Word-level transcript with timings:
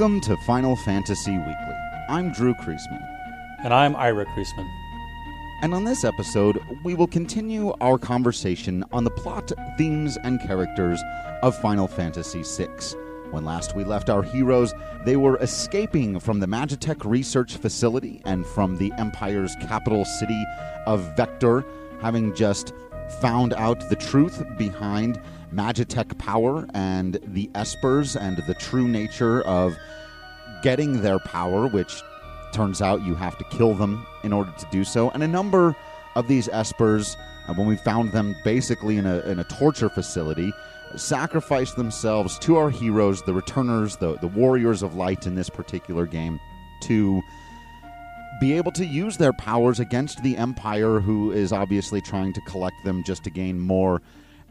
Welcome 0.00 0.22
to 0.22 0.36
Final 0.38 0.76
Fantasy 0.76 1.36
Weekly. 1.36 1.76
I'm 2.08 2.32
Drew 2.32 2.54
Creasman. 2.54 3.06
And 3.62 3.74
I'm 3.74 3.94
Ira 3.94 4.24
Creasman. 4.24 4.66
And 5.60 5.74
on 5.74 5.84
this 5.84 6.04
episode, 6.04 6.58
we 6.82 6.94
will 6.94 7.06
continue 7.06 7.74
our 7.82 7.98
conversation 7.98 8.82
on 8.92 9.04
the 9.04 9.10
plot, 9.10 9.52
themes, 9.76 10.16
and 10.24 10.40
characters 10.40 11.02
of 11.42 11.54
Final 11.60 11.86
Fantasy 11.86 12.42
VI. 12.42 12.70
When 13.30 13.44
last 13.44 13.76
we 13.76 13.84
left 13.84 14.08
our 14.08 14.22
heroes, 14.22 14.72
they 15.04 15.16
were 15.16 15.36
escaping 15.36 16.18
from 16.18 16.40
the 16.40 16.46
Magitech 16.46 17.04
research 17.04 17.58
facility 17.58 18.22
and 18.24 18.46
from 18.46 18.78
the 18.78 18.94
Empire's 18.96 19.54
capital 19.56 20.06
city 20.06 20.42
of 20.86 21.14
Vector, 21.14 21.62
having 22.00 22.34
just 22.34 22.72
found 23.20 23.52
out 23.52 23.86
the 23.90 23.96
truth 23.96 24.42
behind 24.56 25.20
Magitech 25.52 26.16
power 26.18 26.66
and 26.74 27.18
the 27.24 27.48
Espers 27.54 28.20
and 28.20 28.36
the 28.46 28.54
true 28.54 28.86
nature 28.86 29.42
of 29.42 29.76
getting 30.62 31.02
their 31.02 31.18
power, 31.18 31.66
which 31.66 32.02
turns 32.52 32.82
out 32.82 33.02
you 33.02 33.14
have 33.14 33.38
to 33.38 33.44
kill 33.44 33.74
them 33.74 34.06
in 34.24 34.32
order 34.32 34.52
to 34.58 34.66
do 34.70 34.84
so. 34.84 35.10
And 35.10 35.22
a 35.22 35.28
number 35.28 35.76
of 36.16 36.28
these 36.28 36.48
Espers, 36.48 37.16
uh, 37.48 37.54
when 37.54 37.66
we 37.66 37.76
found 37.76 38.12
them 38.12 38.34
basically 38.44 38.96
in 38.96 39.06
a, 39.06 39.20
in 39.20 39.38
a 39.38 39.44
torture 39.44 39.88
facility, 39.88 40.52
sacrificed 40.96 41.76
themselves 41.76 42.38
to 42.40 42.56
our 42.56 42.70
heroes, 42.70 43.22
the 43.22 43.32
returners, 43.32 43.96
the, 43.96 44.16
the 44.18 44.26
warriors 44.26 44.82
of 44.82 44.96
light 44.96 45.26
in 45.26 45.34
this 45.34 45.48
particular 45.48 46.06
game, 46.06 46.40
to 46.82 47.22
be 48.40 48.54
able 48.54 48.72
to 48.72 48.86
use 48.86 49.16
their 49.16 49.32
powers 49.34 49.80
against 49.80 50.22
the 50.22 50.36
Empire, 50.36 50.98
who 50.98 51.30
is 51.30 51.52
obviously 51.52 52.00
trying 52.00 52.32
to 52.32 52.40
collect 52.42 52.76
them 52.84 53.04
just 53.04 53.22
to 53.24 53.30
gain 53.30 53.60
more 53.60 54.00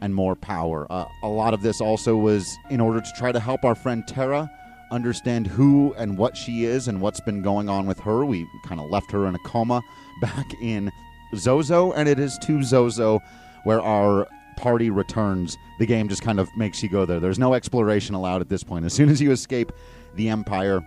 and 0.00 0.14
more 0.14 0.34
power. 0.34 0.86
Uh, 0.90 1.04
a 1.22 1.28
lot 1.28 1.52
of 1.52 1.60
this 1.60 1.80
also 1.80 2.16
was 2.16 2.56
in 2.70 2.80
order 2.80 3.00
to 3.00 3.12
try 3.18 3.32
to 3.32 3.40
help 3.40 3.64
our 3.64 3.74
friend 3.74 4.06
Terra 4.06 4.50
understand 4.90 5.46
who 5.46 5.94
and 5.96 6.18
what 6.18 6.36
she 6.36 6.64
is 6.64 6.88
and 6.88 7.00
what's 7.00 7.20
been 7.20 7.42
going 7.42 7.68
on 7.68 7.86
with 7.86 8.00
her. 8.00 8.24
We 8.24 8.46
kind 8.64 8.80
of 8.80 8.90
left 8.90 9.10
her 9.12 9.26
in 9.26 9.34
a 9.34 9.38
coma 9.40 9.82
back 10.20 10.54
in 10.60 10.90
Zozo, 11.34 11.92
and 11.92 12.08
it 12.08 12.18
is 12.18 12.38
to 12.38 12.62
Zozo 12.62 13.20
where 13.64 13.80
our 13.80 14.26
party 14.56 14.90
returns. 14.90 15.56
The 15.78 15.86
game 15.86 16.08
just 16.08 16.22
kind 16.22 16.38
of 16.38 16.48
makes 16.56 16.82
you 16.82 16.88
go 16.88 17.06
there. 17.06 17.20
There's 17.20 17.38
no 17.38 17.54
exploration 17.54 18.14
allowed 18.14 18.40
at 18.40 18.48
this 18.48 18.62
point. 18.62 18.84
As 18.84 18.92
soon 18.92 19.08
as 19.08 19.20
you 19.20 19.30
escape 19.30 19.72
the 20.14 20.28
Empire, 20.28 20.84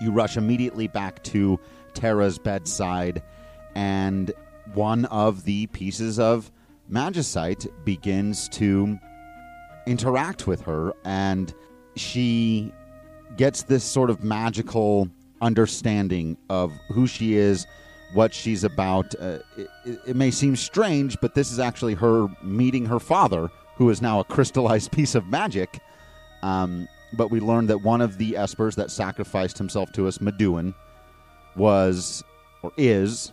you 0.00 0.10
rush 0.10 0.36
immediately 0.36 0.88
back 0.88 1.22
to 1.24 1.58
Terra's 1.94 2.38
bedside, 2.38 3.22
and 3.74 4.32
one 4.74 5.04
of 5.06 5.44
the 5.44 5.66
pieces 5.68 6.18
of 6.18 6.50
Magicite 6.90 7.66
begins 7.84 8.48
to 8.50 8.98
interact 9.86 10.46
with 10.46 10.62
her, 10.62 10.92
and 11.04 11.54
she 11.96 12.72
gets 13.36 13.62
this 13.62 13.84
sort 13.84 14.10
of 14.10 14.22
magical 14.22 15.08
understanding 15.40 16.36
of 16.48 16.72
who 16.88 17.06
she 17.06 17.34
is, 17.34 17.66
what 18.12 18.34
she's 18.34 18.64
about. 18.64 19.14
Uh, 19.20 19.38
it, 19.56 19.68
it, 20.06 20.16
may 20.16 20.30
seem 20.30 20.56
strange, 20.56 21.16
but 21.20 21.34
this 21.34 21.50
is 21.52 21.58
actually 21.58 21.94
her 21.94 22.28
meeting 22.42 22.86
her 22.86 22.98
father, 22.98 23.50
who 23.76 23.88
is 23.90 24.02
now 24.02 24.20
a 24.20 24.24
crystallized 24.24 24.92
piece 24.92 25.14
of 25.14 25.26
magic. 25.26 25.80
Um, 26.42 26.88
but 27.12 27.30
we 27.30 27.40
learned 27.40 27.68
that 27.68 27.82
one 27.82 28.00
of 28.00 28.18
the 28.18 28.32
Espers 28.32 28.74
that 28.76 28.90
sacrificed 28.90 29.58
himself 29.58 29.92
to 29.92 30.06
us, 30.06 30.18
Maduin, 30.18 30.74
was 31.56 32.22
or 32.62 32.72
is 32.76 33.32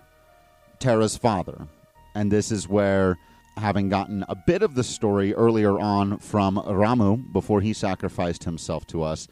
Terra's 0.79 1.17
father. 1.17 1.67
And 2.15 2.31
this 2.31 2.51
is 2.51 2.67
where, 2.67 3.17
having 3.57 3.89
gotten 3.89 4.23
a 4.27 4.35
bit 4.35 4.61
of 4.61 4.75
the 4.75 4.83
story 4.83 5.33
earlier 5.33 5.79
on 5.79 6.17
from 6.19 6.57
Ramuh 6.57 7.31
before 7.31 7.61
he 7.61 7.73
sacrificed 7.73 8.43
himself 8.43 8.87
to 8.87 9.03
us, 9.03 9.27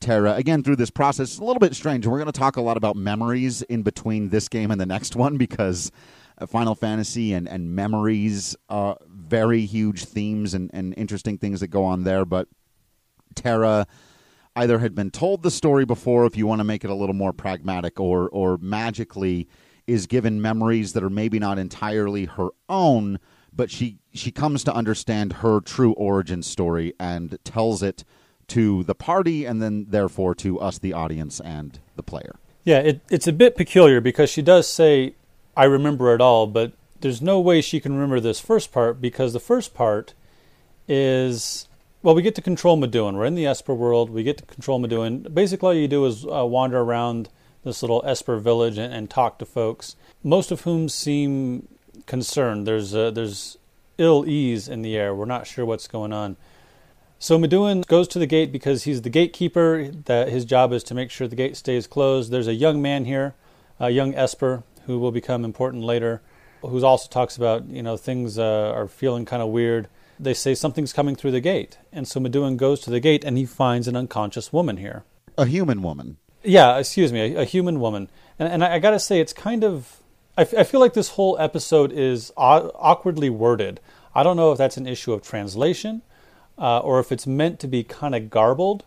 Terra, 0.00 0.34
again, 0.34 0.62
through 0.62 0.76
this 0.76 0.90
process, 0.90 1.30
it's 1.30 1.38
a 1.38 1.44
little 1.44 1.60
bit 1.60 1.74
strange. 1.74 2.06
We're 2.06 2.18
going 2.18 2.26
to 2.26 2.38
talk 2.38 2.56
a 2.56 2.60
lot 2.60 2.76
about 2.76 2.96
memories 2.96 3.62
in 3.62 3.82
between 3.82 4.30
this 4.30 4.48
game 4.48 4.70
and 4.70 4.80
the 4.80 4.86
next 4.86 5.14
one 5.14 5.36
because 5.36 5.92
uh, 6.38 6.46
Final 6.46 6.74
Fantasy 6.74 7.32
and, 7.32 7.48
and 7.48 7.74
memories 7.74 8.56
are 8.68 8.98
very 9.08 9.64
huge 9.64 10.04
themes 10.04 10.54
and, 10.54 10.70
and 10.74 10.92
interesting 10.96 11.38
things 11.38 11.60
that 11.60 11.68
go 11.68 11.84
on 11.84 12.02
there. 12.02 12.24
But 12.24 12.48
Terra 13.36 13.86
either 14.56 14.78
had 14.80 14.94
been 14.94 15.10
told 15.10 15.42
the 15.42 15.50
story 15.50 15.84
before, 15.84 16.26
if 16.26 16.36
you 16.36 16.46
want 16.46 16.60
to 16.60 16.64
make 16.64 16.82
it 16.82 16.90
a 16.90 16.94
little 16.94 17.14
more 17.14 17.32
pragmatic, 17.32 18.00
or 18.00 18.28
or 18.30 18.58
magically 18.58 19.48
is 19.86 20.06
given 20.06 20.42
memories 20.42 20.94
that 20.94 21.04
are 21.04 21.10
maybe 21.10 21.38
not 21.38 21.58
entirely 21.58 22.24
her 22.24 22.48
own, 22.68 23.20
but 23.52 23.70
she 23.70 23.98
she 24.12 24.32
comes 24.32 24.64
to 24.64 24.74
understand 24.74 25.34
her 25.34 25.60
true 25.60 25.92
origin 25.92 26.42
story 26.42 26.92
and 26.98 27.38
tells 27.44 27.82
it 27.82 28.04
to 28.48 28.84
the 28.84 28.94
party, 28.94 29.44
and 29.44 29.60
then 29.60 29.86
therefore 29.88 30.34
to 30.36 30.60
us, 30.60 30.78
the 30.78 30.92
audience, 30.92 31.40
and 31.40 31.78
the 31.96 32.02
player. 32.02 32.36
Yeah, 32.64 32.78
it, 32.78 33.00
it's 33.10 33.26
a 33.26 33.32
bit 33.32 33.56
peculiar 33.56 34.00
because 34.00 34.30
she 34.30 34.42
does 34.42 34.68
say, 34.68 35.14
"I 35.56 35.64
remember 35.64 36.14
it 36.14 36.20
all," 36.20 36.46
but 36.46 36.72
there's 37.00 37.22
no 37.22 37.40
way 37.40 37.60
she 37.60 37.80
can 37.80 37.94
remember 37.94 38.20
this 38.20 38.40
first 38.40 38.72
part 38.72 39.00
because 39.00 39.32
the 39.32 39.40
first 39.40 39.74
part 39.74 40.14
is 40.88 41.68
well, 42.06 42.14
we 42.14 42.22
get 42.22 42.36
to 42.36 42.42
control 42.42 42.78
Maduin. 42.78 43.14
We're 43.14 43.24
in 43.24 43.34
the 43.34 43.46
Esper 43.46 43.74
world. 43.74 44.10
We 44.10 44.22
get 44.22 44.38
to 44.38 44.44
control 44.44 44.80
Maduin. 44.80 45.34
Basically, 45.34 45.66
all 45.66 45.74
you 45.74 45.88
do 45.88 46.04
is 46.06 46.24
uh, 46.24 46.46
wander 46.46 46.78
around 46.78 47.28
this 47.64 47.82
little 47.82 48.00
Esper 48.06 48.36
village 48.36 48.78
and, 48.78 48.94
and, 48.94 49.10
talk 49.10 49.40
to 49.40 49.44
folks, 49.44 49.96
most 50.22 50.52
of 50.52 50.60
whom 50.60 50.88
seem 50.88 51.66
concerned. 52.06 52.64
There's 52.64 52.94
uh, 52.94 53.10
there's 53.10 53.58
ill 53.98 54.24
ease 54.24 54.68
in 54.68 54.82
the 54.82 54.96
air. 54.96 55.16
We're 55.16 55.24
not 55.24 55.48
sure 55.48 55.64
what's 55.64 55.88
going 55.88 56.12
on. 56.12 56.36
So 57.18 57.38
Maduin 57.38 57.86
goes 57.86 58.08
to 58.08 58.18
the 58.18 58.26
gate 58.26 58.52
because 58.52 58.84
he's 58.84 59.02
the 59.02 59.10
gatekeeper. 59.10 59.90
That 60.04 60.28
his 60.28 60.44
job 60.44 60.72
is 60.72 60.82
to 60.84 60.94
make 60.94 61.10
sure 61.10 61.26
the 61.26 61.36
gate 61.36 61.56
stays 61.56 61.86
closed. 61.86 62.30
There's 62.30 62.48
a 62.48 62.54
young 62.54 62.82
man 62.82 63.04
here, 63.04 63.34
a 63.80 63.90
young 63.90 64.14
Esper, 64.14 64.62
who 64.86 64.98
will 64.98 65.12
become 65.12 65.44
important 65.44 65.82
later, 65.82 66.20
who 66.60 66.84
also 66.84 67.08
talks 67.08 67.36
about 67.36 67.66
you 67.68 67.82
know 67.82 67.96
things 67.96 68.38
uh, 68.38 68.72
are 68.74 68.88
feeling 68.88 69.24
kind 69.24 69.42
of 69.42 69.48
weird 69.48 69.88
they 70.18 70.34
say 70.34 70.54
something's 70.54 70.92
coming 70.92 71.16
through 71.16 71.30
the 71.30 71.40
gate. 71.40 71.78
And 71.92 72.06
so 72.06 72.20
Maduin 72.20 72.56
goes 72.56 72.80
to 72.80 72.90
the 72.90 73.00
gate 73.00 73.24
and 73.24 73.36
he 73.36 73.44
finds 73.44 73.88
an 73.88 73.96
unconscious 73.96 74.52
woman 74.52 74.78
here. 74.78 75.04
A 75.36 75.46
human 75.46 75.82
woman. 75.82 76.16
Yeah, 76.42 76.78
excuse 76.78 77.12
me, 77.12 77.34
a, 77.34 77.42
a 77.42 77.44
human 77.44 77.80
woman. 77.80 78.08
And, 78.38 78.48
and 78.48 78.64
I, 78.64 78.74
I 78.74 78.78
got 78.78 78.90
to 78.90 79.00
say, 79.00 79.20
it's 79.20 79.32
kind 79.32 79.64
of. 79.64 80.02
I, 80.38 80.42
f- 80.42 80.54
I 80.56 80.64
feel 80.64 80.80
like 80.80 80.92
this 80.92 81.10
whole 81.10 81.38
episode 81.38 81.92
is 81.92 82.32
aw- 82.36 82.70
awkwardly 82.74 83.30
worded. 83.30 83.80
I 84.14 84.22
don't 84.22 84.36
know 84.36 84.52
if 84.52 84.58
that's 84.58 84.76
an 84.76 84.86
issue 84.86 85.12
of 85.12 85.22
translation 85.22 86.02
uh, 86.58 86.78
or 86.80 87.00
if 87.00 87.12
it's 87.12 87.26
meant 87.26 87.60
to 87.60 87.66
be 87.66 87.84
kind 87.84 88.14
of 88.14 88.30
garbled. 88.30 88.84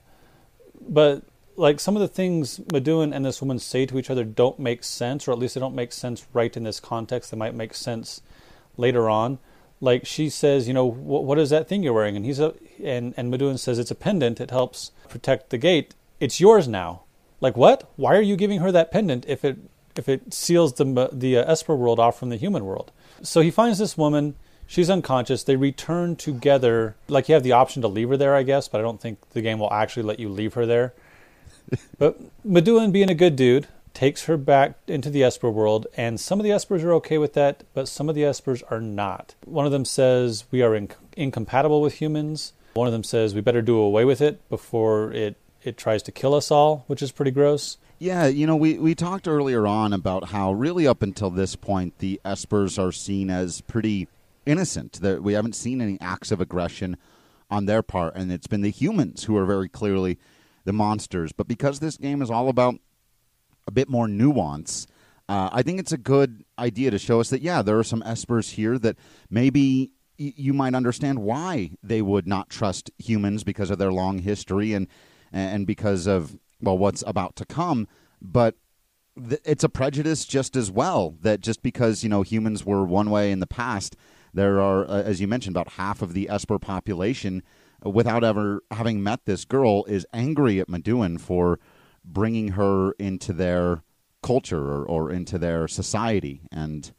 But 0.81 1.23
like 1.55 1.79
some 1.79 1.95
of 1.95 2.01
the 2.01 2.07
things 2.07 2.59
Maduin 2.59 3.13
and 3.13 3.25
this 3.25 3.41
woman 3.41 3.59
say 3.59 3.85
to 3.85 3.99
each 3.99 4.09
other 4.09 4.23
don't 4.23 4.59
make 4.59 4.83
sense, 4.83 5.27
or 5.27 5.31
at 5.31 5.39
least 5.39 5.55
they 5.55 5.61
don't 5.61 5.75
make 5.75 5.91
sense 5.91 6.25
right 6.33 6.55
in 6.55 6.63
this 6.63 6.79
context. 6.79 7.31
They 7.31 7.37
might 7.37 7.55
make 7.55 7.73
sense 7.73 8.21
later 8.77 9.09
on 9.09 9.39
like 9.81 10.05
she 10.05 10.29
says, 10.29 10.67
you 10.67 10.73
know, 10.73 10.85
what 10.85 11.39
is 11.39 11.49
that 11.51 11.67
thing 11.67 11.83
you're 11.83 11.93
wearing? 11.93 12.15
And 12.15 12.25
he's 12.25 12.39
a, 12.39 12.53
and 12.83 13.13
and 13.15 13.33
Maduin 13.33 13.57
says 13.57 13.79
it's 13.79 13.91
a 13.91 13.95
pendant. 13.95 14.41
It 14.41 14.51
helps 14.51 14.91
protect 15.07 15.49
the 15.49 15.57
gate. 15.57 15.95
It's 16.19 16.39
yours 16.39 16.67
now. 16.67 17.03
Like 17.39 17.55
what? 17.55 17.89
Why 17.95 18.15
are 18.15 18.21
you 18.21 18.35
giving 18.35 18.59
her 18.59 18.71
that 18.71 18.91
pendant 18.91 19.25
if 19.27 19.45
it 19.45 19.57
if 19.95 20.09
it 20.09 20.33
seals 20.33 20.73
the 20.73 21.09
the 21.13 21.37
uh, 21.37 21.51
Esper 21.51 21.75
world 21.75 21.99
off 21.99 22.19
from 22.19 22.29
the 22.29 22.35
human 22.35 22.65
world? 22.65 22.91
So 23.21 23.41
he 23.41 23.51
finds 23.51 23.79
this 23.79 23.97
woman. 23.97 24.35
She's 24.69 24.91
unconscious. 24.91 25.43
They 25.43 25.55
return 25.55 26.15
together. 26.15 26.95
Like 27.07 27.27
you 27.27 27.33
have 27.33 27.41
the 27.41 27.53
option 27.53 27.81
to 27.81 27.87
leave 27.87 28.09
her 28.09 28.17
there, 28.17 28.35
I 28.35 28.43
guess, 28.43 28.67
but 28.67 28.77
I 28.77 28.83
don't 28.83 29.01
think 29.01 29.31
the 29.31 29.41
game 29.41 29.57
will 29.57 29.73
actually 29.73 30.03
let 30.03 30.19
you 30.19 30.29
leave 30.29 30.53
her 30.53 30.67
there. 30.67 30.93
but 31.97 32.19
Maduin, 32.47 32.91
being 32.91 33.09
a 33.09 33.15
good 33.15 33.35
dude, 33.35 33.67
takes 33.95 34.25
her 34.25 34.37
back 34.37 34.77
into 34.87 35.09
the 35.09 35.23
Esper 35.23 35.49
world, 35.49 35.87
and 35.97 36.19
some 36.19 36.39
of 36.39 36.43
the 36.43 36.51
Espers 36.51 36.83
are 36.83 36.93
okay 36.93 37.17
with 37.17 37.33
that, 37.33 37.63
but 37.73 37.87
some 37.87 38.09
of 38.09 38.13
the 38.13 38.21
Espers 38.21 38.61
are 38.69 38.79
not. 38.79 39.33
One 39.43 39.65
of 39.65 39.71
them 39.71 39.85
says 39.85 40.45
we 40.51 40.61
are 40.61 40.79
inc- 40.79 40.93
incompatible 41.17 41.81
with 41.81 41.95
humans. 41.95 42.53
One 42.75 42.85
of 42.85 42.93
them 42.93 43.03
says 43.03 43.33
we 43.33 43.41
better 43.41 43.63
do 43.63 43.75
away 43.75 44.05
with 44.05 44.21
it 44.21 44.47
before 44.49 45.11
it, 45.13 45.35
it 45.63 45.77
tries 45.79 46.03
to 46.03 46.11
kill 46.11 46.35
us 46.35 46.51
all, 46.51 46.83
which 46.85 47.01
is 47.01 47.11
pretty 47.11 47.31
gross. 47.31 47.79
Yeah, 47.97 48.27
you 48.27 48.45
know, 48.45 48.55
we, 48.55 48.77
we 48.77 48.93
talked 48.93 49.27
earlier 49.27 49.65
on 49.65 49.93
about 49.93 50.25
how 50.25 50.53
really 50.53 50.85
up 50.85 51.01
until 51.01 51.31
this 51.31 51.55
point 51.55 51.97
the 51.97 52.21
Espers 52.23 52.77
are 52.77 52.91
seen 52.91 53.31
as 53.31 53.61
pretty 53.61 54.07
innocent. 54.45 55.01
That 55.01 55.23
we 55.23 55.33
haven't 55.33 55.55
seen 55.55 55.81
any 55.81 55.99
acts 56.01 56.31
of 56.31 56.41
aggression 56.41 56.97
on 57.49 57.65
their 57.65 57.81
part, 57.81 58.15
and 58.15 58.31
it's 58.31 58.47
been 58.47 58.61
the 58.61 58.71
humans 58.71 59.23
who 59.23 59.35
are 59.35 59.45
very 59.45 59.69
clearly 59.69 60.17
the 60.65 60.73
monsters. 60.73 61.31
But 61.31 61.47
because 61.47 61.79
this 61.79 61.97
game 61.97 62.21
is 62.21 62.29
all 62.29 62.49
about 62.49 62.75
a 63.69 63.71
bit 63.71 63.87
more 63.87 64.07
nuance. 64.07 64.87
Uh, 65.29 65.47
I 65.53 65.61
think 65.61 65.79
it's 65.79 65.91
a 65.91 65.97
good 65.97 66.43
idea 66.57 66.89
to 66.89 66.97
show 66.97 67.19
us 67.19 67.29
that, 67.29 67.43
yeah, 67.43 67.61
there 67.61 67.77
are 67.77 67.83
some 67.83 68.01
espers 68.01 68.53
here 68.53 68.79
that 68.79 68.97
maybe 69.29 69.91
you 70.17 70.53
might 70.53 70.73
understand 70.73 71.19
why 71.19 71.71
they 71.83 72.01
would 72.01 72.27
not 72.27 72.49
trust 72.49 72.89
humans 72.97 73.43
because 73.43 73.69
of 73.69 73.77
their 73.77 73.91
long 73.91 74.17
history 74.19 74.73
and 74.73 74.87
and 75.31 75.65
because 75.67 76.07
of 76.07 76.37
well 76.59 76.77
what's 76.77 77.03
about 77.07 77.35
to 77.37 77.45
come. 77.45 77.87
But 78.21 78.55
th- 79.15 79.39
it's 79.45 79.63
a 79.63 79.69
prejudice 79.69 80.25
just 80.25 80.55
as 80.55 80.69
well 80.71 81.15
that 81.21 81.39
just 81.39 81.61
because 81.61 82.03
you 82.03 82.09
know 82.09 82.23
humans 82.23 82.65
were 82.65 82.83
one 82.83 83.11
way 83.11 83.31
in 83.31 83.39
the 83.39 83.47
past, 83.47 83.95
there 84.33 84.59
are, 84.59 84.85
uh, 84.85 85.03
as 85.03 85.21
you 85.21 85.27
mentioned, 85.27 85.55
about 85.55 85.73
half 85.73 86.01
of 86.01 86.13
the 86.13 86.29
esper 86.29 86.59
population 86.59 87.43
without 87.83 88.23
ever 88.23 88.61
having 88.71 89.01
met 89.01 89.25
this 89.25 89.45
girl, 89.45 89.85
is 89.85 90.05
angry 90.13 90.59
at 90.59 90.67
Maduin 90.67 91.19
for 91.19 91.59
bringing 92.03 92.49
her 92.49 92.91
into 92.93 93.33
their 93.33 93.83
culture 94.21 94.61
or, 94.61 94.85
or 94.85 95.11
into 95.11 95.37
their 95.37 95.67
society. 95.67 96.41
And 96.51 96.91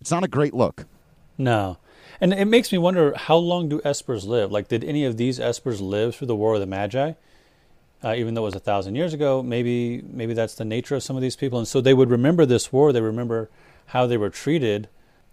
it's 0.00 0.10
not 0.10 0.24
a 0.24 0.28
great 0.28 0.54
look. 0.54 0.86
No. 1.36 1.78
And 2.20 2.32
it 2.32 2.46
makes 2.46 2.72
me 2.72 2.78
wonder 2.78 3.14
how 3.16 3.36
long 3.36 3.68
do 3.68 3.80
espers 3.80 4.26
live? 4.26 4.50
Like, 4.50 4.68
did 4.68 4.82
any 4.82 5.04
of 5.04 5.16
these 5.16 5.38
espers 5.38 5.80
live 5.80 6.16
through 6.16 6.26
the 6.26 6.36
War 6.36 6.54
of 6.54 6.60
the 6.60 6.66
Magi? 6.66 7.12
Uh, 8.02 8.14
even 8.16 8.34
though 8.34 8.42
it 8.42 8.44
was 8.44 8.54
a 8.54 8.60
thousand 8.60 8.94
years 8.94 9.12
ago, 9.12 9.42
maybe 9.42 10.02
maybe 10.02 10.32
that's 10.32 10.54
the 10.54 10.64
nature 10.64 10.94
of 10.94 11.02
some 11.02 11.16
of 11.16 11.22
these 11.22 11.34
people, 11.34 11.58
and 11.58 11.66
so 11.66 11.80
they 11.80 11.94
would 11.94 12.10
remember 12.10 12.46
this 12.46 12.72
war. 12.72 12.92
They 12.92 13.00
remember 13.00 13.50
how 13.86 14.06
they 14.06 14.16
were 14.16 14.30
treated, 14.30 14.88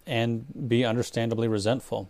and 0.06 0.68
be 0.68 0.84
understandably 0.84 1.48
resentful. 1.48 2.08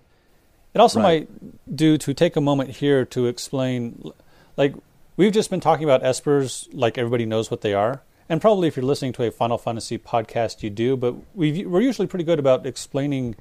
It 0.74 0.80
also 0.80 1.00
right. 1.00 1.28
might 1.30 1.76
do 1.76 1.96
to 1.98 2.12
take 2.12 2.36
a 2.36 2.40
moment 2.40 2.70
here 2.70 3.04
to 3.06 3.26
explain, 3.26 4.12
like 4.56 4.74
we've 5.16 5.32
just 5.32 5.50
been 5.50 5.60
talking 5.60 5.84
about 5.84 6.02
espers, 6.02 6.68
like 6.72 6.98
everybody 6.98 7.24
knows 7.24 7.50
what 7.50 7.62
they 7.62 7.72
are, 7.72 8.02
and 8.28 8.40
probably 8.40 8.68
if 8.68 8.76
you're 8.76 8.84
listening 8.84 9.12
to 9.14 9.24
a 9.24 9.30
Final 9.30 9.56
Fantasy 9.56 9.96
podcast, 9.96 10.62
you 10.62 10.70
do. 10.70 10.96
But 10.96 11.14
we 11.34 11.64
we're 11.64 11.80
usually 11.80 12.08
pretty 12.08 12.24
good 12.24 12.38
about 12.38 12.66
explaining 12.66 13.36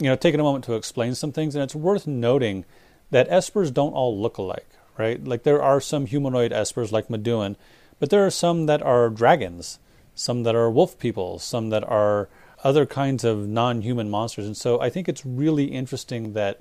you 0.00 0.08
know, 0.08 0.16
taking 0.16 0.40
a 0.40 0.42
moment 0.42 0.64
to 0.64 0.74
explain 0.74 1.14
some 1.14 1.30
things, 1.30 1.54
and 1.54 1.62
it's 1.62 1.74
worth 1.74 2.06
noting 2.06 2.64
that 3.10 3.28
espers 3.28 3.72
don't 3.72 3.92
all 3.92 4.18
look 4.18 4.38
alike, 4.38 4.68
right? 4.98 5.22
Like 5.22 5.42
there 5.42 5.62
are 5.62 5.80
some 5.80 6.06
humanoid 6.06 6.52
espers 6.52 6.90
like 6.90 7.08
Maduin, 7.08 7.56
but 7.98 8.08
there 8.08 8.24
are 8.24 8.30
some 8.30 8.66
that 8.66 8.82
are 8.82 9.10
dragons, 9.10 9.78
some 10.14 10.42
that 10.44 10.54
are 10.54 10.70
wolf 10.70 10.98
people, 10.98 11.38
some 11.38 11.68
that 11.68 11.84
are 11.84 12.28
other 12.62 12.86
kinds 12.86 13.24
of 13.24 13.48
non-human 13.48 14.10
monsters. 14.10 14.46
And 14.46 14.56
so 14.56 14.80
I 14.80 14.90
think 14.90 15.08
it's 15.08 15.24
really 15.24 15.64
interesting 15.64 16.32
that 16.34 16.60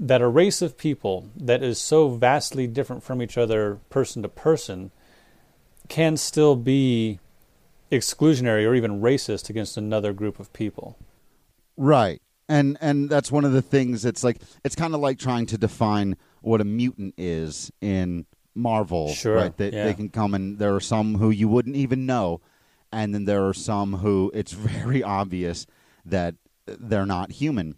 that 0.00 0.20
a 0.22 0.28
race 0.28 0.62
of 0.62 0.78
people 0.78 1.28
that 1.36 1.60
is 1.60 1.80
so 1.80 2.08
vastly 2.08 2.68
different 2.68 3.02
from 3.02 3.20
each 3.20 3.36
other 3.36 3.80
person 3.90 4.22
to 4.22 4.28
person 4.28 4.92
can 5.88 6.16
still 6.16 6.54
be 6.54 7.18
exclusionary 7.90 8.64
or 8.64 8.74
even 8.74 9.00
racist 9.00 9.50
against 9.50 9.76
another 9.76 10.12
group 10.12 10.38
of 10.38 10.52
people. 10.52 10.96
Right. 11.76 12.22
And 12.48 12.78
and 12.80 13.10
that's 13.10 13.30
one 13.30 13.44
of 13.44 13.52
the 13.52 13.62
things 13.62 14.04
it's 14.04 14.24
like 14.24 14.38
it's 14.64 14.74
kind 14.74 14.94
of 14.94 15.00
like 15.00 15.18
trying 15.18 15.46
to 15.46 15.58
define 15.58 16.16
what 16.40 16.60
a 16.60 16.64
mutant 16.64 17.14
is 17.18 17.70
in 17.80 18.24
Marvel, 18.54 19.12
sure, 19.12 19.36
right? 19.36 19.56
They, 19.56 19.70
yeah. 19.70 19.84
they 19.84 19.94
can 19.94 20.08
come 20.08 20.34
and 20.34 20.58
there 20.58 20.74
are 20.74 20.80
some 20.80 21.16
who 21.16 21.30
you 21.30 21.48
wouldn't 21.48 21.76
even 21.76 22.06
know, 22.06 22.40
and 22.92 23.14
then 23.14 23.24
there 23.24 23.46
are 23.46 23.54
some 23.54 23.94
who 23.94 24.30
it's 24.34 24.52
very 24.52 25.02
obvious 25.02 25.66
that 26.04 26.34
they're 26.66 27.06
not 27.06 27.32
human. 27.32 27.76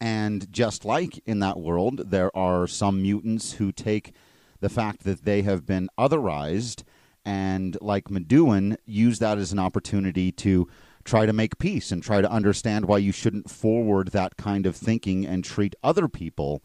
And 0.00 0.52
just 0.52 0.84
like 0.84 1.22
in 1.26 1.38
that 1.40 1.60
world, 1.60 2.10
there 2.10 2.36
are 2.36 2.66
some 2.66 3.02
mutants 3.02 3.52
who 3.52 3.70
take 3.70 4.12
the 4.60 4.68
fact 4.68 5.04
that 5.04 5.24
they 5.24 5.42
have 5.42 5.64
been 5.64 5.88
otherized 5.98 6.82
and, 7.24 7.76
like 7.80 8.08
Maduin, 8.08 8.76
use 8.84 9.20
that 9.20 9.38
as 9.38 9.52
an 9.52 9.60
opportunity 9.60 10.32
to 10.32 10.68
try 11.04 11.26
to 11.26 11.32
make 11.32 11.58
peace 11.58 11.92
and 11.92 12.02
try 12.02 12.20
to 12.20 12.30
understand 12.30 12.86
why 12.86 12.98
you 12.98 13.12
shouldn't 13.12 13.50
forward 13.50 14.08
that 14.08 14.36
kind 14.36 14.66
of 14.66 14.76
thinking 14.76 15.26
and 15.26 15.44
treat 15.44 15.74
other 15.82 16.08
people 16.08 16.62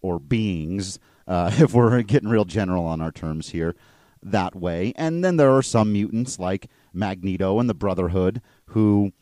or 0.00 0.18
beings, 0.18 0.98
uh, 1.26 1.50
if 1.58 1.74
we're 1.74 2.02
getting 2.02 2.28
real 2.28 2.44
general 2.44 2.84
on 2.84 3.00
our 3.00 3.12
terms 3.12 3.50
here, 3.50 3.74
that 4.22 4.54
way. 4.54 4.92
And 4.96 5.24
then 5.24 5.36
there 5.36 5.50
are 5.50 5.62
some 5.62 5.92
mutants 5.92 6.38
like 6.38 6.70
Magneto 6.92 7.58
and 7.58 7.68
the 7.68 7.74
Brotherhood 7.74 8.40
who 8.66 9.12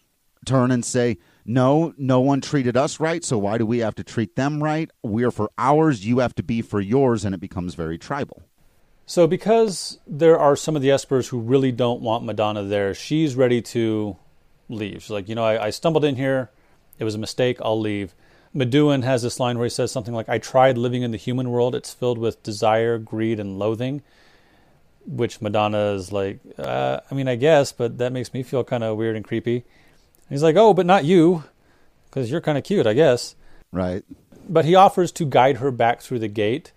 turn 0.44 0.70
and 0.70 0.84
say, 0.84 1.18
no, 1.44 1.94
no 1.96 2.20
one 2.20 2.40
treated 2.40 2.76
us 2.76 2.98
right, 2.98 3.24
so 3.24 3.38
why 3.38 3.58
do 3.58 3.66
we 3.66 3.78
have 3.78 3.94
to 3.96 4.04
treat 4.04 4.34
them 4.34 4.62
right? 4.62 4.90
We're 5.02 5.30
for 5.30 5.50
ours, 5.58 6.04
you 6.04 6.18
have 6.18 6.34
to 6.36 6.42
be 6.42 6.62
for 6.62 6.80
yours, 6.80 7.24
and 7.24 7.34
it 7.34 7.40
becomes 7.40 7.74
very 7.74 7.98
tribal. 7.98 8.42
So, 9.08 9.28
because 9.28 9.98
there 10.06 10.38
are 10.38 10.56
some 10.56 10.74
of 10.74 10.82
the 10.82 10.88
Espers 10.88 11.28
who 11.28 11.38
really 11.38 11.70
don't 11.70 12.00
want 12.00 12.24
Madonna 12.24 12.64
there, 12.64 12.94
she's 12.94 13.36
ready 13.36 13.62
to 13.62 14.16
leave. 14.68 15.02
She's 15.02 15.10
like, 15.10 15.28
you 15.28 15.36
know, 15.36 15.44
I, 15.44 15.66
I 15.66 15.70
stumbled 15.70 16.04
in 16.04 16.16
here. 16.16 16.50
It 16.98 17.04
was 17.04 17.14
a 17.14 17.18
mistake. 17.18 17.58
I'll 17.60 17.78
leave. 17.78 18.14
Maduin 18.54 19.04
has 19.04 19.22
this 19.22 19.38
line 19.38 19.58
where 19.58 19.66
he 19.66 19.70
says 19.70 19.92
something 19.92 20.14
like, 20.14 20.28
I 20.28 20.38
tried 20.38 20.78
living 20.78 21.02
in 21.02 21.12
the 21.12 21.18
human 21.18 21.50
world. 21.50 21.74
It's 21.76 21.94
filled 21.94 22.18
with 22.18 22.42
desire, 22.42 22.98
greed, 22.98 23.38
and 23.38 23.58
loathing. 23.58 24.02
Which 25.06 25.40
Madonna 25.40 25.92
is 25.92 26.12
like, 26.12 26.40
uh, 26.58 27.00
I 27.10 27.14
mean, 27.14 27.28
I 27.28 27.36
guess, 27.36 27.72
but 27.72 27.98
that 27.98 28.12
makes 28.12 28.34
me 28.34 28.42
feel 28.42 28.64
kind 28.64 28.82
of 28.82 28.96
weird 28.96 29.16
and 29.16 29.24
creepy. 29.24 29.56
And 29.56 29.64
he's 30.30 30.42
like, 30.42 30.56
oh, 30.56 30.74
but 30.74 30.86
not 30.86 31.04
you, 31.04 31.44
because 32.06 32.30
you're 32.30 32.40
kind 32.40 32.58
of 32.58 32.64
cute, 32.64 32.86
I 32.86 32.94
guess. 32.94 33.36
Right. 33.70 34.04
But 34.48 34.64
he 34.64 34.74
offers 34.74 35.12
to 35.12 35.24
guide 35.24 35.58
her 35.58 35.70
back 35.70 36.00
through 36.00 36.18
the 36.20 36.28
gate. 36.28 36.72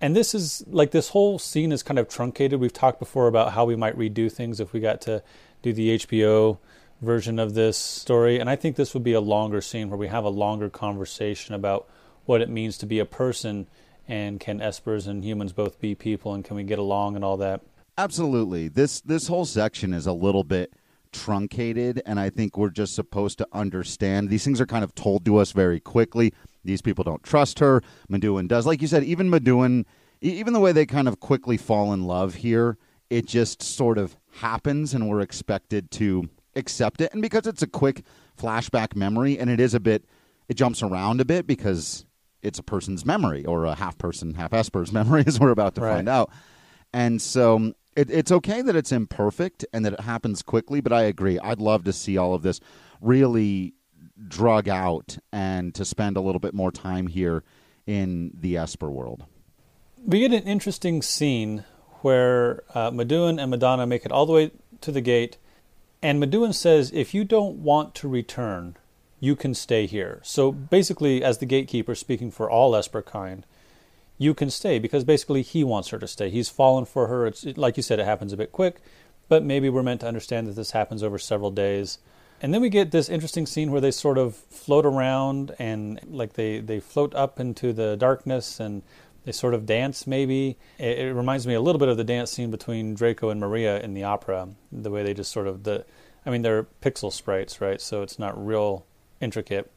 And 0.00 0.14
this 0.14 0.34
is 0.34 0.62
like 0.66 0.90
this 0.90 1.10
whole 1.10 1.38
scene 1.38 1.72
is 1.72 1.82
kind 1.82 1.98
of 1.98 2.08
truncated. 2.08 2.60
We've 2.60 2.72
talked 2.72 2.98
before 2.98 3.28
about 3.28 3.52
how 3.52 3.64
we 3.64 3.76
might 3.76 3.98
redo 3.98 4.30
things 4.30 4.60
if 4.60 4.72
we 4.72 4.80
got 4.80 5.00
to 5.02 5.22
do 5.62 5.72
the 5.72 5.98
HBO 5.98 6.58
version 7.00 7.38
of 7.38 7.54
this 7.54 7.76
story. 7.76 8.38
And 8.38 8.48
I 8.48 8.56
think 8.56 8.76
this 8.76 8.94
would 8.94 9.04
be 9.04 9.12
a 9.12 9.20
longer 9.20 9.60
scene 9.60 9.90
where 9.90 9.98
we 9.98 10.08
have 10.08 10.24
a 10.24 10.30
longer 10.30 10.68
conversation 10.68 11.54
about 11.54 11.88
what 12.24 12.40
it 12.40 12.48
means 12.48 12.78
to 12.78 12.86
be 12.86 12.98
a 12.98 13.04
person 13.04 13.66
and 14.08 14.38
can 14.40 14.60
espers 14.60 15.06
and 15.06 15.24
humans 15.24 15.52
both 15.52 15.80
be 15.80 15.94
people 15.94 16.34
and 16.34 16.44
can 16.44 16.56
we 16.56 16.64
get 16.64 16.78
along 16.78 17.16
and 17.16 17.24
all 17.24 17.36
that. 17.36 17.62
Absolutely. 17.98 18.68
This 18.68 19.00
this 19.00 19.28
whole 19.28 19.44
section 19.44 19.92
is 19.92 20.06
a 20.06 20.12
little 20.12 20.44
bit 20.44 20.74
truncated 21.12 22.02
and 22.04 22.20
I 22.20 22.30
think 22.30 22.58
we're 22.58 22.70
just 22.70 22.94
supposed 22.94 23.38
to 23.38 23.48
understand 23.52 24.28
these 24.28 24.44
things 24.44 24.60
are 24.60 24.66
kind 24.66 24.84
of 24.84 24.94
told 24.94 25.24
to 25.24 25.38
us 25.38 25.52
very 25.52 25.80
quickly. 25.80 26.32
These 26.64 26.82
people 26.82 27.04
don't 27.04 27.22
trust 27.22 27.58
her. 27.60 27.80
Maduin 28.10 28.48
does. 28.48 28.66
Like 28.66 28.82
you 28.82 28.88
said, 28.88 29.04
even 29.04 29.30
Maduin 29.30 29.84
even 30.20 30.52
the 30.52 30.60
way 30.60 30.72
they 30.72 30.86
kind 30.86 31.08
of 31.08 31.20
quickly 31.20 31.56
fall 31.56 31.92
in 31.92 32.04
love 32.04 32.36
here, 32.36 32.78
it 33.10 33.26
just 33.26 33.62
sort 33.62 33.98
of 33.98 34.16
happens 34.40 34.94
and 34.94 35.08
we're 35.08 35.20
expected 35.20 35.90
to 35.92 36.28
accept 36.54 37.00
it. 37.00 37.12
And 37.12 37.22
because 37.22 37.46
it's 37.46 37.62
a 37.62 37.66
quick 37.66 38.02
flashback 38.38 38.96
memory 38.96 39.38
and 39.38 39.50
it 39.50 39.60
is 39.60 39.74
a 39.74 39.80
bit, 39.80 40.04
it 40.48 40.54
jumps 40.54 40.82
around 40.82 41.20
a 41.20 41.24
bit 41.24 41.46
because 41.46 42.06
it's 42.42 42.58
a 42.58 42.62
person's 42.62 43.04
memory 43.04 43.44
or 43.44 43.64
a 43.64 43.74
half 43.74 43.98
person, 43.98 44.34
half 44.34 44.52
Esper's 44.52 44.92
memory, 45.00 45.24
as 45.26 45.40
we're 45.40 45.50
about 45.50 45.74
to 45.76 45.80
right. 45.80 45.96
find 45.96 46.08
out. 46.08 46.30
And 46.92 47.20
so 47.20 47.74
it, 47.96 48.10
it's 48.10 48.32
okay 48.32 48.62
that 48.62 48.76
it's 48.76 48.92
imperfect 48.92 49.64
and 49.72 49.84
that 49.84 49.94
it 49.94 50.00
happens 50.00 50.42
quickly, 50.42 50.80
but 50.80 50.92
I 50.92 51.02
agree. 51.02 51.38
I'd 51.38 51.60
love 51.60 51.84
to 51.84 51.92
see 51.92 52.16
all 52.16 52.34
of 52.34 52.42
this 52.42 52.60
really 53.00 53.74
drug 54.28 54.68
out 54.68 55.18
and 55.32 55.74
to 55.74 55.84
spend 55.84 56.16
a 56.16 56.20
little 56.20 56.38
bit 56.38 56.54
more 56.54 56.70
time 56.70 57.06
here 57.06 57.44
in 57.86 58.30
the 58.34 58.56
Esper 58.56 58.90
world. 58.90 59.24
We 60.04 60.20
get 60.20 60.32
an 60.32 60.48
interesting 60.48 61.02
scene 61.02 61.64
where 62.00 62.62
uh, 62.74 62.90
Maduin 62.90 63.40
and 63.40 63.50
Madonna 63.50 63.86
make 63.86 64.04
it 64.04 64.12
all 64.12 64.26
the 64.26 64.32
way 64.32 64.50
to 64.80 64.92
the 64.92 65.00
gate 65.00 65.38
and 66.02 66.22
Maduin 66.22 66.54
says, 66.54 66.90
if 66.94 67.14
you 67.14 67.24
don't 67.24 67.56
want 67.58 67.94
to 67.96 68.08
return, 68.08 68.76
you 69.20 69.36
can 69.36 69.54
stay 69.54 69.86
here. 69.86 70.20
So 70.22 70.52
basically, 70.52 71.22
as 71.22 71.38
the 71.38 71.46
gatekeeper 71.46 71.94
speaking 71.94 72.30
for 72.30 72.50
all 72.50 72.72
Esperkind, 72.72 73.44
you 74.18 74.34
can 74.34 74.50
stay 74.50 74.78
because 74.78 75.04
basically 75.04 75.42
he 75.42 75.64
wants 75.64 75.88
her 75.88 75.98
to 75.98 76.08
stay. 76.08 76.30
He's 76.30 76.48
fallen 76.48 76.84
for 76.84 77.06
her. 77.06 77.26
It's 77.26 77.44
like 77.56 77.76
you 77.76 77.82
said, 77.82 77.98
it 77.98 78.06
happens 78.06 78.32
a 78.32 78.36
bit 78.36 78.52
quick, 78.52 78.80
but 79.28 79.42
maybe 79.42 79.68
we're 79.68 79.82
meant 79.82 80.00
to 80.00 80.08
understand 80.08 80.46
that 80.46 80.56
this 80.56 80.70
happens 80.72 81.02
over 81.02 81.18
several 81.18 81.50
days. 81.50 81.98
And 82.40 82.52
then 82.52 82.60
we 82.60 82.68
get 82.68 82.90
this 82.90 83.08
interesting 83.08 83.46
scene 83.46 83.70
where 83.70 83.80
they 83.80 83.90
sort 83.90 84.18
of 84.18 84.36
float 84.36 84.84
around 84.84 85.54
and 85.58 86.00
like 86.06 86.34
they, 86.34 86.60
they 86.60 86.80
float 86.80 87.14
up 87.14 87.40
into 87.40 87.72
the 87.72 87.96
darkness 87.96 88.60
and 88.60 88.82
they 89.24 89.32
sort 89.32 89.54
of 89.54 89.66
dance, 89.66 90.06
maybe. 90.06 90.56
It, 90.78 90.98
it, 90.98 91.14
reminds 91.14 91.46
me 91.46 91.54
a 91.54 91.60
little 91.60 91.78
bit 91.78 91.88
of 91.88 91.96
the 91.96 92.04
dance 92.04 92.30
scene 92.30 92.50
between 92.50 92.94
Draco 92.94 93.30
and 93.30 93.40
Maria 93.40 93.80
in 93.80 93.94
the 93.94 94.04
opera. 94.04 94.48
The 94.70 94.90
way 94.90 95.02
they 95.02 95.14
just 95.14 95.32
sort 95.32 95.46
of 95.46 95.64
the, 95.64 95.84
I 96.24 96.30
mean, 96.30 96.42
they're 96.42 96.64
pixel 96.82 97.12
sprites, 97.12 97.60
right? 97.60 97.80
So 97.80 98.02
it's 98.02 98.18
not 98.18 98.46
real 98.46 98.86
intricate. 99.20 99.70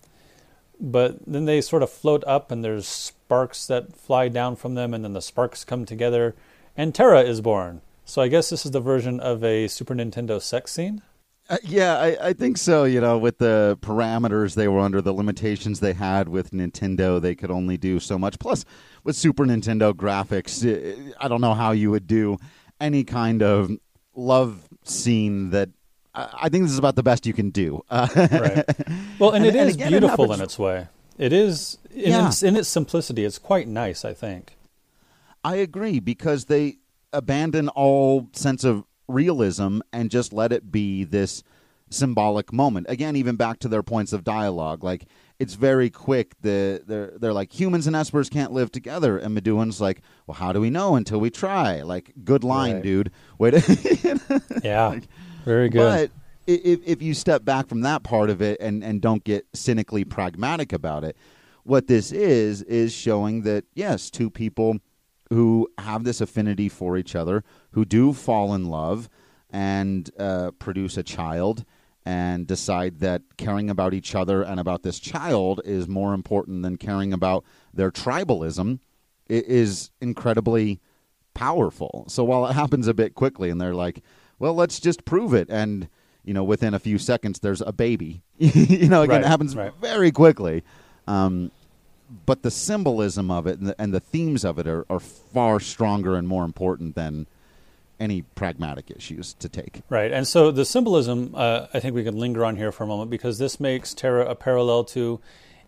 But 0.79 1.19
then 1.25 1.46
they 1.46 1.62
sort 1.62 1.84
of 1.84 1.89
float 1.89 2.24
up, 2.25 2.51
and 2.51 2.63
there's 2.63 2.88
sparks 2.88 3.67
that 3.67 3.96
fly 3.96 4.29
down 4.29 4.55
from 4.55 4.75
them, 4.75 4.93
and 4.93 5.03
then 5.03 5.13
the 5.13 5.22
sparks 5.22 5.65
come 5.65 5.86
together, 5.86 6.36
and 6.77 6.96
Terra 6.96 7.22
is 7.22 7.41
born. 7.41 7.81
So 8.05 8.22
I 8.22 8.27
guess 8.27 8.50
this 8.50 8.65
is 8.65 8.72
the 8.72 8.79
version 8.79 9.19
of 9.19 9.43
a 9.43 9.67
Super 9.67 9.93
Nintendo 9.93 10.41
sex 10.41 10.72
scene. 10.72 11.01
Uh, 11.50 11.58
yeah, 11.63 11.98
I, 11.98 12.27
I, 12.27 12.34
think 12.34 12.58
so. 12.58 12.84
You 12.84 13.01
know, 13.01 13.17
with 13.17 13.39
the 13.39 13.77
parameters 13.81 14.53
they 14.53 14.67
were 14.67 14.79
under, 14.79 15.01
the 15.01 15.13
limitations 15.13 15.79
they 15.79 15.93
had 15.93 16.29
with 16.29 16.51
Nintendo, 16.51 17.19
they 17.19 17.34
could 17.34 17.50
only 17.50 17.75
do 17.75 18.00
so 18.00 18.19
much. 18.19 18.38
Plus, 18.38 18.65
with 19.03 19.15
Super 19.15 19.46
Nintendo 19.46 19.91
graphics, 19.91 20.63
I 21.19 21.27
don't 21.27 21.41
know 21.41 21.55
how 21.55 21.72
you 21.72 21.89
would 21.89 22.05
do 22.05 22.38
any 22.79 23.03
kind 23.03 23.41
of 23.41 23.72
love 24.15 24.69
scene 24.84 25.50
that. 25.50 25.69
I 26.33 26.49
think 26.49 26.63
this 26.63 26.71
is 26.71 26.77
about 26.77 26.95
the 26.95 27.03
best 27.03 27.25
you 27.25 27.33
can 27.33 27.49
do. 27.49 27.83
Uh, 27.89 28.07
right. 28.15 28.65
Well, 29.19 29.31
and, 29.31 29.45
and 29.45 29.45
it 29.45 29.55
is 29.55 29.61
and 29.61 29.75
again, 29.75 29.89
beautiful 29.89 30.31
it 30.31 30.35
in 30.35 30.41
its 30.41 30.57
way. 30.59 30.88
It 31.17 31.33
is 31.33 31.77
in, 31.91 32.11
yeah. 32.11 32.27
its, 32.27 32.43
in 32.43 32.55
its 32.55 32.69
simplicity. 32.69 33.25
It's 33.25 33.38
quite 33.38 33.67
nice, 33.67 34.05
I 34.05 34.13
think. 34.13 34.55
I 35.43 35.55
agree 35.57 35.99
because 35.99 36.45
they 36.45 36.77
abandon 37.13 37.69
all 37.69 38.29
sense 38.33 38.63
of 38.63 38.83
realism 39.07 39.79
and 39.91 40.11
just 40.11 40.31
let 40.33 40.51
it 40.51 40.71
be 40.71 41.03
this 41.03 41.43
symbolic 41.89 42.53
moment. 42.53 42.85
Again, 42.89 43.15
even 43.15 43.35
back 43.35 43.59
to 43.59 43.67
their 43.67 43.83
points 43.83 44.13
of 44.13 44.23
dialogue, 44.23 44.83
like 44.83 45.05
it's 45.39 45.55
very 45.55 45.89
quick. 45.89 46.35
The 46.41 46.83
they're 46.85 47.13
they're 47.17 47.33
like 47.33 47.57
humans 47.57 47.88
and 47.88 47.95
espers 47.95 48.29
can't 48.29 48.51
live 48.51 48.71
together, 48.71 49.17
and 49.17 49.35
Maduin's 49.38 49.81
like, 49.81 50.01
well, 50.27 50.35
how 50.35 50.51
do 50.53 50.61
we 50.61 50.69
know 50.69 50.95
until 50.95 51.19
we 51.19 51.29
try? 51.29 51.81
Like, 51.81 52.11
good 52.23 52.43
line, 52.43 52.75
Right. 52.75 52.83
dude. 52.83 53.11
Wait, 53.38 53.53
Yeah, 54.63 54.99
very 55.46 55.69
good. 55.69 55.79
but 55.79 56.12
if 56.48 56.79
if 56.86 57.01
you 57.01 57.13
step 57.13 57.46
back 57.46 57.67
from 57.67 57.81
that 57.81 58.03
part 58.03 58.29
of 58.29 58.41
it 58.41 58.60
and 58.60 58.84
and 58.84 59.01
don't 59.01 59.24
get 59.24 59.46
cynically 59.53 60.03
pragmatic 60.03 60.74
about 60.74 61.03
it, 61.03 61.15
what 61.63 61.88
this 61.88 62.12
is 62.12 62.62
is 62.63 62.93
showing 62.93 63.43
that 63.43 63.65
yes, 63.74 64.10
two 64.10 64.29
people 64.29 64.79
who 65.29 65.69
have 65.77 66.03
this 66.03 66.22
affinity 66.22 66.67
for 66.69 66.98
each 66.98 67.15
other, 67.15 67.43
who 67.72 67.86
do 67.86 68.13
fall 68.13 68.53
in 68.55 68.65
love 68.67 69.08
and 69.51 70.10
uh, 70.17 70.51
produce 70.58 70.98
a 70.98 71.03
child, 71.03 71.65
and 72.05 72.48
decide 72.48 73.00
that 73.00 73.22
caring 73.38 73.69
about 73.69 73.93
each 73.93 74.15
other 74.15 74.41
and 74.41 74.60
about 74.60 74.81
this 74.81 75.00
child 75.00 75.62
is 75.65 75.88
more 75.88 76.13
important 76.15 76.63
than 76.63 76.75
caring 76.75 77.13
about 77.13 77.43
their 77.72 77.91
tribalism, 77.91 78.79
is 79.27 79.91
incredibly 80.01 80.79
powerful. 81.36 82.05
So 82.08 82.24
while 82.24 82.48
it 82.48 82.53
happens 82.53 82.88
a 82.88 82.93
bit 82.93 83.13
quickly, 83.13 83.51
and 83.51 83.62
they're 83.62 83.75
like, 83.75 84.01
"Well, 84.39 84.53
let's 84.55 84.79
just 84.79 85.05
prove 85.05 85.34
it," 85.34 85.48
and 85.50 85.88
you 86.24 86.34
know, 86.34 86.43
within 86.43 86.74
a 86.74 86.79
few 86.79 86.98
seconds, 86.98 87.39
there's 87.39 87.62
a 87.62 87.72
baby. 87.72 88.22
you 88.38 88.89
know, 88.89 89.01
again, 89.01 89.22
Right, 89.22 89.25
it 89.25 89.27
happens 89.27 89.55
right. 89.55 89.74
very 89.81 90.12
quickly. 90.12 90.63
Um, 91.08 91.51
but 92.25 92.41
the 92.41 92.51
symbolism 92.51 93.29
of 93.31 93.48
it 93.48 93.60
and 93.60 93.69
the, 93.69 93.75
and 93.79 93.93
the 93.93 94.00
themes 94.00 94.43
of 94.43 94.58
it 94.60 94.67
are, 94.67 94.86
are 94.89 95.00
far 95.00 95.60
stronger 95.60 96.15
and 96.15 96.27
more 96.27 96.43
important 96.43 96.96
than 96.96 97.27
any 98.00 98.22
pragmatic 98.22 98.89
issues 98.91 99.34
to 99.36 99.50
take. 99.50 99.81
Right, 99.89 100.12
and 100.12 100.27
so 100.27 100.51
the 100.51 100.65
symbolism, 100.65 101.34
uh, 101.36 101.67
I 101.74 101.79
think 101.79 101.96
we 101.96 102.03
can 102.03 102.17
linger 102.17 102.46
on 102.46 102.55
here 102.55 102.72
for 102.72 102.84
a 102.84 102.88
moment 102.88 103.10
because 103.10 103.38
this 103.38 103.60
makes 103.60 103.93
Terra 103.93 104.25
a 104.25 104.36
parallel 104.36 104.86
to 104.86 105.19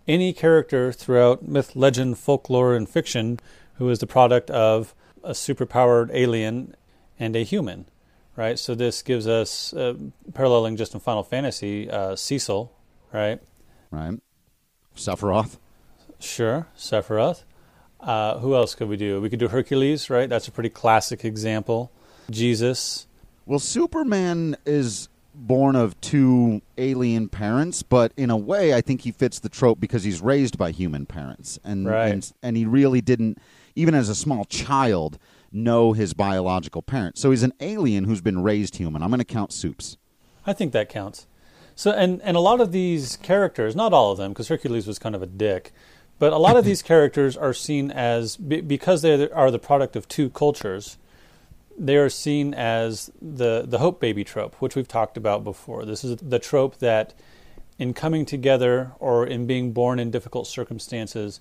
any 0.07 0.33
character 0.33 0.91
throughout 0.91 1.47
myth, 1.47 1.75
legend, 1.75 2.17
folklore, 2.17 2.75
and 2.75 2.87
fiction 2.87 3.39
who 3.75 3.89
is 3.89 3.99
the 3.99 4.07
product 4.07 4.49
of 4.49 4.95
a 5.23 5.31
superpowered 5.31 6.09
alien 6.13 6.75
and 7.19 7.35
a 7.35 7.43
human. 7.43 7.85
Right, 8.37 8.57
so 8.57 8.75
this 8.75 9.01
gives 9.01 9.27
us 9.27 9.73
uh, 9.73 9.93
paralleling 10.33 10.77
just 10.77 10.93
in 10.93 10.99
Final 10.99 11.23
Fantasy, 11.23 11.89
uh, 11.89 12.15
Cecil. 12.15 12.71
Right, 13.13 13.39
Right? 13.91 14.19
Sephiroth. 14.95 15.57
sure, 16.19 16.67
Sephiroth. 16.77 17.43
Uh, 17.99 18.39
who 18.39 18.55
else 18.55 18.73
could 18.73 18.87
we 18.87 18.97
do? 18.97 19.19
We 19.21 19.29
could 19.29 19.39
do 19.39 19.49
Hercules. 19.49 20.09
Right, 20.09 20.29
that's 20.29 20.47
a 20.47 20.51
pretty 20.51 20.69
classic 20.69 21.23
example. 21.25 21.91
Jesus. 22.29 23.05
Well, 23.45 23.59
Superman 23.59 24.55
is 24.65 25.09
born 25.35 25.75
of 25.75 25.99
two 26.01 26.61
alien 26.77 27.27
parents, 27.29 27.83
but 27.83 28.11
in 28.17 28.29
a 28.29 28.37
way, 28.37 28.73
I 28.73 28.81
think 28.81 29.01
he 29.01 29.11
fits 29.11 29.39
the 29.39 29.49
trope 29.49 29.79
because 29.79 30.03
he's 30.03 30.21
raised 30.21 30.57
by 30.57 30.71
human 30.71 31.05
parents, 31.05 31.59
and 31.63 31.85
Right. 31.87 32.11
and, 32.11 32.31
and 32.41 32.55
he 32.57 32.65
really 32.65 33.01
didn't, 33.01 33.37
even 33.75 33.93
as 33.93 34.07
a 34.09 34.15
small 34.15 34.45
child, 34.45 35.17
know 35.51 35.93
his 35.93 36.13
biological 36.13 36.81
parents. 36.81 37.21
So 37.21 37.31
he's 37.31 37.43
an 37.43 37.53
alien 37.59 38.05
who's 38.05 38.21
been 38.21 38.43
raised 38.43 38.77
human. 38.77 39.01
I'm 39.01 39.09
going 39.09 39.19
to 39.19 39.25
count 39.25 39.51
Soups. 39.51 39.97
I 40.45 40.53
think 40.53 40.71
that 40.73 40.89
counts. 40.89 41.27
So, 41.75 41.91
and 41.91 42.21
and 42.21 42.35
a 42.37 42.39
lot 42.39 42.61
of 42.61 42.71
these 42.71 43.17
characters, 43.17 43.75
not 43.75 43.93
all 43.93 44.11
of 44.11 44.17
them, 44.17 44.31
because 44.31 44.49
Hercules 44.49 44.87
was 44.87 44.99
kind 44.99 45.15
of 45.15 45.21
a 45.21 45.27
dick, 45.27 45.71
but 46.19 46.33
a 46.33 46.37
lot 46.37 46.57
of 46.57 46.65
these 46.71 46.81
characters 46.81 47.37
are 47.37 47.53
seen 47.53 47.91
as 47.91 48.37
because 48.37 49.01
they 49.01 49.29
are 49.29 49.51
the 49.51 49.59
product 49.59 49.95
of 49.95 50.07
two 50.07 50.29
cultures. 50.29 50.97
They 51.77 51.95
are 51.97 52.09
seen 52.09 52.53
as 52.53 53.11
the 53.21 53.63
the 53.65 53.79
hope 53.79 53.99
baby 53.99 54.23
trope, 54.23 54.55
which 54.55 54.75
we've 54.75 54.87
talked 54.87 55.17
about 55.17 55.43
before. 55.43 55.85
This 55.85 56.03
is 56.03 56.17
the 56.17 56.39
trope 56.39 56.77
that, 56.77 57.13
in 57.79 57.93
coming 57.93 58.25
together 58.25 58.91
or 58.99 59.25
in 59.25 59.47
being 59.47 59.71
born 59.71 59.97
in 59.99 60.11
difficult 60.11 60.47
circumstances, 60.47 61.39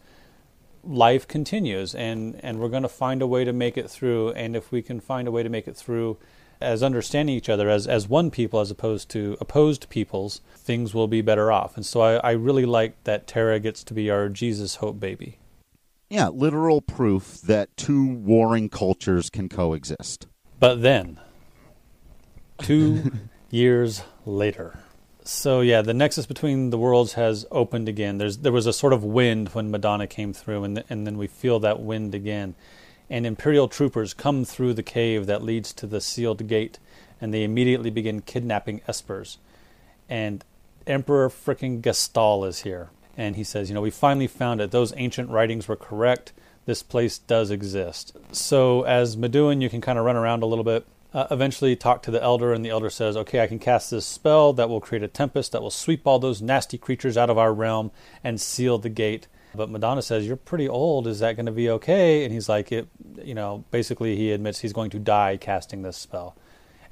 life 0.84 1.26
continues, 1.28 1.94
and 1.94 2.38
and 2.42 2.58
we're 2.58 2.68
going 2.68 2.82
to 2.82 2.88
find 2.88 3.22
a 3.22 3.26
way 3.26 3.44
to 3.44 3.52
make 3.52 3.76
it 3.76 3.90
through. 3.90 4.30
And 4.30 4.56
if 4.56 4.72
we 4.72 4.82
can 4.82 5.00
find 5.00 5.28
a 5.28 5.30
way 5.30 5.42
to 5.42 5.49
make 5.49 5.68
it 5.68 5.76
through 5.76 6.18
as 6.60 6.82
understanding 6.82 7.34
each 7.34 7.49
other 7.49 7.70
as, 7.70 7.87
as 7.87 8.08
one 8.08 8.30
people 8.30 8.60
as 8.60 8.70
opposed 8.70 9.08
to 9.10 9.37
opposed 9.40 9.88
peoples, 9.88 10.40
things 10.54 10.92
will 10.92 11.08
be 11.08 11.22
better 11.22 11.50
off. 11.50 11.76
And 11.76 11.87
so 11.87 12.02
I, 12.02 12.14
I 12.16 12.30
really 12.32 12.66
like 12.66 13.02
that 13.04 13.26
Terra 13.26 13.58
gets 13.58 13.82
to 13.84 13.94
be 13.94 14.10
our 14.10 14.28
Jesus 14.28 14.76
hope 14.76 15.00
baby. 15.00 15.38
Yeah, 16.10 16.28
literal 16.28 16.80
proof 16.80 17.40
that 17.42 17.75
two 17.76 18.06
warring 18.06 18.68
cultures 18.68 19.30
can 19.30 19.49
coexist. 19.49 20.26
But 20.58 20.82
then, 20.82 21.20
two 22.58 23.12
years 23.50 24.02
later. 24.26 24.80
So 25.24 25.60
yeah, 25.60 25.82
the 25.82 25.94
nexus 25.94 26.26
between 26.26 26.70
the 26.70 26.78
worlds 26.78 27.12
has 27.14 27.46
opened 27.50 27.88
again. 27.88 28.18
There's 28.18 28.38
there 28.38 28.52
was 28.52 28.66
a 28.66 28.72
sort 28.72 28.92
of 28.92 29.04
wind 29.04 29.50
when 29.50 29.70
Madonna 29.70 30.06
came 30.06 30.32
through, 30.32 30.64
and 30.64 30.84
and 30.88 31.06
then 31.06 31.18
we 31.18 31.26
feel 31.26 31.58
that 31.60 31.80
wind 31.80 32.14
again. 32.14 32.54
And 33.08 33.26
Imperial 33.26 33.68
troopers 33.68 34.14
come 34.14 34.44
through 34.44 34.74
the 34.74 34.84
cave 34.84 35.26
that 35.26 35.42
leads 35.42 35.72
to 35.74 35.86
the 35.86 36.00
sealed 36.00 36.46
gate, 36.46 36.78
and 37.20 37.34
they 37.34 37.42
immediately 37.42 37.90
begin 37.90 38.22
kidnapping 38.22 38.80
Espers. 38.88 39.36
And 40.08 40.44
Emperor 40.86 41.28
frickin' 41.28 41.82
Gestahl 41.82 42.46
is 42.46 42.60
here, 42.60 42.90
and 43.16 43.36
he 43.36 43.44
says, 43.44 43.68
you 43.68 43.74
know, 43.74 43.80
we 43.80 43.90
finally 43.90 44.28
found 44.28 44.60
it. 44.60 44.70
Those 44.70 44.94
ancient 44.96 45.28
writings 45.28 45.66
were 45.66 45.76
correct. 45.76 46.32
This 46.66 46.82
place 46.82 47.18
does 47.18 47.50
exist. 47.50 48.16
So 48.32 48.82
as 48.82 49.16
Maduin, 49.16 49.60
you 49.60 49.68
can 49.68 49.80
kind 49.80 49.98
of 49.98 50.04
run 50.04 50.16
around 50.16 50.42
a 50.42 50.46
little 50.46 50.64
bit. 50.64 50.86
Uh, 51.12 51.26
eventually, 51.30 51.74
talk 51.74 52.02
to 52.02 52.10
the 52.10 52.22
elder, 52.22 52.52
and 52.52 52.64
the 52.64 52.70
elder 52.70 52.90
says, 52.90 53.16
"Okay, 53.16 53.40
I 53.40 53.48
can 53.48 53.58
cast 53.58 53.90
this 53.90 54.06
spell 54.06 54.52
that 54.52 54.68
will 54.68 54.80
create 54.80 55.02
a 55.02 55.08
tempest 55.08 55.50
that 55.52 55.62
will 55.62 55.70
sweep 55.70 56.06
all 56.06 56.20
those 56.20 56.40
nasty 56.40 56.78
creatures 56.78 57.16
out 57.16 57.30
of 57.30 57.38
our 57.38 57.52
realm 57.52 57.90
and 58.22 58.40
seal 58.40 58.78
the 58.78 58.88
gate." 58.88 59.26
But 59.52 59.70
Madonna 59.70 60.02
says, 60.02 60.26
"You're 60.26 60.36
pretty 60.36 60.68
old. 60.68 61.08
Is 61.08 61.18
that 61.18 61.34
going 61.34 61.46
to 61.46 61.52
be 61.52 61.68
okay?" 61.68 62.24
And 62.24 62.32
he's 62.32 62.48
like, 62.48 62.70
"It, 62.70 62.86
you 63.24 63.34
know." 63.34 63.64
Basically, 63.72 64.14
he 64.14 64.30
admits 64.30 64.60
he's 64.60 64.72
going 64.72 64.90
to 64.90 65.00
die 65.00 65.36
casting 65.36 65.82
this 65.82 65.96
spell. 65.96 66.36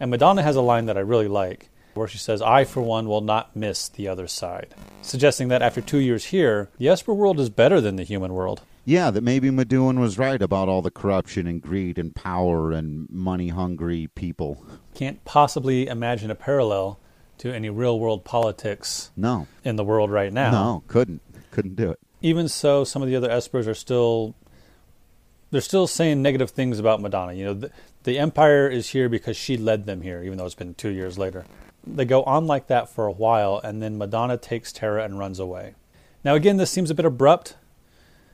And 0.00 0.10
Madonna 0.10 0.42
has 0.42 0.56
a 0.56 0.62
line 0.62 0.86
that 0.86 0.96
I 0.96 1.00
really 1.00 1.28
like, 1.28 1.70
where 1.94 2.08
she 2.08 2.18
says, 2.18 2.42
"I, 2.42 2.64
for 2.64 2.80
one, 2.80 3.06
will 3.06 3.20
not 3.20 3.54
miss 3.54 3.88
the 3.88 4.08
other 4.08 4.26
side," 4.26 4.74
suggesting 5.00 5.46
that 5.48 5.62
after 5.62 5.80
two 5.80 5.98
years 5.98 6.26
here, 6.26 6.70
the 6.78 6.88
Esper 6.88 7.14
world 7.14 7.38
is 7.38 7.50
better 7.50 7.80
than 7.80 7.94
the 7.94 8.02
human 8.02 8.34
world. 8.34 8.62
Yeah, 8.88 9.10
that 9.10 9.22
maybe 9.22 9.50
Maduin 9.50 9.98
was 9.98 10.16
right 10.16 10.40
about 10.40 10.70
all 10.70 10.80
the 10.80 10.90
corruption 10.90 11.46
and 11.46 11.60
greed 11.60 11.98
and 11.98 12.14
power 12.14 12.72
and 12.72 13.06
money 13.10 13.48
hungry 13.48 14.08
people. 14.14 14.64
Can't 14.94 15.22
possibly 15.26 15.86
imagine 15.86 16.30
a 16.30 16.34
parallel 16.34 16.98
to 17.36 17.54
any 17.54 17.68
real 17.68 18.00
world 18.00 18.24
politics 18.24 19.10
No, 19.14 19.46
in 19.62 19.76
the 19.76 19.84
world 19.84 20.10
right 20.10 20.32
now. 20.32 20.50
no, 20.52 20.84
couldn't, 20.88 21.20
couldn't 21.50 21.76
do 21.76 21.90
it. 21.90 21.98
Even 22.22 22.48
so, 22.48 22.82
some 22.82 23.02
of 23.02 23.10
the 23.10 23.14
other 23.14 23.28
Espers 23.28 23.66
are 23.66 23.74
still 23.74 24.34
they're 25.50 25.60
still 25.60 25.86
saying 25.86 26.22
negative 26.22 26.48
things 26.52 26.78
about 26.78 27.02
Madonna. 27.02 27.34
You 27.34 27.44
know, 27.44 27.54
the, 27.54 27.70
the 28.04 28.18
Empire 28.18 28.68
is 28.68 28.88
here 28.88 29.10
because 29.10 29.36
she 29.36 29.58
led 29.58 29.84
them 29.84 30.00
here, 30.00 30.22
even 30.22 30.38
though 30.38 30.46
it's 30.46 30.54
been 30.54 30.72
two 30.72 30.88
years 30.88 31.18
later. 31.18 31.44
They 31.86 32.06
go 32.06 32.22
on 32.22 32.46
like 32.46 32.68
that 32.68 32.88
for 32.88 33.06
a 33.06 33.12
while, 33.12 33.60
and 33.62 33.82
then 33.82 33.98
Madonna 33.98 34.38
takes 34.38 34.72
Terra 34.72 35.04
and 35.04 35.18
runs 35.18 35.38
away. 35.38 35.74
Now, 36.24 36.34
again, 36.34 36.56
this 36.56 36.70
seems 36.70 36.90
a 36.90 36.94
bit 36.94 37.04
abrupt. 37.04 37.56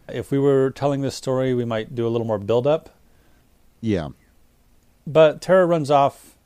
If 0.09 0.31
we 0.31 0.39
were 0.39 0.71
telling 0.71 1.01
this 1.01 1.15
story, 1.15 1.55
we 1.55 1.65
might 1.65 1.95
do 1.95 2.07
a 2.07 2.11
little 2.11 2.27
more 2.27 2.39
build 2.39 2.67
up. 2.67 2.91
Yeah, 3.81 4.09
But 5.07 5.43
Terra 5.43 5.67
runs 5.67 5.91
off. 5.91 6.37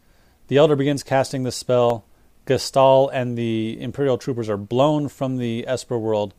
The 0.49 0.57
Elder 0.57 0.75
begins 0.75 1.03
casting 1.03 1.45
the 1.45 1.53
spell. 1.53 2.05
Gestahl 2.47 3.11
and 3.13 3.37
the 3.39 3.81
Imperial 3.81 4.19
troopers 4.19 4.49
are 4.49 4.57
blown 4.57 5.09
from 5.09 5.37
the 5.37 5.65
Esper 5.69 5.99
world. 5.99 6.35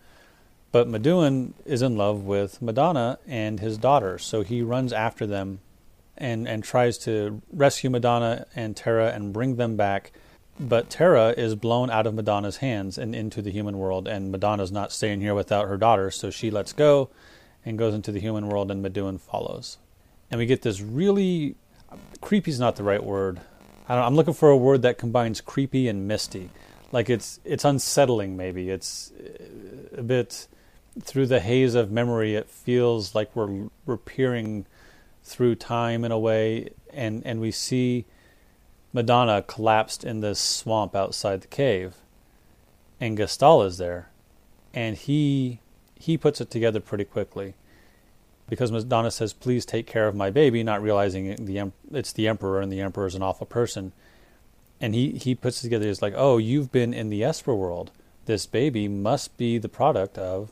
But 0.71 0.87
Maduin 0.87 1.53
is 1.65 1.81
in 1.81 1.95
love 1.95 2.23
with 2.23 2.61
Madonna 2.61 3.17
and 3.27 3.59
his 3.59 3.77
daughter, 3.77 4.17
so 4.17 4.41
he 4.41 4.61
runs 4.61 4.91
after 4.91 5.25
them 5.25 5.61
and, 6.17 6.47
and 6.47 6.63
tries 6.63 6.97
to 6.99 7.41
rescue 7.51 7.89
Madonna 7.89 8.45
and 8.55 8.75
Terra 8.75 9.11
and 9.11 9.31
bring 9.31 9.55
them 9.55 9.77
back. 9.77 10.11
But 10.59 10.89
Terra 10.89 11.29
is 11.29 11.55
blown 11.55 11.89
out 11.89 12.05
of 12.05 12.13
Madonna's 12.13 12.57
hands 12.57 12.97
and 12.97 13.15
into 13.15 13.41
the 13.41 13.51
human 13.51 13.77
world, 13.77 14.07
and 14.07 14.29
Madonna's 14.29 14.71
not 14.71 14.91
staying 14.91 15.21
here 15.21 15.33
without 15.33 15.69
her 15.69 15.77
daughter, 15.77 16.11
so 16.11 16.29
she 16.29 16.51
lets 16.51 16.73
go 16.73 17.09
and 17.65 17.77
goes 17.77 17.93
into 17.93 18.11
the 18.11 18.19
human 18.19 18.49
world, 18.49 18.69
and 18.69 18.83
Maduin 18.83 19.19
follows. 19.19 19.77
And 20.29 20.37
we 20.37 20.45
get 20.45 20.61
this 20.61 20.81
really 20.81 21.55
creepy 22.21 22.51
is 22.51 22.59
not 22.59 22.75
the 22.75 22.83
right 22.83 23.03
word. 23.03 23.39
I 23.87 23.97
I'm 23.97 24.15
looking 24.15 24.33
for 24.33 24.49
a 24.49 24.57
word 24.57 24.81
that 24.81 24.97
combines 24.97 25.41
creepy 25.41 25.87
and 25.87 26.07
misty. 26.07 26.49
Like 26.91 27.09
it's 27.09 27.39
it's 27.45 27.65
unsettling. 27.65 28.35
Maybe 28.35 28.69
it's 28.69 29.11
uh, 29.11 29.99
a 29.99 30.03
bit 30.03 30.47
through 31.01 31.27
the 31.27 31.39
haze 31.39 31.75
of 31.75 31.91
memory. 31.91 32.35
It 32.35 32.49
feels 32.49 33.15
like 33.15 33.35
we're 33.35 33.69
we're 33.85 33.97
peering 33.97 34.65
through 35.23 35.55
time 35.55 36.03
in 36.03 36.11
a 36.11 36.19
way, 36.19 36.69
and 36.93 37.25
and 37.25 37.39
we 37.39 37.51
see 37.51 38.05
Madonna 38.91 39.41
collapsed 39.41 40.03
in 40.03 40.19
this 40.21 40.39
swamp 40.39 40.95
outside 40.95 41.41
the 41.41 41.47
cave, 41.47 41.95
and 42.99 43.17
Gestahl 43.17 43.65
is 43.65 43.77
there, 43.77 44.09
and 44.73 44.97
he 44.97 45.59
he 45.95 46.17
puts 46.17 46.41
it 46.41 46.49
together 46.49 46.79
pretty 46.79 47.05
quickly 47.05 47.53
because 48.47 48.71
Madonna 48.71 49.11
says, 49.11 49.33
"Please 49.33 49.65
take 49.65 49.85
care 49.85 50.07
of 50.07 50.15
my 50.15 50.29
baby," 50.29 50.63
not 50.63 50.81
realizing 50.81 51.45
the 51.45 51.71
it's 51.91 52.13
the 52.13 52.27
emperor 52.27 52.61
and 52.61 52.71
the 52.71 52.81
emperor 52.81 53.05
is 53.05 53.15
an 53.15 53.21
awful 53.23 53.45
person. 53.45 53.91
and 54.81 54.95
he 54.95 55.11
he 55.11 55.35
puts 55.35 55.59
it 55.59 55.63
together. 55.63 55.87
He's 55.87 56.01
like, 56.01 56.13
"Oh, 56.15 56.37
you've 56.37 56.71
been 56.71 56.93
in 56.93 57.09
the 57.09 57.23
Esper 57.23 57.53
world. 57.53 57.91
This 58.25 58.45
baby 58.45 58.87
must 58.87 59.35
be 59.37 59.57
the 59.57 59.69
product 59.69 60.17
of 60.17 60.51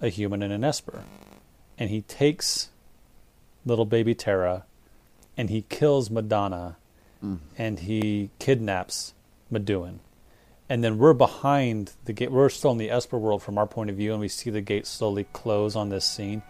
a 0.00 0.08
human 0.08 0.42
and 0.42 0.52
an 0.52 0.64
Esper." 0.64 1.04
And 1.78 1.90
he 1.90 2.02
takes 2.02 2.70
little 3.64 3.84
baby 3.84 4.14
Terra, 4.14 4.64
and 5.36 5.50
he 5.50 5.62
kills 5.68 6.10
Madonna, 6.10 6.76
mm. 7.24 7.38
and 7.56 7.80
he 7.80 8.30
kidnaps 8.38 9.14
Maduin. 9.52 9.98
And 10.68 10.84
then 10.84 10.98
we're 10.98 11.14
behind 11.14 11.92
the 12.04 12.12
gate. 12.12 12.30
We're 12.30 12.48
still 12.48 12.70
in 12.70 12.78
the 12.78 12.90
Esper 12.90 13.18
world 13.18 13.42
from 13.42 13.58
our 13.58 13.66
point 13.66 13.90
of 13.90 13.96
view, 13.96 14.12
and 14.12 14.20
we 14.20 14.28
see 14.28 14.50
the 14.50 14.60
gate 14.60 14.86
slowly 14.86 15.26
close 15.32 15.74
on 15.74 15.88
this 15.88 16.04
scene. 16.04 16.42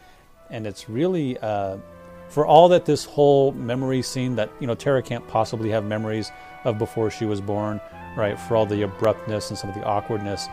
And 0.50 0.66
it's 0.66 0.90
really, 0.90 1.38
uh, 1.38 1.78
for 2.28 2.44
all 2.44 2.68
that 2.68 2.84
this 2.84 3.06
whole 3.06 3.52
memory 3.52 4.02
scene 4.02 4.36
that, 4.36 4.50
you 4.60 4.66
know, 4.66 4.74
Terra 4.74 5.02
can't 5.02 5.26
possibly 5.28 5.70
have 5.70 5.84
memories 5.84 6.30
of 6.64 6.76
before 6.76 7.10
she 7.10 7.24
was 7.24 7.40
born, 7.40 7.80
right? 8.14 8.38
For 8.38 8.56
all 8.56 8.66
the 8.66 8.82
abruptness 8.82 9.48
and 9.48 9.58
some 9.58 9.70
of 9.70 9.76
the 9.76 9.84
awkwardness. 9.84 10.48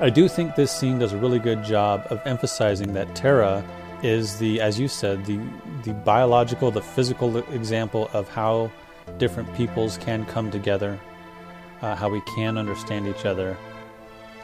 I 0.00 0.10
do 0.10 0.28
think 0.28 0.54
this 0.54 0.72
scene 0.72 0.98
does 0.98 1.12
a 1.12 1.16
really 1.16 1.38
good 1.38 1.62
job 1.62 2.06
of 2.10 2.20
emphasizing 2.24 2.92
that 2.94 3.14
Terra 3.14 3.64
is 4.02 4.38
the, 4.38 4.60
as 4.60 4.78
you 4.78 4.88
said, 4.88 5.24
the 5.26 5.40
the 5.84 5.92
biological, 5.92 6.70
the 6.70 6.82
physical 6.82 7.36
example 7.52 8.10
of 8.12 8.28
how 8.28 8.70
different 9.18 9.52
peoples 9.54 9.98
can 9.98 10.24
come 10.26 10.50
together, 10.50 10.98
uh, 11.82 11.94
how 11.94 12.08
we 12.08 12.20
can 12.34 12.58
understand 12.58 13.06
each 13.08 13.24
other, 13.24 13.56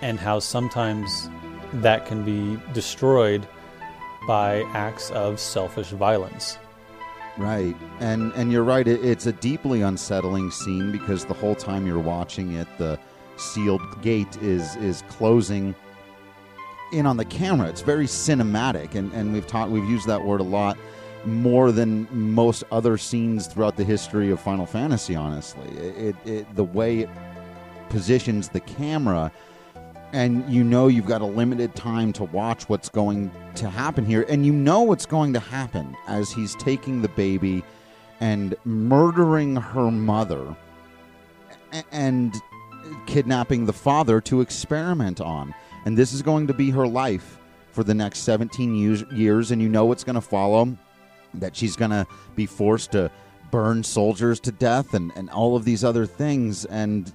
and 0.01 0.19
how 0.19 0.39
sometimes 0.39 1.29
that 1.75 2.07
can 2.07 2.25
be 2.25 2.61
destroyed 2.73 3.47
by 4.27 4.63
acts 4.73 5.11
of 5.11 5.39
selfish 5.39 5.91
violence. 5.91 6.59
Right, 7.37 7.77
and 7.99 8.33
and 8.35 8.53
you're 8.53 8.63
right. 8.63 8.87
It, 8.87 9.05
it's 9.05 9.27
a 9.27 9.33
deeply 9.33 9.83
unsettling 9.83 10.51
scene 10.53 10.93
because 10.93 11.25
the 11.25 11.35
whole 11.35 11.57
time 11.57 11.87
you're 11.87 11.99
watching 11.99 12.53
it, 12.53 12.69
the 12.79 12.99
sealed 13.37 13.83
gate 14.03 14.37
is 14.41 14.77
is 14.77 15.03
closing 15.09 15.75
in 16.93 17.07
on 17.07 17.17
the 17.17 17.25
camera. 17.25 17.69
It's 17.69 17.81
very 17.81 18.07
cinematic, 18.07 18.95
and 18.95 19.13
and 19.13 19.33
we've 19.33 19.47
talked 19.47 19.73
we've 19.73 19.89
used 19.89 20.07
that 20.07 20.25
word 20.25 20.41
a 20.41 20.45
lot 20.45 20.79
more 21.27 21.73
than 21.73 22.09
most 22.11 22.65
other 22.71 22.99
scenes 22.99 23.47
throughout 23.47 23.77
the 23.77 23.85
history 23.85 24.31
of 24.31 24.41
Final 24.41 24.67
Fantasy. 24.67 25.15
Honestly, 25.15 25.69
it, 25.79 26.17
it 26.25 26.57
the 26.57 26.65
way 26.65 27.01
it 27.01 27.11
positions 27.89 28.49
the 28.49 28.61
camera 28.61 29.31
and 30.15 30.49
you 30.49 30.63
know 30.63 30.87
you've 30.87 31.07
got 31.07 31.21
a 31.21 31.27
limited 31.27 31.75
time 31.75 32.13
to 32.13 32.25
watch 32.25 32.69
what's 32.69 32.89
going 32.89 33.31
to 33.57 33.69
happen 33.69 34.07
here 34.07 34.25
and 34.29 34.47
you 34.47 34.53
know 34.53 34.83
what's 34.83 35.07
going 35.07 35.33
to 35.33 35.41
happen 35.41 35.97
as 36.07 36.31
he's 36.31 36.55
taking 36.55 37.03
the 37.03 37.09
baby 37.09 37.65
and 38.21 38.55
murdering 38.65 39.57
her 39.57 39.91
mother 39.91 40.57
and 41.91 42.35
kidnapping 43.07 43.67
the 43.67 43.73
father 43.73 44.21
to 44.21 44.41
experiment 44.41 45.21
on 45.21 45.53
and 45.85 45.99
this 45.99 46.13
is 46.13 46.23
going 46.23 46.47
to 46.47 46.55
be 46.55 46.71
her 46.71 46.87
life 46.87 47.39
for 47.73 47.83
the 47.83 47.95
next 47.95 48.21
17 48.21 48.75
years, 48.75 49.05
years 49.13 49.51
and 49.51 49.61
you 49.61 49.69
know 49.69 49.85
what's 49.85 50.05
going 50.05 50.15
to 50.15 50.21
follow 50.21 50.77
that 51.35 51.57
she's 51.57 51.77
going 51.77 51.91
to 51.91 52.07
be 52.35 52.47
forced 52.47 52.93
to 52.93 53.11
burn 53.51 53.85
soldiers 53.85 54.41
to 54.41 54.53
death 54.53 54.95
and, 54.95 55.13
and 55.17 55.31
all 55.31 55.57
of 55.57 55.65
these 55.65 55.85
other 55.85 56.07
things 56.07 56.65
and 56.65 57.13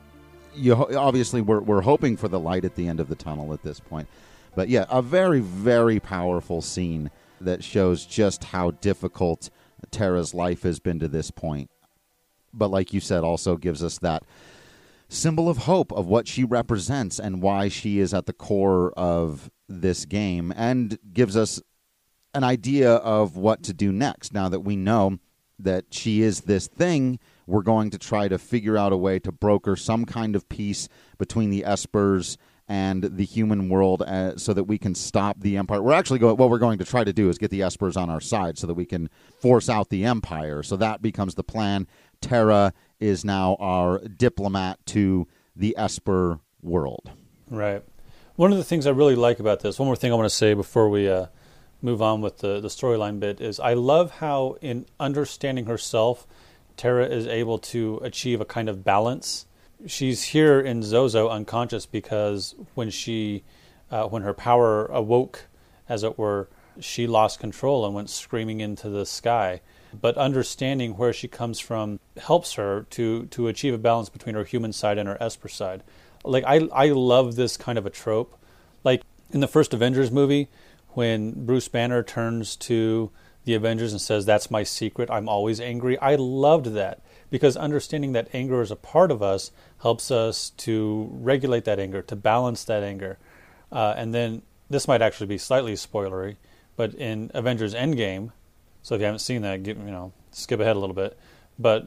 you 0.55 0.73
obviously 0.73 1.41
we're 1.41 1.61
we're 1.61 1.81
hoping 1.81 2.17
for 2.17 2.27
the 2.27 2.39
light 2.39 2.65
at 2.65 2.75
the 2.75 2.87
end 2.87 2.99
of 2.99 3.07
the 3.07 3.15
tunnel 3.15 3.53
at 3.53 3.63
this 3.63 3.79
point. 3.79 4.07
But 4.55 4.69
yeah, 4.69 4.85
a 4.89 5.01
very 5.01 5.39
very 5.39 5.99
powerful 5.99 6.61
scene 6.61 7.11
that 7.41 7.63
shows 7.63 8.05
just 8.05 8.45
how 8.45 8.71
difficult 8.71 9.49
Terra's 9.91 10.33
life 10.33 10.63
has 10.63 10.79
been 10.79 10.99
to 10.99 11.07
this 11.07 11.31
point. 11.31 11.69
But 12.53 12.69
like 12.71 12.93
you 12.93 12.99
said 12.99 13.23
also 13.23 13.55
gives 13.55 13.83
us 13.83 13.99
that 13.99 14.23
symbol 15.07 15.49
of 15.49 15.59
hope 15.59 15.91
of 15.91 16.05
what 16.05 16.27
she 16.27 16.43
represents 16.43 17.19
and 17.19 17.41
why 17.41 17.67
she 17.67 17.99
is 17.99 18.13
at 18.13 18.25
the 18.25 18.33
core 18.33 18.91
of 18.93 19.49
this 19.67 20.05
game 20.05 20.53
and 20.55 20.97
gives 21.13 21.35
us 21.35 21.61
an 22.33 22.43
idea 22.43 22.95
of 22.95 23.37
what 23.37 23.63
to 23.63 23.73
do 23.73 23.91
next 23.91 24.33
now 24.33 24.49
that 24.49 24.61
we 24.61 24.75
know 24.75 25.19
that 25.57 25.85
she 25.91 26.21
is 26.21 26.41
this 26.41 26.67
thing 26.67 27.19
we're 27.49 27.63
going 27.63 27.89
to 27.89 27.97
try 27.97 28.27
to 28.27 28.37
figure 28.37 28.77
out 28.77 28.93
a 28.93 28.97
way 28.97 29.19
to 29.19 29.31
broker 29.31 29.75
some 29.75 30.05
kind 30.05 30.35
of 30.35 30.47
peace 30.47 30.87
between 31.17 31.49
the 31.49 31.63
Espers 31.63 32.37
and 32.67 33.03
the 33.03 33.25
human 33.25 33.67
world 33.67 34.03
uh, 34.03 34.37
so 34.37 34.53
that 34.53 34.65
we 34.65 34.77
can 34.77 34.93
stop 34.93 35.39
the 35.39 35.57
empire. 35.57 35.81
We're 35.81 35.93
actually 35.93 36.19
going 36.19 36.37
what 36.37 36.51
we're 36.51 36.59
going 36.59 36.77
to 36.77 36.85
try 36.85 37.03
to 37.03 37.11
do 37.11 37.27
is 37.29 37.39
get 37.39 37.49
the 37.49 37.61
Espers 37.61 37.97
on 37.97 38.11
our 38.11 38.21
side 38.21 38.59
so 38.59 38.67
that 38.67 38.75
we 38.75 38.85
can 38.85 39.09
force 39.39 39.67
out 39.67 39.89
the 39.89 40.05
empire. 40.05 40.61
So 40.61 40.77
that 40.77 41.01
becomes 41.01 41.33
the 41.33 41.43
plan. 41.43 41.87
Terra 42.21 42.73
is 42.99 43.25
now 43.25 43.57
our 43.59 43.99
diplomat 43.99 44.85
to 44.87 45.27
the 45.55 45.75
Esper 45.77 46.39
world. 46.61 47.09
Right. 47.49 47.83
One 48.35 48.51
of 48.51 48.59
the 48.59 48.63
things 48.63 48.85
I 48.85 48.91
really 48.91 49.15
like 49.15 49.39
about 49.39 49.61
this, 49.61 49.79
one 49.79 49.87
more 49.87 49.95
thing 49.95 50.11
I 50.11 50.15
want 50.15 50.29
to 50.29 50.35
say 50.35 50.53
before 50.53 50.87
we 50.87 51.09
uh, 51.09 51.25
move 51.81 52.01
on 52.01 52.21
with 52.21 52.39
the, 52.39 52.59
the 52.59 52.67
storyline 52.67 53.19
bit, 53.19 53.39
is 53.41 53.59
I 53.59 53.73
love 53.73 54.11
how, 54.11 54.57
in 54.61 54.85
understanding 54.99 55.65
herself, 55.65 56.27
Terra 56.77 57.05
is 57.05 57.27
able 57.27 57.57
to 57.59 57.99
achieve 58.03 58.41
a 58.41 58.45
kind 58.45 58.69
of 58.69 58.83
balance. 58.83 59.45
She's 59.85 60.23
here 60.23 60.59
in 60.59 60.83
Zozo 60.83 61.29
unconscious 61.29 61.85
because 61.85 62.55
when 62.75 62.89
she, 62.89 63.43
uh, 63.91 64.07
when 64.07 64.23
her 64.23 64.33
power 64.33 64.85
awoke, 64.87 65.47
as 65.87 66.03
it 66.03 66.17
were, 66.17 66.49
she 66.79 67.07
lost 67.07 67.39
control 67.39 67.85
and 67.85 67.93
went 67.93 68.09
screaming 68.09 68.61
into 68.61 68.89
the 68.89 69.05
sky. 69.05 69.61
But 69.99 70.17
understanding 70.17 70.97
where 70.97 71.13
she 71.13 71.27
comes 71.27 71.59
from 71.59 71.99
helps 72.17 72.53
her 72.53 72.85
to 72.91 73.25
to 73.25 73.47
achieve 73.47 73.73
a 73.73 73.77
balance 73.77 74.07
between 74.09 74.35
her 74.35 74.43
human 74.43 74.71
side 74.71 74.97
and 74.97 75.09
her 75.09 75.17
Esper 75.21 75.49
side. 75.49 75.83
Like 76.23 76.43
I 76.45 76.67
I 76.71 76.89
love 76.89 77.35
this 77.35 77.57
kind 77.57 77.77
of 77.77 77.85
a 77.85 77.89
trope. 77.89 78.37
Like 78.83 79.01
in 79.31 79.39
the 79.39 79.47
first 79.47 79.73
Avengers 79.73 80.11
movie, 80.11 80.47
when 80.99 81.45
Bruce 81.45 81.69
Banner 81.69 82.03
turns 82.03 82.57
to 82.57 83.09
the 83.45 83.53
Avengers 83.53 83.93
and 83.93 84.01
says, 84.01 84.25
That's 84.25 84.51
my 84.51 84.63
secret. 84.63 85.09
I'm 85.09 85.29
always 85.29 85.61
angry. 85.61 85.97
I 85.99 86.15
loved 86.15 86.73
that 86.73 86.99
because 87.29 87.55
understanding 87.55 88.11
that 88.11 88.27
anger 88.33 88.61
is 88.61 88.69
a 88.69 88.75
part 88.75 89.09
of 89.09 89.23
us 89.23 89.51
helps 89.81 90.11
us 90.11 90.49
to 90.57 91.07
regulate 91.13 91.63
that 91.63 91.79
anger, 91.79 92.01
to 92.01 92.17
balance 92.17 92.65
that 92.65 92.83
anger. 92.83 93.17
Uh, 93.71 93.93
and 93.95 94.13
then 94.13 94.41
this 94.69 94.89
might 94.89 95.01
actually 95.01 95.27
be 95.27 95.37
slightly 95.37 95.71
spoilery, 95.75 96.35
but 96.75 96.93
in 96.95 97.31
Avengers 97.33 97.73
Endgame, 97.73 98.33
so 98.83 98.95
if 98.95 98.99
you 98.99 99.05
haven't 99.05 99.19
seen 99.19 99.41
that, 99.43 99.65
you 99.65 99.75
know, 99.75 100.11
skip 100.31 100.59
ahead 100.59 100.75
a 100.75 100.79
little 100.79 100.93
bit. 100.93 101.17
But 101.57 101.85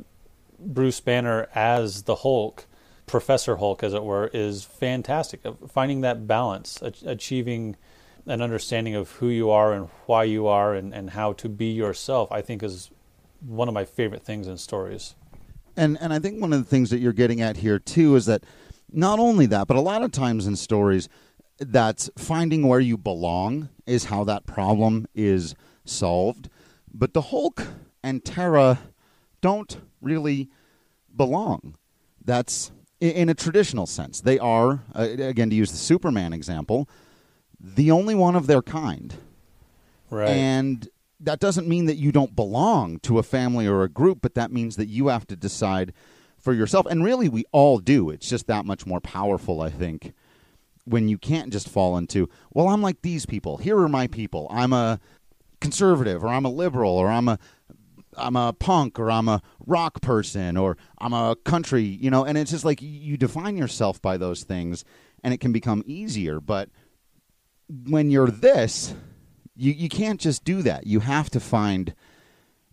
Bruce 0.59 1.01
Banner 1.01 1.49
as 1.55 2.05
the 2.05 2.15
Hulk, 2.15 2.65
Professor 3.07 3.57
Hulk, 3.57 3.83
as 3.83 3.93
it 3.93 4.05
were, 4.05 4.31
is 4.33 4.65
fantastic. 4.65 5.43
Finding 5.69 6.01
that 6.01 6.27
balance, 6.27 6.81
achieving 7.05 7.77
an 8.27 8.41
understanding 8.41 8.95
of 8.95 9.11
who 9.13 9.29
you 9.29 9.51
are 9.51 9.73
and 9.73 9.89
why 10.07 10.25
you 10.25 10.47
are 10.47 10.75
and, 10.75 10.95
and 10.95 11.11
how 11.11 11.33
to 11.35 11.49
be 11.49 11.67
yourself, 11.67 12.31
I 12.31 12.41
think 12.41 12.63
is 12.63 12.91
one 13.41 13.69
of 13.69 13.75
my 13.75 13.85
favorite 13.85 14.23
things 14.23 14.47
in 14.47 14.57
stories. 14.57 15.15
And 15.77 15.99
and 16.01 16.13
I 16.13 16.19
think 16.19 16.41
one 16.41 16.53
of 16.53 16.59
the 16.59 16.69
things 16.69 16.91
that 16.91 16.99
you're 16.99 17.13
getting 17.13 17.41
at 17.41 17.59
here 17.59 17.79
too 17.79 18.15
is 18.17 18.27
that 18.27 18.45
not 18.93 19.19
only 19.19 19.47
that, 19.47 19.67
but 19.67 19.77
a 19.77 19.81
lot 19.81 20.03
of 20.03 20.13
times 20.13 20.47
in 20.47 20.57
stories 20.57 21.09
that 21.59 22.09
finding 22.17 22.67
where 22.67 22.81
you 22.81 22.97
belong 22.97 23.71
is 23.87 24.07
how 24.07 24.25
that 24.25 24.47
problem 24.47 25.07
is 25.15 25.55
solved. 25.85 26.49
But 26.93 27.15
the 27.15 27.23
Hulk 27.23 27.67
and 28.03 28.25
Terra 28.25 28.81
don't 29.41 29.81
really 30.01 30.51
belong. 31.15 31.77
That's 32.25 32.71
in 33.01 33.29
a 33.29 33.35
traditional 33.35 33.87
sense. 33.87 34.21
They 34.21 34.39
are, 34.39 34.85
uh, 34.95 35.09
again, 35.19 35.51
to 35.51 35.57
use 35.57 35.73
the 35.73 35.79
Superman 35.79 36.33
example, 36.33 36.89
the 37.63 37.91
only 37.91 38.15
one 38.15 38.35
of 38.35 38.47
their 38.47 38.63
kind. 38.63 39.15
Right. 40.11 40.29
And 40.29 40.89
that 41.21 41.39
doesn't 41.41 41.69
mean 41.69 41.87
that 41.87 41.97
you 41.97 42.13
don't 42.13 42.35
belong 42.35 42.99
to 43.01 43.19
a 43.19 43.23
family 43.23 43.67
or 43.67 43.83
a 43.83 43.89
group, 43.89 44.19
but 44.21 44.35
that 44.35 44.51
means 44.51 44.77
that 44.77 44.89
you 44.89 45.09
have 45.09 45.27
to 45.29 45.37
decide 45.37 45.93
for 46.39 46.53
yourself. 46.53 46.87
And 46.87 47.05
really, 47.05 47.29
we 47.29 47.45
all 47.53 47.79
do. 47.79 48.11
It's 48.11 48.29
just 48.29 48.49
that 48.49 48.67
much 48.67 48.85
more 48.85 49.01
powerful, 49.01 49.61
I 49.61 49.71
think, 49.71 50.13
when 50.85 51.09
you 51.09 51.17
can't 51.17 51.53
just 51.53 51.69
fall 51.69 51.97
into, 51.97 52.29
well, 52.53 52.69
I'm 52.69 52.83
like 52.83 53.03
these 53.03 53.25
people. 53.25 53.59
Here 53.59 53.79
are 53.79 53.89
my 53.89 54.09
people. 54.09 54.49
I'm 54.51 54.73
a 54.73 54.99
conservative, 55.61 56.25
or 56.25 56.29
I'm 56.29 56.45
a 56.45 56.51
liberal, 56.51 56.93
or 56.93 57.09
I'm 57.09 57.29
a 57.29 57.39
I'm 58.17 58.37
a 58.37 58.53
punk 58.53 58.99
or 58.99 59.11
I'm 59.11 59.29
a 59.29 59.43
rock 59.67 60.01
person 60.01 60.57
or 60.57 60.77
I'm 60.99 61.13
a 61.13 61.37
country, 61.45 61.83
you 61.83 62.11
know, 62.11 62.25
and 62.25 62.37
it's 62.37 62.51
just 62.51 62.65
like 62.65 62.81
you 62.83 63.17
define 63.17 63.57
yourself 63.57 64.01
by 64.03 64.17
those 64.17 64.45
things 64.45 64.85
and 65.23 65.33
it 65.33 65.39
can 65.39 65.53
become 65.53 65.83
easier. 65.87 66.41
But 66.41 66.69
when 67.87 68.11
you're 68.11 68.31
this, 68.31 68.95
you, 69.55 69.73
you 69.73 69.89
can't 69.89 70.21
just 70.21 70.45
do 70.45 70.63
that. 70.63 70.87
You 70.87 71.01
have 71.01 71.31
to 71.31 71.41
find 71.41 71.95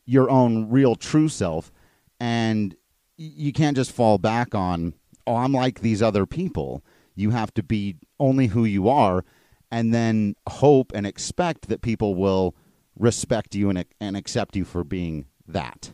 your 0.05 0.29
own 0.29 0.69
real 0.69 0.95
true 0.95 1.29
self 1.29 1.71
and 2.19 2.75
you 3.17 3.53
can't 3.53 3.75
just 3.75 3.91
fall 3.91 4.17
back 4.17 4.55
on, 4.55 4.93
oh, 5.27 5.35
I'm 5.35 5.53
like 5.53 5.81
these 5.81 6.01
other 6.01 6.25
people. 6.25 6.83
You 7.15 7.31
have 7.31 7.53
to 7.55 7.63
be 7.63 7.97
only 8.19 8.47
who 8.47 8.65
you 8.65 8.89
are 8.89 9.23
and 9.71 9.93
then 9.93 10.35
hope 10.47 10.91
and 10.95 11.05
expect 11.05 11.67
that 11.67 11.81
people 11.81 12.15
will 12.15 12.55
respect 12.97 13.55
you 13.55 13.69
and, 13.69 13.85
and 13.99 14.17
accept 14.17 14.55
you 14.55 14.65
for 14.65 14.83
being 14.83 15.25
that. 15.47 15.91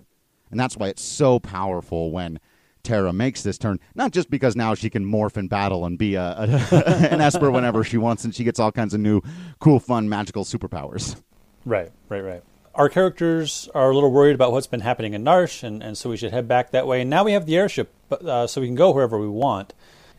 And 0.52 0.60
that's 0.60 0.78
why 0.78 0.88
it's 0.88 1.04
so 1.04 1.40
powerful 1.40 2.12
when 2.12 2.40
Terra 2.86 3.12
makes 3.12 3.44
this 3.44 3.58
turn, 3.58 3.80
not 3.96 4.12
just 4.12 4.30
because 4.30 4.56
now 4.56 4.76
she 4.76 4.90
can 4.90 5.06
morph 5.06 5.36
in 5.36 5.48
battle 5.48 5.86
and 5.86 5.98
be 5.98 6.16
a, 6.16 6.24
a 6.24 7.10
an 7.12 7.20
Esper 7.20 7.52
whenever 7.52 7.84
she 7.84 7.98
wants, 7.98 8.24
and 8.24 8.34
she 8.34 8.44
gets 8.44 8.60
all 8.60 8.72
kinds 8.72 8.94
of 8.94 9.02
new, 9.02 9.22
cool, 9.60 9.80
fun, 9.80 10.08
magical 10.08 10.46
superpowers. 10.46 11.20
Right, 11.66 11.92
right, 12.10 12.22
right. 12.22 12.44
Our 12.76 12.90
characters 12.90 13.70
are 13.74 13.90
a 13.90 13.94
little 13.94 14.12
worried 14.12 14.36
about 14.36 14.52
what's 14.52 14.68
been 14.68 14.82
happening 14.82 15.14
in 15.14 15.24
Narshe, 15.24 15.64
and, 15.64 15.82
and 15.82 15.98
so 15.98 16.10
we 16.10 16.18
should 16.18 16.32
head 16.32 16.48
back 16.48 16.72
that 16.72 16.86
way. 16.86 17.02
And 17.02 17.10
now 17.10 17.24
we 17.24 17.32
have 17.32 17.46
the 17.46 17.58
airship, 17.58 17.94
uh, 18.12 18.48
so 18.48 18.62
we 18.62 18.68
can 18.68 18.76
go 18.76 18.92
wherever 18.92 19.18
we 19.18 19.28
want. 19.28 19.74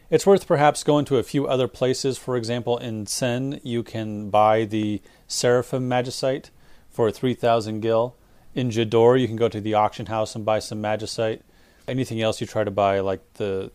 It's 0.08 0.26
worth 0.26 0.46
perhaps 0.46 0.84
going 0.84 1.04
to 1.06 1.16
a 1.18 1.22
few 1.22 1.46
other 1.46 1.68
places. 1.68 2.16
For 2.16 2.36
example, 2.36 2.78
in 2.78 3.06
Tzen, 3.06 3.60
you 3.62 3.82
can 3.82 4.30
buy 4.30 4.64
the 4.64 5.02
Seraphim 5.26 5.88
Magicite 5.88 6.50
for 6.88 7.10
3,000 7.10 7.80
gil. 7.80 8.16
In 8.54 8.70
Jidoor, 8.70 9.20
you 9.20 9.26
can 9.26 9.36
go 9.36 9.48
to 9.48 9.60
the 9.60 9.74
auction 9.74 10.06
house 10.06 10.34
and 10.34 10.44
buy 10.44 10.60
some 10.60 10.80
Magicite. 10.80 11.40
Anything 11.88 12.20
else 12.20 12.40
you 12.40 12.46
try 12.46 12.64
to 12.64 12.70
buy, 12.70 13.00
like 13.00 13.20
the 13.34 13.70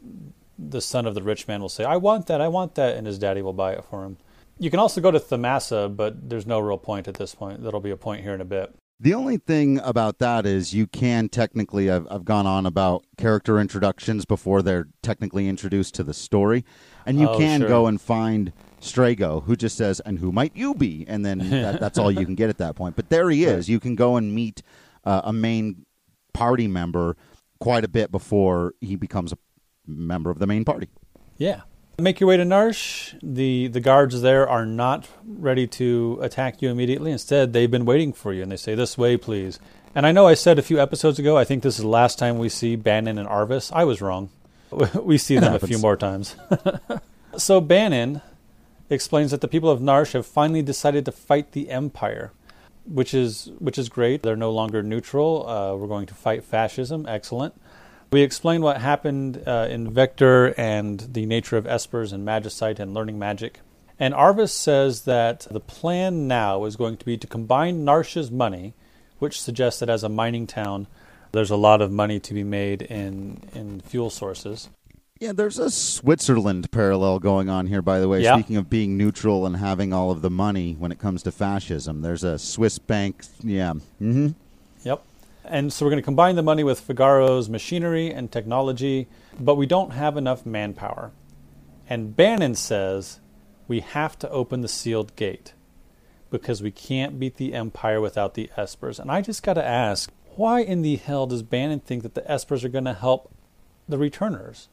the 0.60 0.82
son 0.82 1.06
of 1.08 1.16
the 1.16 1.24
rich 1.24 1.48
man 1.48 1.62
will 1.62 1.70
say, 1.70 1.84
I 1.84 1.98
want 1.98 2.28
that, 2.28 2.40
I 2.40 2.48
want 2.48 2.76
that, 2.76 2.96
and 2.96 3.08
his 3.08 3.18
daddy 3.18 3.42
will 3.42 3.54
buy 3.54 3.74
it 3.74 3.84
for 3.84 4.04
him. 4.06 4.18
You 4.60 4.70
can 4.70 4.80
also 4.80 5.02
go 5.02 5.10
to 5.10 5.20
Thamasa, 5.20 5.96
but 5.96 6.30
there's 6.30 6.46
no 6.46 6.60
real 6.60 6.78
point 6.78 7.08
at 7.08 7.16
this 7.16 7.34
point. 7.34 7.64
That'll 7.64 7.80
be 7.80 7.90
a 7.90 7.98
point 7.98 8.22
here 8.22 8.36
in 8.36 8.42
a 8.42 8.46
bit. 8.46 8.76
The 9.00 9.16
only 9.16 9.38
thing 9.38 9.80
about 9.80 10.20
that 10.20 10.46
is 10.46 10.76
you 10.76 10.86
can 10.86 11.30
technically, 11.30 11.90
I've, 11.90 12.06
I've 12.12 12.24
gone 12.26 12.46
on 12.46 12.68
about 12.68 13.04
character 13.18 13.60
introductions 13.60 14.26
before 14.26 14.62
they're 14.62 14.88
technically 15.02 15.48
introduced 15.50 15.96
to 15.96 16.04
the 16.04 16.14
story. 16.14 16.64
And 17.08 17.20
you 17.20 17.28
Oh, 17.28 17.38
can 17.40 17.62
sure. 17.62 17.68
go 17.68 17.88
and 17.88 18.00
find 18.00 18.54
Strago, 18.80 19.44
who 19.46 19.56
just 19.56 19.76
says, 19.76 20.00
and 20.02 20.20
who 20.20 20.32
might 20.32 20.56
you 20.56 20.76
be? 20.76 21.06
And 21.08 21.26
then 21.26 21.40
that, 21.50 21.80
that's 21.80 21.98
all 21.98 22.12
you 22.12 22.24
can 22.26 22.36
get 22.36 22.50
at 22.52 22.60
that 22.60 22.76
point. 22.76 22.96
But 22.96 23.10
there 23.10 23.32
he 23.32 23.46
is. 23.46 23.68
You 23.68 23.80
can 23.80 23.96
go 23.96 24.18
and 24.18 24.36
meet 24.36 24.62
uh, 25.04 25.22
a 25.24 25.34
main 25.34 25.88
party 26.34 26.68
member 26.68 27.18
quite 27.62 27.86
a 27.86 27.88
bit 27.88 28.12
before 28.12 28.74
he 28.82 28.98
becomes 28.98 29.32
a 29.32 29.38
member 29.88 30.30
of 30.30 30.40
the 30.40 30.48
main 30.48 30.66
party. 30.66 30.90
Yeah. 31.38 31.62
Make 32.00 32.20
your 32.20 32.28
way 32.28 32.38
to 32.38 32.44
Narshe. 32.44 33.18
The 33.22 33.68
the 33.68 33.80
guards 33.80 34.22
there 34.22 34.50
are 34.50 34.66
not 34.66 35.08
ready 35.24 35.68
to 35.68 36.20
attack 36.22 36.62
you 36.62 36.70
immediately. 36.70 37.12
Instead, 37.12 37.54
they've 37.54 37.70
been 37.70 37.86
waiting 37.86 38.12
for 38.12 38.34
you 38.34 38.42
and 38.42 38.52
they 38.52 38.58
say, 38.58 38.76
This 38.76 38.98
way, 38.98 39.16
please. 39.16 39.60
And 39.94 40.06
I 40.08 40.12
know 40.12 40.28
I 40.28 40.34
said 40.34 40.58
a 40.58 40.64
few 40.64 40.80
episodes 40.80 41.20
ago, 41.20 41.38
I 41.38 41.44
think 41.44 41.64
this 41.64 41.76
is 41.76 41.82
the 41.82 41.88
last 41.88 42.18
time 42.18 42.38
we 42.38 42.50
see 42.50 42.76
Banon 42.76 43.18
and 43.18 43.28
Arvis. 43.28 43.72
I 43.74 43.84
was 43.84 44.02
wrong. 44.02 44.30
We 44.96 45.18
see 45.18 45.38
them 45.38 45.54
a 45.54 45.60
few 45.60 45.78
more 45.78 45.98
times. 45.98 46.36
so 47.38 47.60
Banon 47.60 48.22
explains 48.90 49.32
that 49.32 49.42
the 49.42 49.50
people 49.50 49.70
of 49.70 49.82
Narshe 49.82 50.14
have 50.14 50.26
finally 50.26 50.62
decided 50.62 51.04
to 51.06 51.12
fight 51.12 51.52
the 51.52 51.70
Empire, 51.70 52.32
which 52.86 53.14
is 53.14 53.52
which 53.60 53.78
is 53.78 53.90
great. 53.90 54.24
They're 54.24 54.36
no 54.36 54.52
longer 54.52 54.84
neutral. 54.84 55.48
Uh, 55.48 55.76
we're 55.76 55.88
going 55.88 56.08
to 56.08 56.14
fight 56.14 56.44
fascism. 56.44 57.06
Excellent. 57.08 57.54
We 58.12 58.24
explained 58.24 58.64
what 58.64 58.82
happened 58.82 59.42
uh, 59.48 59.68
in 59.70 59.90
Vector 59.90 60.54
and 60.58 61.00
the 61.00 61.26
nature 61.26 61.56
of 61.56 61.64
Espers 61.64 62.12
and 62.12 62.28
Magicite 62.28 62.80
and 62.80 62.94
learning 62.94 63.18
magic. 63.18 63.60
And 63.98 64.14
Arvis 64.14 64.50
says 64.50 65.04
that 65.04 65.48
the 65.50 65.60
plan 65.60 66.28
now 66.28 66.66
is 66.66 66.76
going 66.76 66.98
to 66.98 67.06
be 67.06 67.18
to 67.18 67.28
combine 67.28 67.86
Narshe's 67.86 68.30
money, 68.30 68.74
which 69.20 69.40
suggests 69.40 69.80
that 69.80 69.90
as 69.90 70.04
a 70.04 70.10
mining 70.10 70.48
town, 70.48 70.88
there's 71.32 71.52
a 71.52 71.56
lot 71.56 71.82
of 71.82 71.92
money 71.92 72.20
to 72.20 72.34
be 72.34 72.44
made 72.44 72.82
in, 72.82 73.44
in 73.54 73.80
fuel 73.80 74.10
sources. 74.10 74.70
Yeah, 75.22 75.34
there's 75.34 75.60
a 75.60 75.70
Switzerland 75.70 76.72
parallel 76.72 77.20
going 77.20 77.48
on 77.48 77.68
here, 77.68 77.84
by 77.84 78.00
the 78.00 78.08
way. 78.08 78.24
Yeah. 78.24 78.34
Speaking 78.34 78.58
of 78.58 78.72
being 78.72 78.98
neutral 78.98 79.46
and 79.46 79.56
having 79.56 79.94
all 79.94 80.10
of 80.10 80.24
the 80.24 80.32
money 80.32 80.74
when 80.80 80.92
it 80.92 80.98
comes 80.98 81.22
to 81.24 81.32
fascism, 81.32 82.02
there's 82.02 82.24
a 82.24 82.40
Swiss 82.40 82.80
bank. 82.80 83.24
Yeah. 83.44 83.74
hmm 84.00 84.30
Yep. 84.84 85.04
And 85.46 85.72
so 85.72 85.86
we're 85.86 85.92
going 85.92 86.02
to 86.02 86.06
combine 86.06 86.38
the 86.38 86.42
money 86.42 86.64
with 86.64 86.82
Figaro's 86.82 87.50
machinery 87.50 88.12
and 88.12 88.32
technology, 88.32 89.08
but 89.40 89.58
we 89.58 89.68
don't 89.68 89.92
have 89.92 90.18
enough 90.18 90.44
manpower. 90.44 91.12
And 91.88 92.16
Banon 92.16 92.56
says 92.56 93.20
we 93.68 93.82
have 93.82 94.18
to 94.20 94.30
open 94.32 94.62
the 94.62 94.68
sealed 94.68 95.16
gate 95.16 95.54
because 96.32 96.64
we 96.64 96.72
can't 96.72 97.20
beat 97.20 97.36
the 97.36 97.54
Empire 97.54 98.02
without 98.02 98.34
the 98.34 98.50
Espers. 98.58 98.98
And 98.98 99.12
I 99.12 99.22
just 99.22 99.44
got 99.44 99.54
to 99.54 99.64
ask, 99.64 100.12
why 100.36 100.62
in 100.62 100.82
the 100.82 100.96
hell 100.96 101.28
does 101.28 101.44
Banon 101.44 101.80
think 101.82 102.02
that 102.02 102.16
the 102.16 102.22
Espers 102.22 102.64
are 102.64 102.70
going 102.70 102.86
to 102.86 102.96
help 102.96 103.32
the 103.88 104.00
returners? 104.00 104.68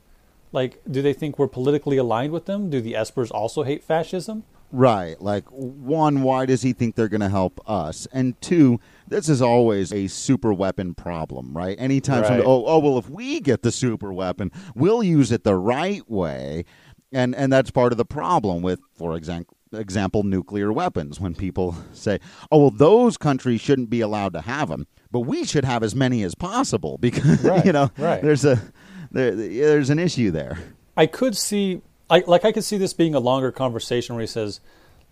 Like, 0.52 0.80
do 0.90 1.02
they 1.02 1.12
think 1.12 1.38
we're 1.38 1.48
politically 1.48 1.96
aligned 1.96 2.32
with 2.32 2.46
them? 2.46 2.70
Do 2.70 2.80
the 2.80 2.94
Espers 2.94 3.30
also 3.30 3.62
hate 3.62 3.84
fascism? 3.84 4.44
Right. 4.70 5.20
Like, 5.20 5.44
one, 5.48 6.22
why 6.22 6.44
does 6.46 6.62
he 6.62 6.72
think 6.72 6.94
they're 6.94 7.08
going 7.08 7.22
to 7.22 7.28
help 7.30 7.60
us? 7.68 8.06
And 8.12 8.38
two, 8.40 8.80
this 9.06 9.28
is 9.28 9.40
always 9.40 9.92
a 9.92 10.08
super 10.08 10.52
weapon 10.52 10.94
problem, 10.94 11.56
right? 11.56 11.76
Anytime 11.80 12.24
somebody, 12.24 12.44
oh, 12.46 12.64
oh, 12.66 12.78
well, 12.78 12.98
if 12.98 13.08
we 13.08 13.40
get 13.40 13.62
the 13.62 13.72
super 13.72 14.12
weapon, 14.12 14.52
we'll 14.74 15.02
use 15.02 15.32
it 15.32 15.44
the 15.44 15.54
right 15.54 16.08
way. 16.10 16.64
And, 17.12 17.34
and 17.34 17.50
that's 17.50 17.70
part 17.70 17.92
of 17.92 17.98
the 17.98 18.04
problem 18.04 18.60
with, 18.60 18.80
for 18.94 19.16
example, 19.16 19.56
example, 19.72 20.22
nuclear 20.22 20.72
weapons. 20.72 21.20
When 21.20 21.34
people 21.34 21.76
say, 21.92 22.20
"Oh, 22.50 22.58
well, 22.58 22.70
those 22.70 23.16
countries 23.16 23.60
shouldn't 23.60 23.90
be 23.90 24.00
allowed 24.00 24.32
to 24.34 24.40
have 24.42 24.68
them, 24.68 24.86
but 25.10 25.20
we 25.20 25.44
should 25.44 25.64
have 25.64 25.82
as 25.82 25.94
many 25.94 26.22
as 26.22 26.34
possible," 26.34 26.98
because 27.00 27.42
Right, 27.44 27.64
you 27.64 27.72
know, 27.72 27.90
right. 27.98 28.22
there's 28.22 28.44
a 28.44 28.60
there, 29.10 29.34
there's 29.34 29.90
an 29.90 29.98
issue 29.98 30.30
there. 30.30 30.58
I 30.96 31.06
could 31.06 31.36
see, 31.36 31.82
I, 32.10 32.24
like, 32.26 32.44
I 32.44 32.52
could 32.52 32.64
see 32.64 32.76
this 32.78 32.92
being 32.92 33.14
a 33.14 33.20
longer 33.20 33.52
conversation 33.52 34.14
where 34.14 34.22
he 34.22 34.26
says, 34.26 34.60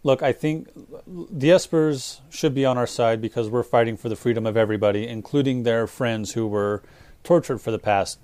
"Look, 0.02 0.22
I 0.22 0.32
think 0.32 0.68
the 0.74 1.48
Espers 1.50 2.20
should 2.30 2.54
be 2.54 2.64
on 2.64 2.76
our 2.78 2.87
side 2.87 3.20
because 3.20 3.48
we're 3.48 3.62
fighting 3.62 3.96
for 3.96 4.09
the 4.09 4.16
freedom 4.16 4.46
of 4.46 4.56
everybody, 4.56 5.06
including 5.06 5.62
their 5.62 5.87
friends 5.87 6.32
who 6.32 6.46
were 6.46 6.82
tortured 7.24 7.59
for 7.61 7.70
the 7.70 7.78
past 7.78 8.18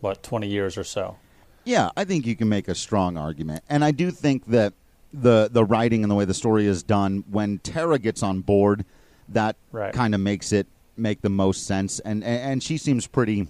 what 0.00 0.22
twenty 0.22 0.48
years 0.48 0.76
or 0.78 0.84
so." 0.84 1.16
Yeah, 1.64 1.90
I 1.96 2.04
think 2.04 2.26
you 2.26 2.34
can 2.36 2.48
make 2.48 2.68
a 2.68 2.74
strong 2.74 3.16
argument, 3.16 3.62
and 3.68 3.84
I 3.84 3.90
do 3.90 4.10
think 4.10 4.46
that 4.46 4.72
the 5.12 5.48
the 5.52 5.64
writing 5.64 6.02
and 6.02 6.10
the 6.10 6.14
way 6.14 6.24
the 6.24 6.34
story 6.34 6.66
is 6.66 6.82
done, 6.82 7.24
when 7.30 7.58
Terra 7.58 7.98
gets 7.98 8.22
on 8.22 8.40
board, 8.40 8.84
that 9.28 9.56
Right. 9.72 9.92
kind 9.92 10.14
of 10.14 10.20
makes 10.20 10.52
it 10.52 10.66
make 10.96 11.20
the 11.22 11.28
most 11.30 11.66
sense, 11.66 11.98
and, 12.00 12.24
and 12.24 12.62
she 12.62 12.76
seems 12.76 13.06
pretty 13.06 13.46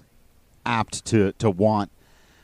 apt 0.69 1.05
to 1.07 1.33
to 1.33 1.51
want 1.51 1.91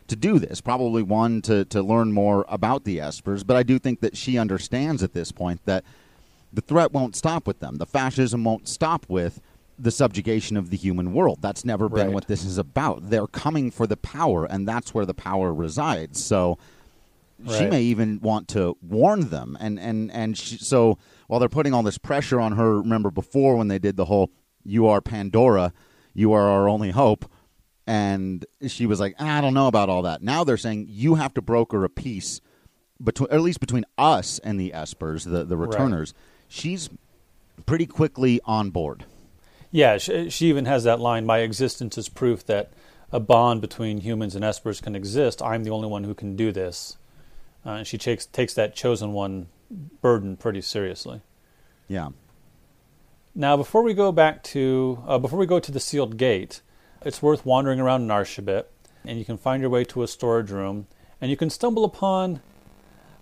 to 0.08 0.16
do 0.16 0.38
this. 0.38 0.60
Probably 0.60 1.02
one 1.02 1.42
to 1.42 1.64
to 1.66 1.82
learn 1.82 2.12
more 2.12 2.44
about 2.48 2.84
the 2.84 2.98
Espers, 2.98 3.46
but 3.46 3.56
I 3.56 3.62
do 3.62 3.78
think 3.78 4.00
that 4.00 4.16
she 4.16 4.38
understands 4.38 5.02
at 5.02 5.12
this 5.12 5.30
point 5.30 5.60
that 5.66 5.84
the 6.52 6.60
threat 6.60 6.92
won't 6.92 7.14
stop 7.16 7.46
with 7.46 7.60
them. 7.60 7.76
The 7.76 7.86
fascism 7.86 8.44
won't 8.44 8.68
stop 8.68 9.06
with 9.08 9.40
the 9.78 9.90
subjugation 9.90 10.56
of 10.56 10.70
the 10.70 10.76
human 10.76 11.12
world. 11.12 11.38
That's 11.40 11.64
never 11.64 11.88
been 11.88 12.06
Right. 12.06 12.14
what 12.14 12.28
this 12.28 12.44
is 12.44 12.58
about. 12.58 13.10
They're 13.10 13.26
coming 13.26 13.70
for 13.72 13.86
the 13.88 13.96
power, 13.96 14.44
and 14.44 14.66
that's 14.68 14.94
where 14.94 15.04
the 15.04 15.14
power 15.14 15.52
resides. 15.52 16.22
So 16.24 16.58
she 17.48 17.62
Right. 17.64 17.70
may 17.70 17.82
even 17.82 18.20
want 18.22 18.46
to 18.48 18.76
warn 18.80 19.30
them, 19.30 19.56
and 19.60 19.78
and 19.80 20.12
and 20.12 20.38
she, 20.38 20.56
so 20.58 20.96
while 21.26 21.40
they're 21.40 21.48
putting 21.48 21.74
all 21.74 21.82
this 21.82 21.98
pressure 21.98 22.40
on 22.40 22.52
her, 22.52 22.80
remember 22.80 23.10
before 23.10 23.56
when 23.56 23.66
they 23.68 23.80
did 23.80 23.96
the 23.96 24.04
whole 24.04 24.30
"You 24.64 24.86
are 24.86 25.00
Pandora, 25.00 25.72
you 26.14 26.32
are 26.32 26.46
our 26.48 26.68
only 26.68 26.92
hope," 26.92 27.24
and 27.86 28.44
she 28.66 28.86
was 28.86 29.00
like, 29.00 29.14
"I 29.20 29.40
don't 29.40 29.54
know 29.54 29.66
about 29.68 29.88
all 29.88 30.02
that." 30.02 30.22
Now 30.22 30.44
they're 30.44 30.56
saying 30.56 30.86
you 30.88 31.16
have 31.16 31.34
to 31.34 31.42
broker 31.42 31.84
a 31.84 31.88
peace 31.90 32.40
between, 33.02 33.28
at 33.30 33.40
least 33.40 33.60
between 33.60 33.84
us 33.98 34.38
and 34.40 34.58
the 34.58 34.72
Espers, 34.74 35.24
the 35.24 35.44
the 35.44 35.56
Right. 35.56 35.68
returners. 35.70 36.14
She's 36.48 36.88
pretty 37.66 37.86
quickly 37.86 38.40
on 38.44 38.70
board. 38.70 39.04
Yeah, 39.70 39.98
she, 39.98 40.30
she 40.30 40.48
even 40.48 40.66
has 40.66 40.84
that 40.84 41.00
line 41.00 41.26
My 41.26 41.38
existence 41.38 41.98
is 41.98 42.08
proof 42.08 42.44
that 42.46 42.72
a 43.10 43.18
bond 43.20 43.60
between 43.60 43.98
humans 43.98 44.34
and 44.34 44.44
espers 44.44 44.80
can 44.82 44.94
exist. 44.94 45.42
I'm 45.42 45.64
the 45.64 45.70
only 45.70 45.88
one 45.88 46.04
who 46.04 46.14
can 46.14 46.36
do 46.36 46.52
this. 46.52 46.96
Uh, 47.66 47.70
and 47.70 47.86
she 47.86 47.98
takes, 47.98 48.26
takes 48.26 48.54
that 48.54 48.74
chosen 48.74 49.12
one 49.12 49.46
burden 50.00 50.36
pretty 50.36 50.60
seriously. 50.60 51.22
Yeah. 51.88 52.10
Now, 53.34 53.56
before 53.56 53.82
we 53.82 53.94
go 53.94 54.12
back 54.12 54.42
to 54.44 55.02
uh, 55.06 55.18
before 55.18 55.38
we 55.38 55.46
go 55.46 55.58
to 55.58 55.72
the 55.72 55.80
sealed 55.80 56.16
gate, 56.16 56.60
it's 57.04 57.22
worth 57.22 57.44
wandering 57.44 57.80
around 57.80 58.08
Narshe 58.08 58.38
a 58.38 58.42
bit, 58.42 58.70
and 59.04 59.18
you 59.18 59.24
can 59.24 59.36
find 59.36 59.60
your 59.60 59.70
way 59.70 59.84
to 59.84 60.02
a 60.02 60.08
storage 60.08 60.50
room, 60.50 60.86
and 61.20 61.30
you 61.30 61.36
can 61.36 61.50
stumble 61.50 61.84
upon 61.84 62.40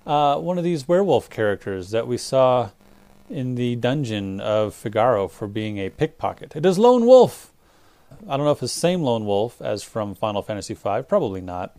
uh, 0.06 0.38
one 0.38 0.58
of 0.58 0.64
these 0.64 0.88
werewolf 0.88 1.28
characters 1.30 1.90
that 1.90 2.06
we 2.06 2.16
saw 2.16 2.70
in 3.28 3.54
the 3.54 3.76
dungeon 3.76 4.40
of 4.40 4.74
Figaro 4.74 5.28
for 5.28 5.46
being 5.46 5.78
a 5.78 5.90
pickpocket. 5.90 6.54
It 6.54 6.66
is 6.66 6.78
Lone 6.78 7.06
Wolf. 7.06 7.52
I 8.28 8.36
don't 8.36 8.44
know 8.44 8.52
if 8.52 8.62
it's 8.62 8.74
the 8.74 8.80
same 8.80 9.02
Lone 9.02 9.24
Wolf 9.24 9.60
as 9.62 9.82
from 9.82 10.14
Final 10.14 10.42
Fantasy 10.42 10.74
V, 10.74 11.02
probably 11.08 11.40
not. 11.40 11.76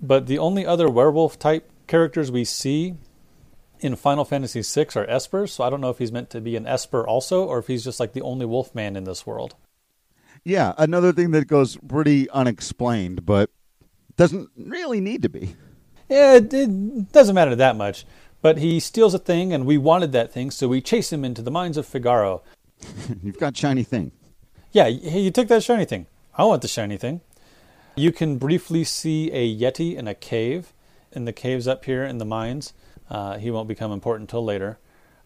But 0.00 0.26
the 0.26 0.38
only 0.38 0.66
other 0.66 0.88
werewolf 0.88 1.38
type 1.38 1.70
characters 1.86 2.30
we 2.30 2.44
see 2.44 2.96
in 3.80 3.96
Final 3.96 4.24
Fantasy 4.24 4.62
VI 4.62 5.00
are 5.00 5.06
Espers, 5.06 5.50
so 5.50 5.64
I 5.64 5.70
don't 5.70 5.80
know 5.80 5.90
if 5.90 5.98
he's 5.98 6.12
meant 6.12 6.30
to 6.30 6.40
be 6.40 6.56
an 6.56 6.66
Esper 6.66 7.06
also, 7.06 7.44
or 7.44 7.58
if 7.58 7.66
he's 7.66 7.84
just 7.84 8.00
like 8.00 8.12
the 8.12 8.22
only 8.22 8.46
wolf 8.46 8.74
man 8.74 8.96
in 8.96 9.04
this 9.04 9.26
world. 9.26 9.54
Yeah, 10.44 10.72
another 10.78 11.12
thing 11.12 11.32
that 11.32 11.46
goes 11.46 11.76
pretty 11.76 12.28
unexplained, 12.30 13.26
but 13.26 13.50
doesn't 14.16 14.50
really 14.56 15.00
need 15.00 15.22
to 15.22 15.28
be. 15.28 15.56
Yeah, 16.08 16.34
it, 16.34 16.52
it 16.52 17.12
doesn't 17.12 17.34
matter 17.34 17.54
that 17.56 17.76
much. 17.76 18.04
But 18.42 18.58
he 18.58 18.80
steals 18.80 19.12
a 19.14 19.18
thing, 19.18 19.52
and 19.52 19.66
we 19.66 19.76
wanted 19.76 20.12
that 20.12 20.32
thing, 20.32 20.50
so 20.50 20.66
we 20.66 20.80
chase 20.80 21.12
him 21.12 21.24
into 21.24 21.42
the 21.42 21.50
mines 21.50 21.76
of 21.76 21.86
Figaro. 21.86 22.42
You've 23.22 23.38
got 23.38 23.56
shiny 23.56 23.82
thing. 23.82 24.12
Yeah, 24.72 24.86
you 24.86 25.30
took 25.30 25.48
that 25.48 25.62
shiny 25.62 25.84
thing. 25.84 26.06
I 26.36 26.44
want 26.44 26.62
the 26.62 26.68
shiny 26.68 26.96
thing. 26.96 27.20
You 27.96 28.12
can 28.12 28.38
briefly 28.38 28.84
see 28.84 29.30
a 29.32 29.56
Yeti 29.56 29.94
in 29.94 30.08
a 30.08 30.14
cave, 30.14 30.72
in 31.12 31.26
the 31.26 31.32
caves 31.32 31.68
up 31.68 31.84
here 31.84 32.04
in 32.04 32.18
the 32.18 32.24
mines. 32.24 32.72
Uh, 33.10 33.36
he 33.36 33.50
won't 33.50 33.68
become 33.68 33.92
important 33.92 34.30
until 34.30 34.44
later. 34.44 34.78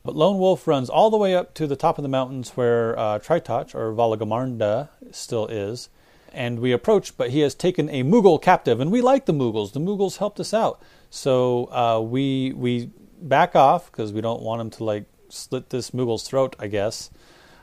But 0.05 0.15
Lone 0.15 0.39
Wolf 0.39 0.67
runs 0.69 0.91
all 0.91 1.11
the 1.11 1.17
way 1.17 1.35
up 1.35 1.55
to 1.55 1.67
the 1.67 1.77
top 1.77 1.97
of 1.99 2.03
the 2.03 2.09
mountains 2.09 2.51
where 2.51 2.99
uh, 2.99 3.19
Tritoch, 3.19 3.75
or 3.75 3.93
Valigarmanda, 3.93 4.91
still 5.11 5.47
is. 5.47 5.89
And 6.33 6.59
we 6.59 6.73
approach, 6.73 7.17
but 7.17 7.31
he 7.31 7.41
has 7.41 7.55
taken 7.55 7.89
a 7.89 8.03
Moogle 8.03 8.41
captive, 8.43 8.81
and 8.81 8.91
we 8.93 9.01
like 9.01 9.25
the 9.27 9.33
Moogles. 9.33 9.73
The 9.73 9.81
Moogles 9.81 10.19
helped 10.19 10.39
us 10.41 10.53
out. 10.53 10.83
So 11.09 11.67
uh, 11.73 12.01
we, 12.01 12.53
we 12.53 12.91
back 13.23 13.57
off 13.57 13.91
because 13.91 14.13
we 14.13 14.21
don't 14.21 14.43
want 14.43 14.61
him 14.61 14.71
to 14.71 14.85
like 14.85 15.05
slit 15.31 15.71
this 15.71 15.93
Moogles 15.93 16.27
throat, 16.27 16.55
I 16.59 16.67
guess. 16.67 17.11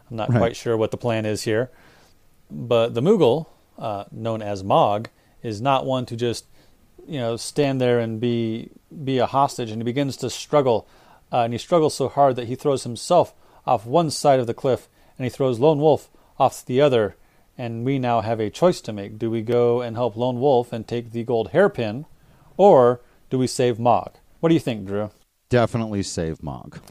I'm 0.09 0.17
not 0.17 0.29
Right. 0.29 0.37
quite 0.39 0.55
sure 0.55 0.75
what 0.77 0.91
the 0.91 0.97
plan 0.97 1.25
is 1.25 1.43
here. 1.43 1.69
But 2.49 2.93
the 2.95 3.01
Moogle, 3.01 3.47
uh, 3.77 4.05
known 4.11 4.41
as 4.41 4.63
Mog, 4.63 5.09
is 5.43 5.61
not 5.61 5.85
one 5.85 6.05
to 6.07 6.15
just 6.15 6.45
you 7.07 7.19
know 7.19 7.35
stand 7.35 7.81
there 7.81 7.99
and 7.99 8.19
be 8.19 8.69
be 9.03 9.17
a 9.19 9.25
hostage, 9.25 9.69
and 9.71 9.81
he 9.81 9.83
begins 9.83 10.15
to 10.17 10.29
struggle, 10.29 10.87
uh, 11.31 11.41
and 11.41 11.53
he 11.53 11.59
struggles 11.59 11.95
so 11.95 12.09
hard 12.09 12.35
that 12.35 12.47
he 12.47 12.55
throws 12.55 12.83
himself 12.83 13.33
off 13.65 13.85
one 13.85 14.09
side 14.09 14.39
of 14.39 14.47
the 14.47 14.53
cliff, 14.53 14.87
and 15.17 15.25
he 15.25 15.29
throws 15.29 15.59
Lone 15.59 15.79
Wolf 15.79 16.09
off 16.39 16.65
the 16.65 16.81
other. 16.81 17.15
And 17.57 17.85
we 17.85 17.99
now 17.99 18.21
have 18.21 18.39
a 18.39 18.49
choice 18.49 18.81
to 18.81 18.93
make: 18.93 19.19
do 19.19 19.29
we 19.29 19.41
go 19.41 19.81
and 19.81 19.95
help 19.95 20.15
Lone 20.15 20.39
Wolf 20.39 20.73
and 20.73 20.87
take 20.87 21.11
the 21.11 21.23
gold 21.23 21.49
hairpin, 21.49 22.05
or 22.57 23.01
do 23.29 23.37
we 23.37 23.47
save 23.47 23.79
Mog? 23.79 24.15
What 24.39 24.49
do 24.49 24.55
you 24.55 24.59
think, 24.59 24.85
Drew? 24.85 25.11
Definitely 25.49 26.03
save 26.03 26.41
Mog. 26.41 26.79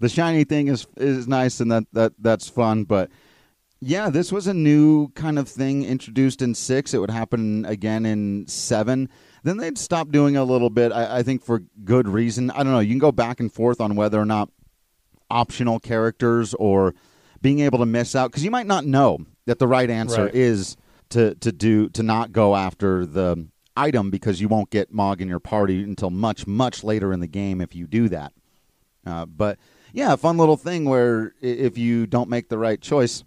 the 0.00 0.08
shiny 0.08 0.44
thing 0.44 0.68
is 0.68 0.86
is 0.96 1.28
nice 1.28 1.60
and 1.60 1.70
that, 1.70 1.84
that 1.92 2.12
that's 2.18 2.48
fun, 2.48 2.84
but 2.84 3.10
yeah, 3.80 4.10
this 4.10 4.30
was 4.30 4.46
a 4.46 4.54
new 4.54 5.08
kind 5.10 5.38
of 5.38 5.48
thing 5.48 5.84
introduced 5.84 6.42
in 6.42 6.54
six. 6.54 6.92
It 6.92 6.98
would 6.98 7.10
happen 7.10 7.64
again 7.64 8.04
in 8.04 8.46
seven. 8.46 9.08
Then 9.42 9.56
they'd 9.56 9.78
stop 9.78 10.10
doing 10.10 10.36
a 10.36 10.44
little 10.44 10.70
bit. 10.70 10.92
I, 10.92 11.18
I 11.18 11.22
think 11.22 11.42
for 11.44 11.62
good 11.84 12.06
reason. 12.08 12.50
I 12.50 12.58
don't 12.62 12.72
know. 12.72 12.80
You 12.80 12.90
can 12.90 12.98
go 12.98 13.12
back 13.12 13.40
and 13.40 13.52
forth 13.52 13.80
on 13.80 13.94
whether 13.96 14.20
or 14.20 14.24
not 14.26 14.50
optional 15.30 15.78
characters 15.78 16.54
or 16.54 16.94
being 17.40 17.60
able 17.60 17.78
to 17.78 17.86
miss 17.86 18.14
out 18.14 18.30
because 18.30 18.44
you 18.44 18.50
might 18.50 18.66
not 18.66 18.84
know 18.84 19.18
that 19.46 19.58
the 19.58 19.66
right 19.68 19.88
answer 19.88 20.24
Right. 20.24 20.34
is 20.34 20.76
to 21.10 21.34
to 21.36 21.52
do 21.52 21.88
to 21.90 22.02
not 22.02 22.32
go 22.32 22.54
after 22.54 23.06
the 23.06 23.46
item 23.76 24.10
because 24.10 24.40
you 24.40 24.48
won't 24.48 24.70
get 24.70 24.92
Mog 24.92 25.22
in 25.22 25.28
your 25.28 25.40
party 25.40 25.82
until 25.82 26.10
much 26.10 26.46
much 26.46 26.84
later 26.84 27.12
in 27.12 27.20
the 27.20 27.26
game 27.26 27.60
if 27.60 27.74
you 27.74 27.86
do 27.86 28.08
that. 28.08 28.32
Uh, 29.06 29.24
but 29.24 29.58
yeah, 29.92 30.12
a 30.12 30.16
fun 30.16 30.36
little 30.36 30.56
thing 30.56 30.84
where 30.84 31.32
if 31.40 31.78
you 31.78 32.06
don't 32.06 32.28
make 32.28 32.48
the 32.48 32.58
right 32.58 32.80
choice, 32.80 33.24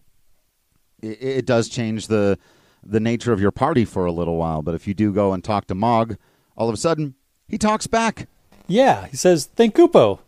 it, 1.02 1.18
it 1.22 1.46
does 1.46 1.68
change 1.70 2.08
the 2.08 2.38
the 2.86 3.00
nature 3.00 3.34
of 3.34 3.42
your 3.42 3.52
party 3.52 3.86
for 3.86 4.06
a 4.06 4.12
little 4.12 4.38
while. 4.38 4.62
But 4.62 4.76
if 4.76 4.88
you 4.88 4.94
do 4.94 5.14
go 5.14 5.34
and 5.34 5.44
talk 5.44 5.68
to 5.68 5.76
Mog, 5.76 6.18
all 6.58 6.70
of 6.70 6.74
a 6.74 6.78
sudden 6.78 7.16
he 7.48 7.58
talks 7.58 7.88
back. 7.88 8.28
Yeah, 8.68 9.08
he 9.08 9.18
says, 9.18 9.46
"Thank 9.46 9.76
Kupo." 9.76 10.20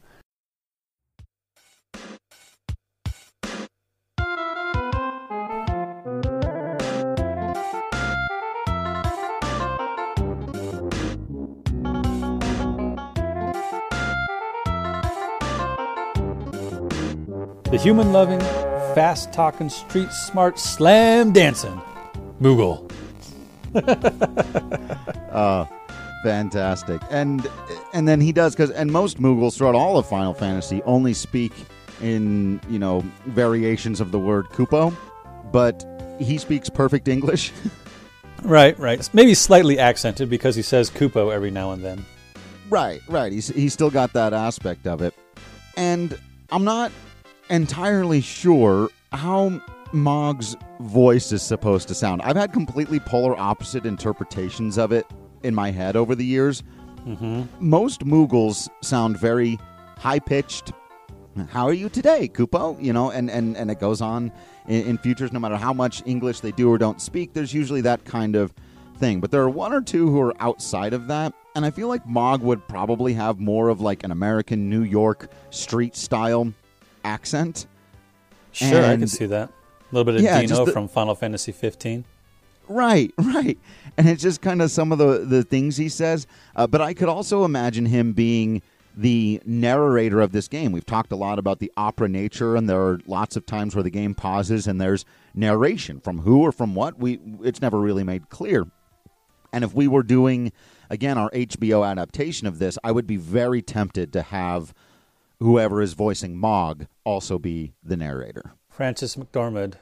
The 17.72 17.82
human 17.82 18.14
loving, 18.14 18.40
fast 18.96 19.34
talking, 19.34 19.70
street 19.70 20.12
smart, 20.12 20.58
slam 20.58 21.34
dancing 21.34 21.82
Moogle. 22.42 22.90
Ah, 25.38 25.68
fantastic, 26.24 27.02
and 27.12 27.46
and 27.94 28.08
then 28.08 28.22
he 28.22 28.32
does 28.32 28.56
because 28.56 28.72
and 28.72 28.90
most 28.90 29.20
Moogles 29.22 29.58
throughout 29.58 29.76
all 29.76 29.98
of 29.98 30.08
Final 30.08 30.34
Fantasy 30.34 30.82
only 30.84 31.14
speak 31.14 31.52
in 32.02 32.62
you 32.70 32.80
know 32.80 33.04
variations 33.26 34.00
of 34.00 34.14
the 34.14 34.20
word 34.20 34.46
Kupo, 34.46 34.96
but 35.52 35.84
he 36.18 36.38
speaks 36.38 36.70
perfect 36.70 37.08
English. 37.10 37.52
Right, 38.44 38.78
right. 38.78 39.10
Maybe 39.12 39.34
slightly 39.34 39.80
accented 39.80 40.30
because 40.30 40.56
he 40.56 40.62
says 40.62 40.92
Kupo 40.92 41.34
every 41.34 41.50
now 41.50 41.72
and 41.72 41.84
then. 41.84 42.06
Right, 42.70 43.02
right. 43.08 43.32
He's 43.32 43.48
he's 43.48 43.74
still 43.74 43.90
got 43.90 44.14
that 44.14 44.34
aspect 44.34 44.86
of 44.86 45.02
it, 45.02 45.16
and 45.76 46.16
I'm 46.52 46.64
not 46.64 46.92
entirely 47.50 48.22
sure 48.22 48.90
how 49.12 49.60
Mog's 49.96 50.56
voice 50.82 51.32
is 51.32 51.42
supposed 51.42 51.88
to 51.88 51.96
sound. 51.96 52.22
I've 52.22 52.36
had 52.36 52.54
completely 52.54 53.00
polar 53.00 53.36
opposite 53.38 53.86
interpretations 53.86 54.78
of 54.78 54.92
it 54.92 55.08
in 55.44 55.56
my 55.56 55.72
head 55.72 55.96
over 55.96 56.16
the 56.16 56.26
years. 56.26 56.64
Mm-hmm. 57.08 57.44
Most 57.60 58.02
Moogles 58.02 58.68
sound 58.82 59.18
very 59.18 59.58
high 59.98 60.20
pitched. 60.20 60.74
How 61.50 61.66
are 61.66 61.74
you 61.74 61.90
today, 61.90 62.30
Kupo? 62.30 62.82
You 62.82 62.94
know, 62.94 63.12
and 63.12 63.30
and 63.30 63.58
and 63.58 63.70
it 63.70 63.80
goes 63.80 64.02
on 64.02 64.32
in, 64.68 64.88
in 64.88 64.98
futures. 64.98 65.34
No 65.34 65.40
matter 65.40 65.58
how 65.58 65.74
much 65.74 66.02
English 66.06 66.40
they 66.40 66.52
do 66.52 66.72
or 66.72 66.78
don't 66.78 67.02
speak, 67.02 67.34
there's 67.34 67.54
usually 67.54 67.82
that 67.82 68.06
kind 68.06 68.36
of 68.36 68.54
thing. 68.98 69.20
But 69.20 69.32
there 69.32 69.42
are 69.42 69.50
one 69.50 69.74
or 69.74 69.82
two 69.82 70.10
who 70.10 70.22
are 70.22 70.34
outside 70.40 70.94
of 70.94 71.08
that, 71.08 71.34
and 71.54 71.66
I 71.66 71.72
feel 71.72 71.90
like 71.90 72.08
Mog 72.08 72.42
would 72.42 72.66
probably 72.70 73.14
have 73.14 73.40
more 73.40 73.68
of 73.68 73.82
like 73.82 74.04
an 74.04 74.12
American 74.12 74.70
New 74.70 74.84
York 74.84 75.30
street 75.50 75.96
style 75.98 76.54
accent. 77.04 77.68
Sure, 78.54 78.86
I 78.86 78.96
can 78.96 79.08
see 79.08 79.26
that. 79.26 79.52
A 79.92 79.96
little 79.96 80.06
bit 80.06 80.16
of 80.16 80.22
Yeah, 80.22 80.42
Dino 80.42 80.66
the- 80.66 80.72
from 80.72 80.88
Final 80.88 81.16
Fantasy 81.16 81.52
15. 81.52 82.06
Right, 82.68 83.14
right. 83.20 83.58
And 83.98 84.10
it's 84.10 84.24
just 84.24 84.42
kind 84.42 84.62
of 84.62 84.72
some 84.72 84.92
of 84.92 84.98
the, 84.98 85.20
the 85.20 85.44
things 85.44 85.78
he 85.78 85.90
says. 85.90 86.26
Uh, 86.56 86.66
but 86.68 86.82
I 86.82 86.94
could 86.94 87.10
also 87.10 87.46
imagine 87.46 87.86
him 87.86 88.14
being 88.14 88.62
the 88.98 89.42
narrator 89.46 90.22
of 90.22 90.32
this 90.32 90.48
game. 90.48 90.72
We've 90.72 90.86
talked 90.86 91.12
a 91.12 91.16
lot 91.16 91.38
about 91.38 91.60
the 91.60 91.72
opera 91.78 92.08
nature, 92.10 92.56
and 92.56 92.70
there 92.70 92.82
are 92.82 93.00
lots 93.06 93.36
of 93.36 93.46
times 93.46 93.76
where 93.76 93.84
the 93.84 93.90
game 93.90 94.16
pauses 94.16 94.68
and 94.68 94.80
there's 94.80 95.06
narration 95.34 96.00
from 96.00 96.20
who 96.20 96.42
or 96.42 96.52
from 96.52 96.76
what. 96.76 96.98
We 96.98 97.20
It's 97.44 97.62
never 97.62 97.80
really 97.80 98.04
made 98.04 98.30
clear. 98.30 98.66
And 99.54 99.64
if 99.64 99.74
we 99.74 99.88
were 99.88 100.04
doing, 100.04 100.52
again, 100.90 101.18
our 101.18 101.30
HBO 101.32 101.86
adaptation 101.88 102.48
of 102.48 102.58
this, 102.60 102.78
I 102.84 102.92
would 102.92 103.06
be 103.06 103.18
very 103.18 103.62
tempted 103.62 104.12
to 104.14 104.22
have 104.22 104.74
whoever 105.40 105.82
is 105.82 105.94
voicing 105.94 106.38
Mog 106.38 106.88
also 107.04 107.38
be 107.38 107.74
the 107.84 107.98
narrator. 107.98 108.54
Frances 108.76 109.16
McDormand, 109.16 109.76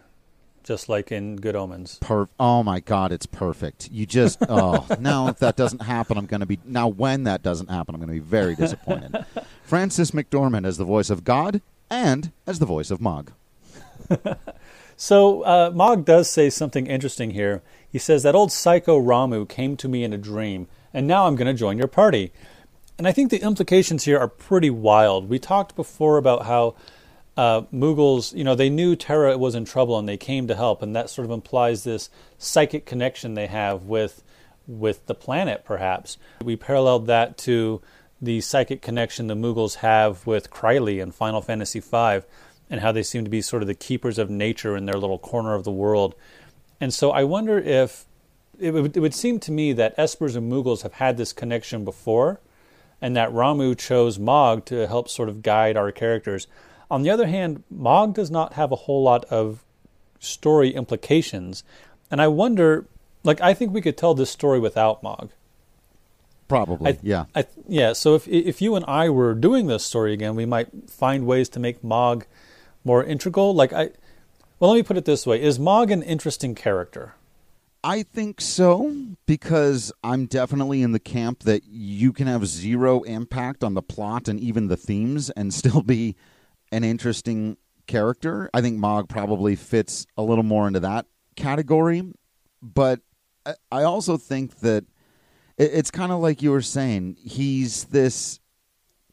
just 0.64 0.88
like 0.88 1.12
in 1.12 1.38
Good 1.38 1.56
Omens. 1.56 1.98
Per- 2.00 2.30
oh 2.40 2.62
my 2.62 2.80
god, 2.80 3.12
it's 3.12 3.26
perfect. 3.26 3.90
You 3.92 4.06
just 4.06 4.38
oh 4.50 4.86
now 5.00 5.28
if 5.28 5.40
that 5.40 5.56
doesn't 5.56 5.82
happen, 5.82 6.18
I'm 6.18 6.28
going 6.28 6.42
to 6.42 6.46
be 6.46 6.60
now 6.64 6.88
when 6.88 7.24
that 7.24 7.42
doesn't 7.42 7.70
happen, 7.70 7.96
I'm 7.96 8.02
going 8.02 8.10
to 8.16 8.22
be 8.22 8.28
very 8.28 8.56
disappointed. 8.56 9.26
Frances 9.64 10.12
McDormand 10.12 10.68
as 10.68 10.78
the 10.78 10.86
voice 10.86 11.10
of 11.10 11.24
God 11.24 11.62
and 11.90 12.32
as 12.46 12.60
the 12.60 12.66
voice 12.66 12.92
of 12.92 13.02
Mog. 13.02 13.32
So 14.96 15.42
uh, 15.42 15.72
Mog 15.74 16.06
does 16.06 16.30
say 16.30 16.50
something 16.50 16.88
interesting 16.88 17.32
here. 17.32 17.62
He 17.92 17.98
says 17.98 18.24
that 18.24 18.36
old 18.36 18.52
psycho 18.52 19.02
Ramuh 19.02 19.50
came 19.50 19.76
to 19.78 19.90
me 19.90 20.04
in 20.04 20.14
a 20.14 20.18
dream, 20.18 20.68
and 20.94 21.08
now 21.08 21.26
I'm 21.26 21.36
going 21.36 21.48
to 21.48 21.60
join 21.60 21.78
your 21.78 21.88
party. 21.88 22.32
And 22.98 23.08
I 23.08 23.12
think 23.12 23.32
the 23.32 23.42
implications 23.42 24.06
here 24.06 24.20
are 24.20 24.28
pretty 24.28 24.70
wild. 24.70 25.28
We 25.30 25.40
talked 25.40 25.76
before 25.76 26.18
about 26.18 26.46
how 26.46 26.76
uh, 27.36 27.62
Moogles, 27.74 28.36
you 28.36 28.44
know, 28.44 28.56
they 28.56 28.70
knew 28.70 28.96
Terra 28.96 29.38
was 29.38 29.56
in 29.56 29.66
trouble 29.66 29.98
and 29.98 30.08
they 30.08 30.18
came 30.18 30.48
to 30.48 30.56
help, 30.56 30.82
and 30.82 30.96
that 30.96 31.10
sort 31.10 31.26
of 31.26 31.32
implies 31.32 31.84
this 31.84 32.10
psychic 32.38 32.86
connection 32.86 33.34
they 33.34 33.48
have 33.48 33.84
with 33.84 34.24
with 34.66 35.06
the 35.08 35.16
planet. 35.16 35.66
Perhaps 35.66 36.18
we 36.42 36.56
paralleled 36.56 37.08
that 37.08 37.38
to 37.38 37.82
the 38.22 38.40
psychic 38.40 38.82
connection 38.82 39.28
the 39.28 39.36
Moogles 39.36 39.76
have 39.76 40.26
with 40.26 40.50
Krile 40.50 41.02
in 41.02 41.12
Final 41.12 41.42
Fantasy 41.42 41.80
V, 41.80 42.26
and 42.70 42.80
how 42.80 42.92
they 42.92 43.04
seem 43.04 43.24
to 43.24 43.30
be 43.30 43.42
sort 43.42 43.62
of 43.62 43.68
the 43.68 43.74
keepers 43.74 44.18
of 44.18 44.30
nature 44.30 44.78
in 44.78 44.86
their 44.86 44.96
little 44.96 45.20
corner 45.20 45.54
of 45.54 45.64
the 45.64 45.72
world. 45.72 46.16
And 46.80 46.94
so 46.94 47.12
I 47.12 47.24
wonder 47.24 47.58
if 47.60 48.06
it 48.60 48.72
would, 48.72 48.96
it 48.96 49.00
would 49.00 49.14
seem 49.14 49.40
to 49.42 49.52
me 49.52 49.74
that 49.74 49.98
Espers 49.98 50.36
and 50.36 50.52
Moogles 50.52 50.84
have 50.84 50.94
had 50.94 51.18
this 51.18 51.34
connection 51.34 51.84
before, 51.84 52.40
and 53.02 53.16
that 53.18 53.30
Ramuh 53.30 53.78
chose 53.78 54.18
Mog 54.18 54.64
to 54.66 54.88
help 54.88 55.10
sort 55.10 55.28
of 55.28 55.42
guide 55.42 55.76
our 55.76 55.92
characters. 55.92 56.48
On 56.94 57.02
the 57.02 57.10
other 57.10 57.26
hand, 57.26 57.64
Mog 57.72 58.14
does 58.14 58.30
not 58.30 58.54
have 58.54 58.72
a 58.72 58.76
whole 58.76 59.02
lot 59.02 59.26
of 59.26 59.64
story 60.20 60.70
implications, 60.70 61.64
and 62.12 62.22
I 62.22 62.28
wonder, 62.28 62.86
like, 63.24 63.42
I 63.42 63.56
think 63.56 63.74
we 63.74 63.82
could 63.82 63.98
tell 63.98 64.14
this 64.14 64.30
story 64.30 64.60
without 64.60 65.02
Mog. 65.02 65.32
Probably, 66.48 66.92
I, 66.92 67.00
yeah. 67.02 67.26
I, 67.34 67.48
yeah. 67.68 67.94
So 67.94 68.14
if 68.14 68.28
if 68.28 68.62
you 68.62 68.76
and 68.76 68.86
I 68.86 69.10
were 69.10 69.34
doing 69.34 69.66
this 69.66 69.84
story 69.84 70.14
again, 70.14 70.36
we 70.36 70.46
might 70.46 70.70
find 70.88 71.26
ways 71.26 71.50
to 71.50 71.60
make 71.60 71.84
Mog 71.84 72.28
more 72.86 73.04
integral. 73.04 73.56
Like 73.56 73.74
I, 73.74 73.90
well, 74.60 74.70
let 74.70 74.76
me 74.78 74.84
put 74.84 74.96
it 74.96 75.06
this 75.06 75.26
way: 75.26 75.42
Is 75.42 75.58
Mog 75.58 75.90
an 75.90 76.04
interesting 76.04 76.54
character? 76.54 77.16
I 77.84 78.04
think 78.04 78.40
so 78.40 78.96
because 79.26 79.92
I'm 80.04 80.28
definitely 80.28 80.84
in 80.84 80.92
the 80.92 81.00
camp 81.00 81.40
that 81.40 81.64
you 81.66 82.14
can 82.14 82.28
have 82.28 82.46
zero 82.46 83.02
impact 83.02 83.64
on 83.64 83.74
the 83.74 83.82
plot 83.82 84.28
and 84.28 84.40
even 84.40 84.68
the 84.68 84.78
themes 84.78 85.32
and 85.32 85.52
still 85.62 85.82
be 85.82 86.16
an 86.74 86.84
interesting 86.84 87.58
character. 87.86 88.50
I 88.54 88.62
think 88.62 88.78
Mog 88.80 89.08
probably 89.08 89.56
fits 89.56 90.08
a 90.18 90.24
little 90.24 90.44
more 90.44 90.68
into 90.68 90.80
that 90.82 91.06
category. 91.36 92.04
but 92.62 93.02
I- 93.46 93.84
also 93.84 94.16
think 94.16 94.60
that 94.62 94.86
it's 95.58 95.92
kind 95.92 96.14
of 96.14 96.22
like 96.22 96.42
you 96.42 96.50
were 96.52 96.62
saying. 96.62 97.18
He's 97.22 97.84
this 97.86 98.40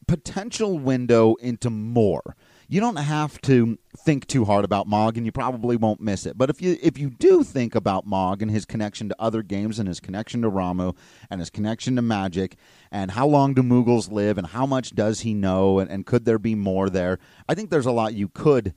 potential 0.07 0.79
window 0.79 1.35
into 1.35 1.69
more. 1.69 2.37
You 2.71 2.79
don't 2.79 2.95
have 2.95 3.41
to 3.41 3.77
think 3.97 4.27
too 4.27 4.45
hard 4.45 4.63
about 4.63 4.87
Mog, 4.87 5.17
and 5.17 5.25
you 5.25 5.33
probably 5.33 5.75
won't 5.75 5.99
miss 5.99 6.25
it. 6.25 6.37
But 6.37 6.49
if 6.49 6.61
you 6.61 6.77
if 6.81 6.97
you 6.97 7.09
do 7.09 7.43
think 7.43 7.75
about 7.75 8.07
Mog 8.07 8.41
and 8.41 8.49
his 8.49 8.63
connection 8.63 9.09
to 9.09 9.15
other 9.19 9.43
games, 9.43 9.77
and 9.77 9.89
his 9.89 9.99
connection 9.99 10.41
to 10.43 10.49
Ramuh, 10.49 10.95
and 11.29 11.41
his 11.41 11.49
connection 11.49 11.97
to 11.97 12.01
Magic, 12.01 12.55
and 12.89 13.11
how 13.11 13.27
long 13.27 13.53
do 13.53 13.61
Moogles 13.61 14.09
live, 14.09 14.37
and 14.37 14.47
how 14.47 14.65
much 14.65 14.95
does 14.95 15.19
he 15.19 15.33
know, 15.33 15.79
and, 15.79 15.91
and 15.91 16.05
could 16.05 16.23
there 16.23 16.39
be 16.39 16.55
more 16.55 16.89
there? 16.89 17.19
I 17.49 17.55
think 17.55 17.71
there's 17.71 17.85
a 17.85 17.91
lot 17.91 18.13
you 18.13 18.29
could 18.29 18.73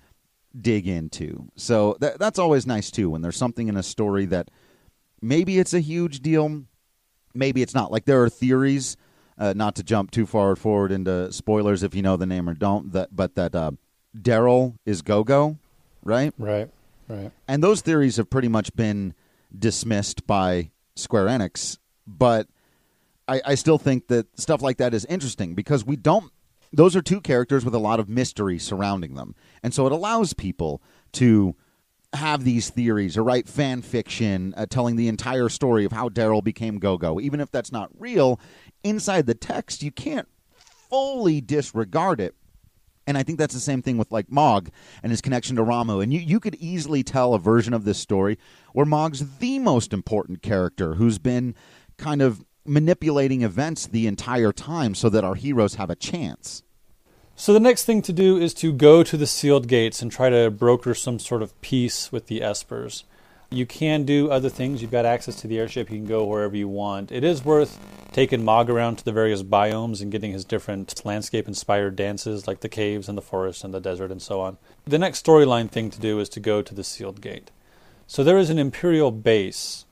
dig 0.61 0.89
into. 0.89 1.53
So 1.55 1.97
that, 2.01 2.19
that's 2.19 2.41
always 2.41 2.67
nice 2.67 2.91
too 2.91 3.11
when 3.11 3.23
there's 3.23 3.37
something 3.37 3.69
in 3.69 3.77
a 3.77 3.83
story 3.85 4.27
that 4.27 4.51
maybe 5.23 5.61
it's 5.61 5.73
a 5.73 5.79
huge 5.79 6.19
deal, 6.19 6.65
maybe 7.33 7.63
it's 7.63 7.75
not. 7.75 7.93
Like 7.93 8.07
there 8.07 8.25
are 8.25 8.29
theories, 8.29 8.97
uh, 9.39 9.53
not 9.57 9.77
to 9.77 9.85
jump 9.85 10.11
too 10.11 10.27
far 10.27 10.57
forward 10.57 10.91
into 10.91 11.33
spoilers 11.33 11.85
if 11.85 11.95
you 11.95 12.03
know 12.03 12.17
the 12.17 12.27
name 12.27 12.49
or 12.49 12.55
don't, 12.55 12.93
that 12.93 13.15
but 13.15 13.37
that 13.37 13.55
uh, 13.55 13.71
Daryl 14.17 14.77
is 14.87 15.03
Go-Go, 15.03 15.59
right? 16.03 16.33
Right. 16.39 16.71
Right. 17.09 17.31
And 17.47 17.63
those 17.63 17.83
theories 17.83 18.17
have 18.17 18.31
pretty 18.31 18.49
much 18.49 18.75
been 18.75 19.15
dismissed 19.57 20.27
by 20.27 20.71
Square 20.97 21.27
Enix, 21.27 21.79
but 22.07 22.49
I, 23.29 23.41
I 23.45 23.55
still 23.57 23.79
think 23.79 24.09
that 24.09 24.39
stuff 24.39 24.63
like 24.63 24.79
that 24.79 24.95
is 24.95 25.05
interesting 25.07 25.55
because 25.55 25.85
we 25.85 25.97
don't. 25.97 26.33
Those 26.73 26.97
are 26.97 27.03
two 27.03 27.21
characters 27.21 27.65
with 27.65 27.75
a 27.75 27.79
lot 27.79 28.01
of 28.01 28.09
mystery 28.09 28.59
surrounding 28.59 29.15
them, 29.15 29.35
and 29.63 29.75
so 29.75 29.87
it 29.87 29.93
allows 29.93 30.33
people 30.33 30.83
to 31.13 31.55
have 32.15 32.45
these 32.45 32.71
theories 32.71 33.17
or 33.17 33.25
write 33.25 33.49
fan 33.49 33.83
fiction 33.83 34.55
uh, 34.57 34.67
telling 34.67 34.97
the 34.97 35.09
entire 35.09 35.49
story 35.49 35.85
of 35.85 35.93
how 35.93 36.09
Daryl 36.09 36.43
became 36.43 36.79
Go-Go, 36.79 37.21
even 37.21 37.41
if 37.41 37.51
that's 37.51 37.73
not 37.73 37.91
real. 37.99 38.41
Inside 38.83 39.27
the 39.27 39.35
text, 39.35 39.83
you 39.83 39.91
can't 39.91 40.29
fully 40.89 41.41
disregard 41.41 42.21
it 42.21 42.35
and 43.07 43.19
I 43.19 43.23
think 43.23 43.39
that's 43.39 43.55
the 43.55 43.61
same 43.61 43.83
thing 43.83 43.99
with 43.99 44.11
like 44.11 44.31
Mog 44.31 44.71
and 45.03 45.11
his 45.11 45.21
connection 45.21 45.57
to 45.57 45.63
Ramuh. 45.63 46.03
And 46.03 46.13
you, 46.13 46.21
you 46.21 46.41
could 46.41 46.55
easily 46.57 47.03
tell 47.03 47.35
a 47.35 47.39
version 47.39 47.75
of 47.75 47.85
this 47.85 47.99
story 47.99 48.39
where 48.73 48.87
Mog's 48.87 49.39
the 49.39 49.59
most 49.59 49.93
important 49.93 50.43
character 50.43 50.95
who's 50.95 51.19
been 51.19 51.55
kind 51.99 52.23
of 52.23 52.45
manipulating 52.67 53.43
events 53.43 53.87
the 53.87 54.07
entire 54.07 54.53
time 54.53 54.95
so 54.95 55.09
that 55.11 55.25
our 55.25 55.35
heroes 55.35 55.75
have 55.75 55.91
a 55.91 55.97
chance. 55.97 56.63
So 57.37 57.53
the 57.53 57.61
next 57.61 57.85
thing 57.85 58.01
to 58.03 58.13
do 58.13 58.37
is 58.39 58.55
to 58.55 58.73
go 58.73 59.03
to 59.03 59.17
the 59.17 59.27
sealed 59.27 59.67
gates 59.67 60.01
and 60.01 60.11
try 60.11 60.31
to 60.31 60.51
broker 60.51 60.95
some 60.95 61.19
sort 61.19 61.43
of 61.43 61.61
peace 61.61 62.13
with 62.13 62.29
the 62.29 62.41
Espers. 62.41 63.05
You 63.55 63.67
can 63.67 64.05
do 64.05 64.31
other 64.31 64.49
things. 64.49 64.83
You've 64.83 64.91
got 64.91 65.05
access 65.05 65.37
to 65.37 65.47
the 65.47 65.59
airship. 65.59 65.91
You 65.91 65.99
can 65.99 66.07
go 66.07 66.25
wherever 66.25 66.57
you 66.57 66.69
want. 66.69 67.13
It 67.13 67.23
is 67.23 67.45
worth 67.45 67.79
taking 68.13 68.45
Mog 68.45 68.69
around 68.69 68.97
to 68.97 69.05
the 69.05 69.13
various 69.13 69.43
biomes 69.43 70.01
and 70.01 70.11
getting 70.11 70.33
his 70.33 70.45
different 70.45 71.05
landscape 71.05 71.47
inspired 71.47 71.97
dances 71.97 72.47
like 72.47 72.61
the 72.61 72.69
caves 72.69 73.09
and 73.09 73.17
the 73.17 73.23
forest 73.23 73.65
and 73.65 73.73
the 73.73 73.81
desert 73.81 74.11
and 74.11 74.21
so 74.21 74.41
on. 74.41 74.59
The 74.87 74.99
next 74.99 75.25
storyline 75.25 75.71
thing 75.71 75.91
to 75.91 76.01
do 76.01 76.19
is 76.19 76.29
to 76.31 76.41
go 76.41 76.63
to 76.63 76.75
the 76.75 76.85
sealed 76.85 77.21
gate. 77.21 77.51
So 78.07 78.25
there 78.25 78.39
is 78.39 78.51
an 78.51 78.59
Imperial 78.59 79.11
base 79.11 79.85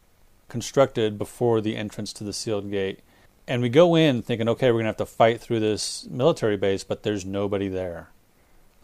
constructed 0.48 1.16
before 1.16 1.60
the 1.60 1.76
entrance 1.76 2.12
to 2.14 2.24
the 2.24 2.32
sealed 2.32 2.70
gate. 2.70 3.00
And 3.48 3.62
we 3.62 3.68
go 3.68 3.94
in 3.94 4.22
thinking, 4.22 4.48
okay, 4.48 4.66
we're 4.68 4.82
going 4.82 4.84
to 4.84 4.90
have 4.90 4.96
to 4.98 5.06
fight 5.06 5.40
through 5.40 5.60
this 5.60 6.06
military 6.10 6.56
base, 6.56 6.84
but 6.84 7.02
there's 7.02 7.24
nobody 7.24 7.68
there. 7.68 8.10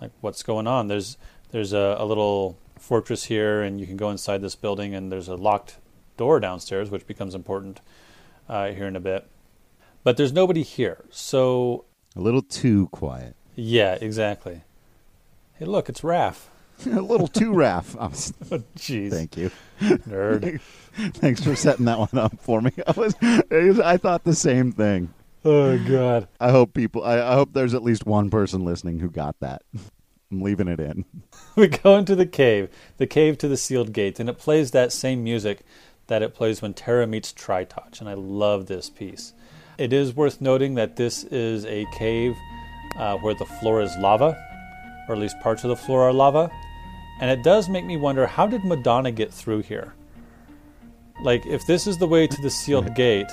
Like, 0.01 0.13
what's 0.21 0.43
going 0.43 0.67
on? 0.67 0.89
There's 0.89 1.17
there's 1.51 1.73
a, 1.73 1.97
a 1.99 2.05
little 2.05 2.59
fortress 2.79 3.25
here, 3.25 3.63
and 3.63 3.81
you 3.81 3.87
can 3.87 3.97
go 3.97 4.11
inside 4.11 4.41
this 4.43 4.55
building, 4.55 4.95
and 4.95 5.11
there's 5.13 5.29
a 5.29 5.35
locked 5.37 5.77
door 6.17 6.41
downstairs, 6.41 6.91
which 6.91 7.07
becomes 7.07 7.35
important 7.35 7.81
uh, 8.49 8.69
here 8.73 8.87
in 8.87 8.97
a 8.97 9.01
bit. 9.01 9.27
But 10.05 10.17
there's 10.17 10.33
nobody 10.33 10.63
here. 10.63 11.05
So, 11.11 11.85
A 12.17 12.21
little 12.21 12.43
too 12.43 12.89
quiet. 12.89 13.37
yeah, 13.55 13.97
exactly. 14.01 14.63
Hey, 15.55 15.65
look, 15.67 15.89
it's 15.89 16.01
Raph. 16.03 16.45
a 16.87 17.01
little 17.01 17.27
too 17.29 17.53
Raph. 17.53 17.97
I 18.01 18.07
was- 18.07 18.33
Oh, 18.53 18.63
Jeez, 18.77 19.11
Thank 19.11 19.37
you. 19.37 19.51
nerd. 19.81 20.61
Thanks 21.15 21.43
for 21.45 21.55
setting 21.57 21.85
that 21.87 21.99
one 21.99 22.09
up 22.15 22.39
for 22.41 22.61
me. 22.61 22.71
I 22.87 22.93
was, 22.93 23.15
I 23.81 23.97
thought 23.97 24.25
the 24.25 24.35
same 24.35 24.73
thing. 24.73 25.13
oh, 25.45 25.79
God. 25.89 26.29
I 26.41 26.51
hope 26.51 26.75
people. 26.75 27.05
I, 27.05 27.19
I 27.21 27.35
hope 27.35 27.53
there's 27.53 27.75
at 27.75 27.83
least 27.83 28.07
one 28.07 28.31
person 28.31 28.65
listening 28.65 28.99
who 29.01 29.11
got 29.11 29.39
that. 29.41 29.63
I'm 30.31 30.43
leaving 30.43 30.69
it 30.69 30.81
in. 30.81 31.05
we 31.57 31.69
go 31.69 31.97
into 31.97 32.15
the 32.15 32.27
cave, 32.27 32.69
the 32.99 33.07
cave 33.07 33.39
to 33.39 33.49
the 33.49 33.57
sealed 33.57 33.93
gate, 33.93 34.21
and 34.21 34.29
it 34.29 34.39
plays 34.39 34.71
that 34.73 34.93
same 34.93 35.25
music 35.25 35.61
that 36.09 36.23
it 36.23 36.35
plays 36.35 36.61
when 36.61 36.75
Terra 36.75 37.07
meets 37.07 37.33
Tritoch, 37.33 38.01
and 38.01 38.09
I 38.09 38.15
love 38.15 38.67
this 38.67 38.91
piece. 38.91 39.33
It 39.79 39.93
is 39.93 40.15
worth 40.15 40.41
noting 40.41 40.75
that 40.75 40.97
this 40.97 41.25
is 41.25 41.65
a 41.67 41.87
cave 41.93 42.35
uh, 42.99 43.17
where 43.19 43.35
the 43.35 43.47
floor 43.47 43.81
is 43.81 43.97
lava, 43.99 44.37
or 45.09 45.15
at 45.15 45.21
least 45.21 45.39
parts 45.41 45.65
of 45.65 45.69
the 45.69 45.77
floor 45.77 46.03
are 46.03 46.13
lava, 46.13 46.51
and 47.21 47.31
it 47.31 47.43
does 47.43 47.69
make 47.69 47.85
me 47.85 47.97
wonder 47.97 48.27
how 48.27 48.47
did 48.47 48.65
Madeline 48.65 49.15
get 49.15 49.33
through 49.33 49.63
here? 49.63 49.95
Like, 51.23 51.45
if 51.47 51.67
this 51.67 51.87
is 51.87 51.99
the 51.99 52.07
way 52.07 52.27
to 52.27 52.43
the 52.43 52.51
sealed 52.51 52.95
gate, 52.97 53.31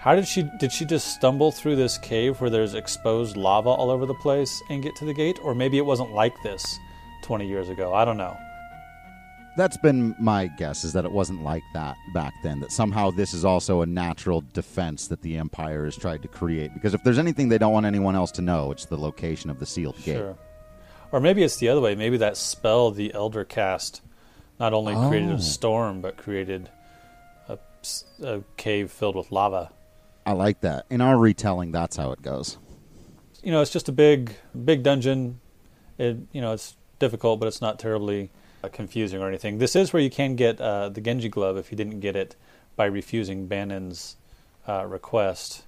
how 0.00 0.14
did 0.14 0.26
she 0.26 0.42
did 0.58 0.72
she 0.72 0.84
just 0.84 1.14
stumble 1.14 1.50
through 1.52 1.76
this 1.76 1.98
cave 1.98 2.40
where 2.40 2.50
there's 2.50 2.74
exposed 2.74 3.36
lava 3.36 3.68
all 3.68 3.90
over 3.90 4.06
the 4.06 4.14
place 4.14 4.62
and 4.70 4.82
get 4.82 4.94
to 4.96 5.04
the 5.04 5.14
gate 5.14 5.38
or 5.42 5.54
maybe 5.54 5.76
it 5.78 5.84
wasn't 5.86 6.12
like 6.12 6.34
this 6.42 6.78
20 7.22 7.46
years 7.46 7.68
ago. 7.68 7.92
I 7.92 8.04
don't 8.04 8.16
know. 8.16 8.36
That's 9.56 9.76
been 9.76 10.14
my 10.20 10.46
guess 10.46 10.84
is 10.84 10.92
that 10.92 11.04
it 11.04 11.10
wasn't 11.10 11.42
like 11.42 11.64
that 11.74 11.96
back 12.14 12.32
then. 12.44 12.60
That 12.60 12.70
somehow 12.70 13.10
this 13.10 13.34
is 13.34 13.44
also 13.44 13.82
a 13.82 13.86
natural 13.86 14.44
defense 14.52 15.08
that 15.08 15.20
the 15.22 15.36
Empire 15.36 15.84
has 15.84 15.96
tried 15.96 16.22
to 16.22 16.28
create. 16.28 16.72
Because 16.74 16.94
if 16.94 17.02
there's 17.02 17.18
anything 17.18 17.48
they 17.48 17.58
don't 17.58 17.72
want 17.72 17.84
anyone 17.84 18.14
else 18.14 18.30
to 18.32 18.42
know, 18.42 18.70
it's 18.70 18.84
the 18.86 18.96
location 18.96 19.50
of 19.50 19.58
the 19.58 19.66
sealed 19.66 19.96
gate. 20.04 20.14
Sure. 20.18 20.38
Or 21.10 21.18
maybe 21.18 21.42
it's 21.42 21.56
the 21.56 21.70
other 21.70 21.80
way. 21.80 21.96
Maybe 21.96 22.18
that 22.18 22.36
spell 22.36 22.92
the 22.92 23.12
elder 23.14 23.44
cast 23.44 24.00
not 24.60 24.72
only 24.72 24.94
created 24.94 25.30
Oh. 25.30 25.34
a 25.34 25.40
storm 25.40 26.02
but 26.02 26.16
created 26.16 26.70
a, 27.48 27.58
a 28.22 28.42
cave 28.56 28.92
filled 28.92 29.16
with 29.16 29.32
lava. 29.32 29.72
I 30.28 30.32
like 30.32 30.60
that. 30.60 30.84
In 30.90 31.00
our 31.00 31.16
retelling, 31.16 31.72
that's 31.72 31.96
how 31.96 32.12
it 32.12 32.20
goes. 32.20 32.58
You 33.42 33.50
know, 33.50 33.62
it's 33.62 33.70
just 33.70 33.88
a 33.88 33.92
big 33.92 34.34
big 34.62 34.82
dungeon. 34.82 35.40
It 35.96 36.18
you 36.32 36.42
know, 36.42 36.52
it's 36.52 36.76
difficult 36.98 37.40
but 37.40 37.46
it's 37.46 37.62
not 37.62 37.78
terribly 37.78 38.28
uh, 38.62 38.68
confusing 38.68 39.22
or 39.22 39.28
anything. 39.28 39.56
This 39.56 39.74
is 39.74 39.90
where 39.94 40.02
you 40.02 40.10
can 40.10 40.36
get 40.36 40.60
uh, 40.60 40.90
the 40.90 41.00
Genji 41.00 41.30
glove 41.30 41.56
if 41.56 41.70
you 41.70 41.78
didn't 41.78 42.00
get 42.00 42.14
it 42.14 42.36
by 42.76 42.84
refusing 42.84 43.46
Banon's 43.46 44.16
uh, 44.68 44.84
request. 44.84 45.64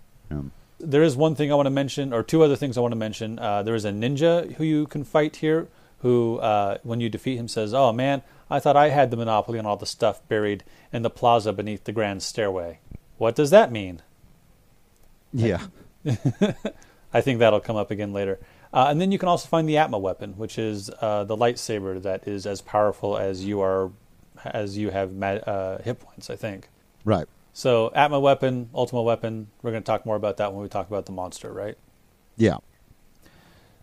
There 0.79 1.03
is 1.03 1.17
one 1.17 1.35
thing 1.35 1.51
I 1.51 1.55
want 1.55 1.67
to 1.67 1.71
mention, 1.71 2.13
or 2.13 2.23
two 2.23 2.43
other 2.43 2.57
things 2.57 2.77
I 2.77 2.83
want 2.83 2.93
to 2.93 2.97
mention. 2.97 3.39
Uh, 3.39 3.63
there 3.63 3.75
is 3.75 3.87
a 3.87 3.93
ninja 3.93 4.53
who 4.57 4.65
you 4.65 4.87
can 4.87 5.05
fight 5.05 5.37
here, 5.37 5.69
who, 6.01 6.37
uh, 6.39 6.79
when 6.83 7.01
you 7.01 7.09
defeat 7.09 7.39
him, 7.39 7.49
says, 7.49 7.73
"Oh 7.73 7.95
man, 7.95 8.21
I 8.51 8.61
thought 8.61 8.77
I 8.77 8.91
had 8.91 9.11
the 9.11 9.17
monopoly 9.17 9.59
on 9.59 9.65
all 9.65 9.79
the 9.79 9.87
stuff 9.87 10.21
buried 10.29 10.65
in 10.93 11.01
the 11.01 11.09
plaza 11.09 11.55
beneath 11.55 11.85
the 11.85 11.93
grand 11.93 12.23
stairway." 12.23 12.81
What 13.17 13.35
does 13.35 13.49
that 13.51 13.73
mean? 13.73 14.03
Yeah. 15.33 15.63
I 17.13 17.21
think 17.21 17.41
that'll 17.41 17.61
come 17.61 17.77
up 17.77 17.91
again 17.91 18.13
later. 18.13 18.39
Uh, 18.73 18.87
and 18.89 19.01
then 19.01 19.11
you 19.11 19.19
can 19.19 19.29
also 19.29 19.49
find 19.49 19.69
the 19.69 19.79
Atma 19.79 19.99
weapon, 19.99 20.35
which 20.37 20.59
is 20.59 20.91
uh, 21.01 21.25
the 21.25 21.37
lightsaber 21.37 22.01
that 22.03 22.29
is 22.29 22.47
as 22.47 22.61
powerful 22.61 23.19
as 23.19 23.45
you 23.45 23.61
are, 23.61 23.91
as 24.45 24.79
you 24.79 24.91
have 24.91 25.13
ma- 25.13 25.27
uh, 25.27 25.83
hit 25.83 25.99
points. 25.99 26.31
I 26.31 26.37
think. 26.37 26.69
Right. 27.05 27.27
So 27.53 27.91
Atma 27.95 28.21
weapon, 28.21 28.71
Ultima 28.75 29.03
weapon. 29.03 29.49
We're 29.63 29.73
going 29.73 29.83
to 29.83 29.87
talk 29.87 30.07
more 30.07 30.17
about 30.17 30.37
that 30.37 30.53
when 30.53 30.63
we 30.63 30.69
talk 30.69 30.89
about 30.89 31.07
the 31.07 31.13
monster, 31.13 31.53
right? 31.53 31.77
Yeah. 32.37 32.59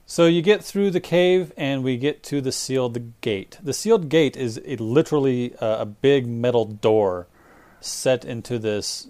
So 0.06 0.26
you 0.26 0.42
get 0.42 0.64
through 0.64 0.92
the 0.92 1.02
cave 1.02 1.52
and 1.58 1.84
we 1.84 1.98
get 1.98 2.24
to 2.24 2.40
the 2.40 2.54
sealed 2.54 3.20
gate. 3.20 3.58
The 3.62 3.74
sealed 3.74 4.08
gate 4.08 4.38
is 4.38 4.60
a, 4.66 4.78
literally 4.78 5.54
a, 5.60 5.80
a 5.80 5.86
big 5.86 6.26
metal 6.26 6.64
door 6.64 7.28
set 7.82 8.24
into 8.24 8.58
this 8.58 9.08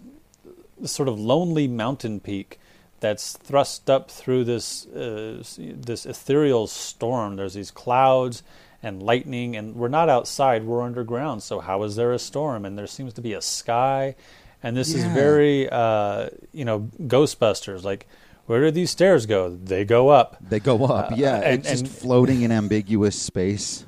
sort 0.86 1.10
of 1.10 1.20
lonely 1.20 1.68
mountain 1.68 2.20
peak 2.20 2.60
that's 3.00 3.34
thrust 3.38 3.90
up 3.90 4.10
through 4.10 4.44
this 4.44 4.86
uh, 4.88 5.44
this 5.58 6.06
ethereal 6.06 6.68
storm. 6.68 7.36
There's 7.36 7.54
these 7.54 7.72
clouds 7.72 8.44
and 8.84 9.02
lightning, 9.02 9.56
and 9.56 9.76
we're 9.76 9.88
not 9.88 10.10
outside; 10.10 10.64
we're 10.64 10.82
underground. 10.82 11.44
So 11.44 11.60
how 11.60 11.84
is 11.84 11.96
there 11.96 12.12
a 12.12 12.20
storm? 12.20 12.66
And 12.66 12.78
there 12.78 12.88
seems 12.88 13.14
to 13.14 13.22
be 13.22 13.34
a 13.34 13.42
sky, 13.42 14.16
and 14.64 14.76
this 14.76 14.94
is 14.94 15.04
very 15.06 15.70
uh, 15.70 16.30
you 16.54 16.66
know 16.66 16.90
Ghostbusters. 17.02 17.84
Like, 17.84 18.08
where 18.48 18.62
do 18.62 18.72
these 18.72 18.92
stairs 18.92 19.26
go? 19.26 19.50
They 19.50 19.86
go 19.86 20.10
up. 20.10 20.38
They 20.42 20.60
go 20.60 20.86
up. 20.86 21.12
yeah. 21.16 21.34
Uh, 21.38 21.42
and- 21.42 21.60
it's 21.60 21.70
just 21.70 21.84
and- 21.86 21.92
floating 21.92 22.42
in 22.42 22.52
ambiguous 22.52 23.20
space. 23.22 23.84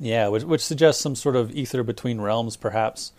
Yeah, 0.00 0.28
which, 0.28 0.44
which 0.44 0.64
suggests 0.64 1.02
some 1.02 1.16
sort 1.16 1.34
of 1.34 1.50
ether 1.50 1.82
between 1.82 2.20
realms, 2.20 2.56
perhaps. 2.56 3.10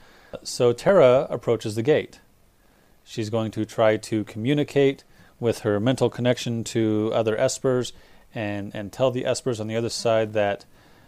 So 0.44 0.72
Terra 0.72 1.28
approaches 1.30 1.76
the 1.76 1.84
gate. 1.84 2.22
She's 3.10 3.32
going 3.32 3.50
to 3.52 3.66
try 3.66 3.98
to 3.98 4.24
communicate 4.26 5.04
with 5.40 5.62
her 5.62 5.80
mental 5.80 6.12
connection 6.12 6.64
to 6.66 7.10
other 7.12 7.36
Espers 7.36 7.92
and, 8.36 8.72
and 8.76 8.94
tell 8.94 9.10
the 9.10 9.24
Espers 9.24 9.60
on 9.60 9.66
the 9.66 9.76
other 9.76 9.90
side 9.90 10.34
that, 10.34 10.66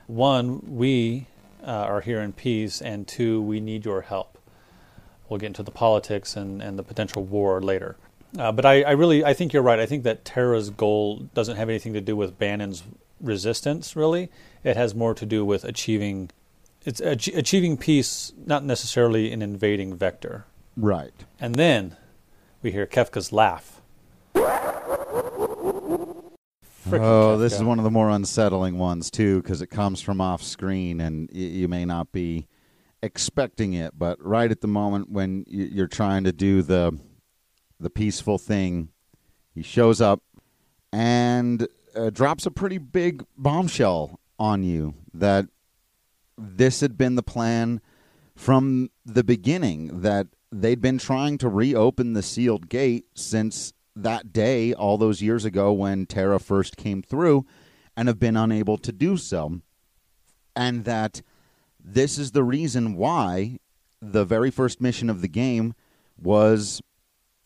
one, 0.07 0.61
we 0.65 1.27
uh, 1.63 1.69
are 1.69 2.01
here 2.01 2.19
in 2.19 2.33
peace, 2.33 2.81
and 2.81 3.07
two, 3.07 3.39
we 3.39 3.59
need 3.59 3.85
your 3.85 4.01
help. 4.01 4.39
we'll 5.31 5.39
get 5.39 5.47
into 5.47 5.63
the 5.63 5.71
politics 5.71 6.35
and, 6.35 6.61
and 6.61 6.77
the 6.77 6.83
potential 6.83 7.23
war 7.23 7.61
later. 7.61 7.95
Uh, 8.37 8.51
but 8.51 8.65
I, 8.65 8.81
I 8.81 8.91
really 8.91 9.23
I 9.23 9.33
think 9.33 9.53
you're 9.53 9.63
right. 9.63 9.79
I 9.79 9.85
think 9.85 10.03
that 10.03 10.25
Terra's 10.25 10.69
goal 10.69 11.29
doesn't 11.33 11.55
have 11.55 11.69
anything 11.69 11.93
to 11.93 12.01
do 12.01 12.15
with 12.15 12.37
Banon's 12.37 12.83
resistance. 13.19 13.95
Really, 13.95 14.29
it 14.63 14.75
has 14.75 14.93
more 14.93 15.13
to 15.13 15.25
do 15.25 15.45
with 15.45 15.63
achieving 15.63 16.31
it's 16.83 16.99
ach- 17.01 17.27
achieving 17.27 17.77
peace, 17.77 18.33
not 18.45 18.63
necessarily 18.63 19.31
an 19.31 19.41
invading 19.41 19.95
Vector. 19.95 20.45
Right. 20.77 21.13
And 21.39 21.55
then 21.55 21.95
we 22.61 22.71
hear 22.71 22.85
Kefka's 22.85 23.31
laugh. 23.31 23.81
Frickin' 26.89 26.99
oh, 27.03 27.37
this 27.37 27.53
is 27.53 27.63
one 27.63 27.77
of 27.77 27.83
the 27.83 27.91
more 27.91 28.09
unsettling 28.09 28.77
ones 28.77 29.11
too, 29.11 29.41
because 29.41 29.61
it 29.61 29.67
comes 29.67 30.01
from 30.01 30.19
off 30.19 30.41
screen, 30.41 30.99
and 30.99 31.29
y- 31.31 31.39
you 31.39 31.67
may 31.67 31.85
not 31.85 32.11
be 32.11 32.47
expecting 33.03 33.73
it. 33.73 33.97
But 33.97 34.23
right 34.23 34.49
at 34.49 34.61
the 34.61 34.67
moment 34.67 35.09
when 35.09 35.45
y- 35.47 35.69
you're 35.71 35.87
trying 35.87 36.23
to 36.23 36.31
do 36.31 36.61
the 36.61 36.97
the 37.79 37.89
peaceful 37.89 38.37
thing, 38.37 38.89
he 39.53 39.61
shows 39.61 40.01
up 40.01 40.21
and 40.91 41.67
uh, 41.95 42.09
drops 42.09 42.45
a 42.45 42.51
pretty 42.51 42.77
big 42.77 43.23
bombshell 43.37 44.19
on 44.39 44.63
you 44.63 44.93
that 45.13 45.45
this 46.37 46.81
had 46.81 46.97
been 46.97 47.15
the 47.15 47.23
plan 47.23 47.79
from 48.35 48.89
the 49.05 49.23
beginning 49.23 50.01
that 50.01 50.27
they'd 50.51 50.81
been 50.81 50.97
trying 50.97 51.37
to 51.39 51.49
reopen 51.49 52.13
the 52.13 52.21
sealed 52.21 52.69
gate 52.69 53.05
since 53.15 53.73
that 53.95 54.33
day 54.33 54.73
all 54.73 54.97
those 54.97 55.21
years 55.21 55.45
ago 55.45 55.71
when 55.71 56.05
Terra 56.05 56.39
first 56.39 56.77
came 56.77 57.01
through 57.01 57.45
and 57.95 58.07
have 58.07 58.19
been 58.19 58.37
unable 58.37 58.77
to 58.77 58.91
do 58.91 59.17
so. 59.17 59.61
And 60.55 60.85
that 60.85 61.21
this 61.79 62.17
is 62.17 62.31
the 62.31 62.43
reason 62.43 62.95
why 62.95 63.59
the 64.01 64.25
very 64.25 64.51
first 64.51 64.81
mission 64.81 65.09
of 65.09 65.21
the 65.21 65.27
game 65.27 65.73
was 66.21 66.81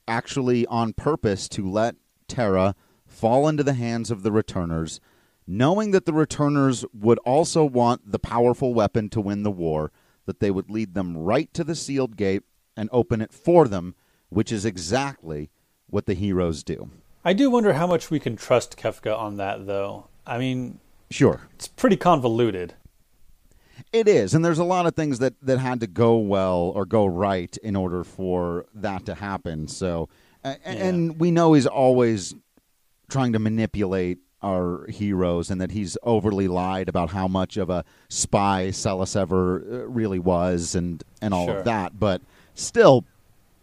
actually 0.07 0.65
on 0.67 0.93
purpose 0.93 1.47
to 1.49 1.69
let 1.69 1.95
Terra 2.27 2.75
fall 3.05 3.47
into 3.47 3.63
the 3.63 3.73
hands 3.73 4.09
of 4.11 4.23
the 4.23 4.31
returners, 4.31 4.99
knowing 5.47 5.91
that 5.91 6.05
the 6.05 6.13
returners 6.13 6.85
would 6.93 7.19
also 7.19 7.63
want 7.63 8.11
the 8.11 8.19
powerful 8.19 8.73
weapon 8.73 9.09
to 9.09 9.21
win 9.21 9.43
the 9.43 9.51
war, 9.51 9.91
that 10.25 10.39
they 10.39 10.51
would 10.51 10.69
lead 10.69 10.93
them 10.93 11.17
right 11.17 11.53
to 11.53 11.63
the 11.63 11.75
sealed 11.75 12.17
gate 12.17 12.43
and 12.77 12.89
open 12.91 13.21
it 13.21 13.31
for 13.31 13.67
them, 13.67 13.95
which 14.29 14.51
is 14.51 14.65
exactly 14.65 15.49
what 15.89 16.05
the 16.05 16.13
heroes 16.13 16.63
do. 16.63 16.89
I 17.23 17.33
do 17.33 17.49
wonder 17.49 17.73
how 17.73 17.87
much 17.87 18.11
we 18.11 18.19
can 18.19 18.35
trust 18.35 18.77
Kefka 18.77 19.17
on 19.17 19.37
that, 19.37 19.65
though. 19.65 20.07
I 20.27 20.37
mean, 20.37 20.79
Sure. 21.09 21.41
it's 21.55 21.67
pretty 21.67 21.97
convoluted. 21.97 22.73
It 23.91 24.07
is, 24.07 24.33
and 24.33 24.43
there's 24.43 24.59
a 24.59 24.63
lot 24.63 24.85
of 24.85 24.95
things 24.95 25.19
that 25.19 25.33
that 25.41 25.59
had 25.59 25.79
to 25.81 25.87
go 25.87 26.17
well 26.17 26.71
or 26.75 26.85
go 26.85 27.05
right 27.05 27.55
in 27.57 27.75
order 27.75 28.03
for 28.03 28.65
that 28.73 29.05
to 29.05 29.15
happen. 29.15 29.67
So, 29.67 30.07
a- 30.43 30.65
and 30.65 31.19
we 31.19 31.29
know 31.29 31.53
he's 31.53 31.67
always 31.67 32.35
trying 33.09 33.33
to 33.33 33.39
manipulate 33.39 34.19
our 34.41 34.85
heroes, 34.87 35.49
and 35.51 35.59
that 35.59 35.71
he's 35.71 35.97
overly 36.03 36.47
lied 36.47 36.87
about 36.87 37.09
how 37.11 37.27
much 37.27 37.57
of 37.57 37.69
a 37.69 37.83
spy 38.09 38.71
Celes 38.71 39.15
ever 39.15 39.57
uh, 39.59 39.87
really 39.87 40.19
was, 40.19 40.73
and 40.75 41.03
and 41.21 41.33
all 41.33 41.47
Sure. 41.47 41.57
of 41.57 41.65
that. 41.65 41.99
But 41.99 42.21
still, 42.55 43.05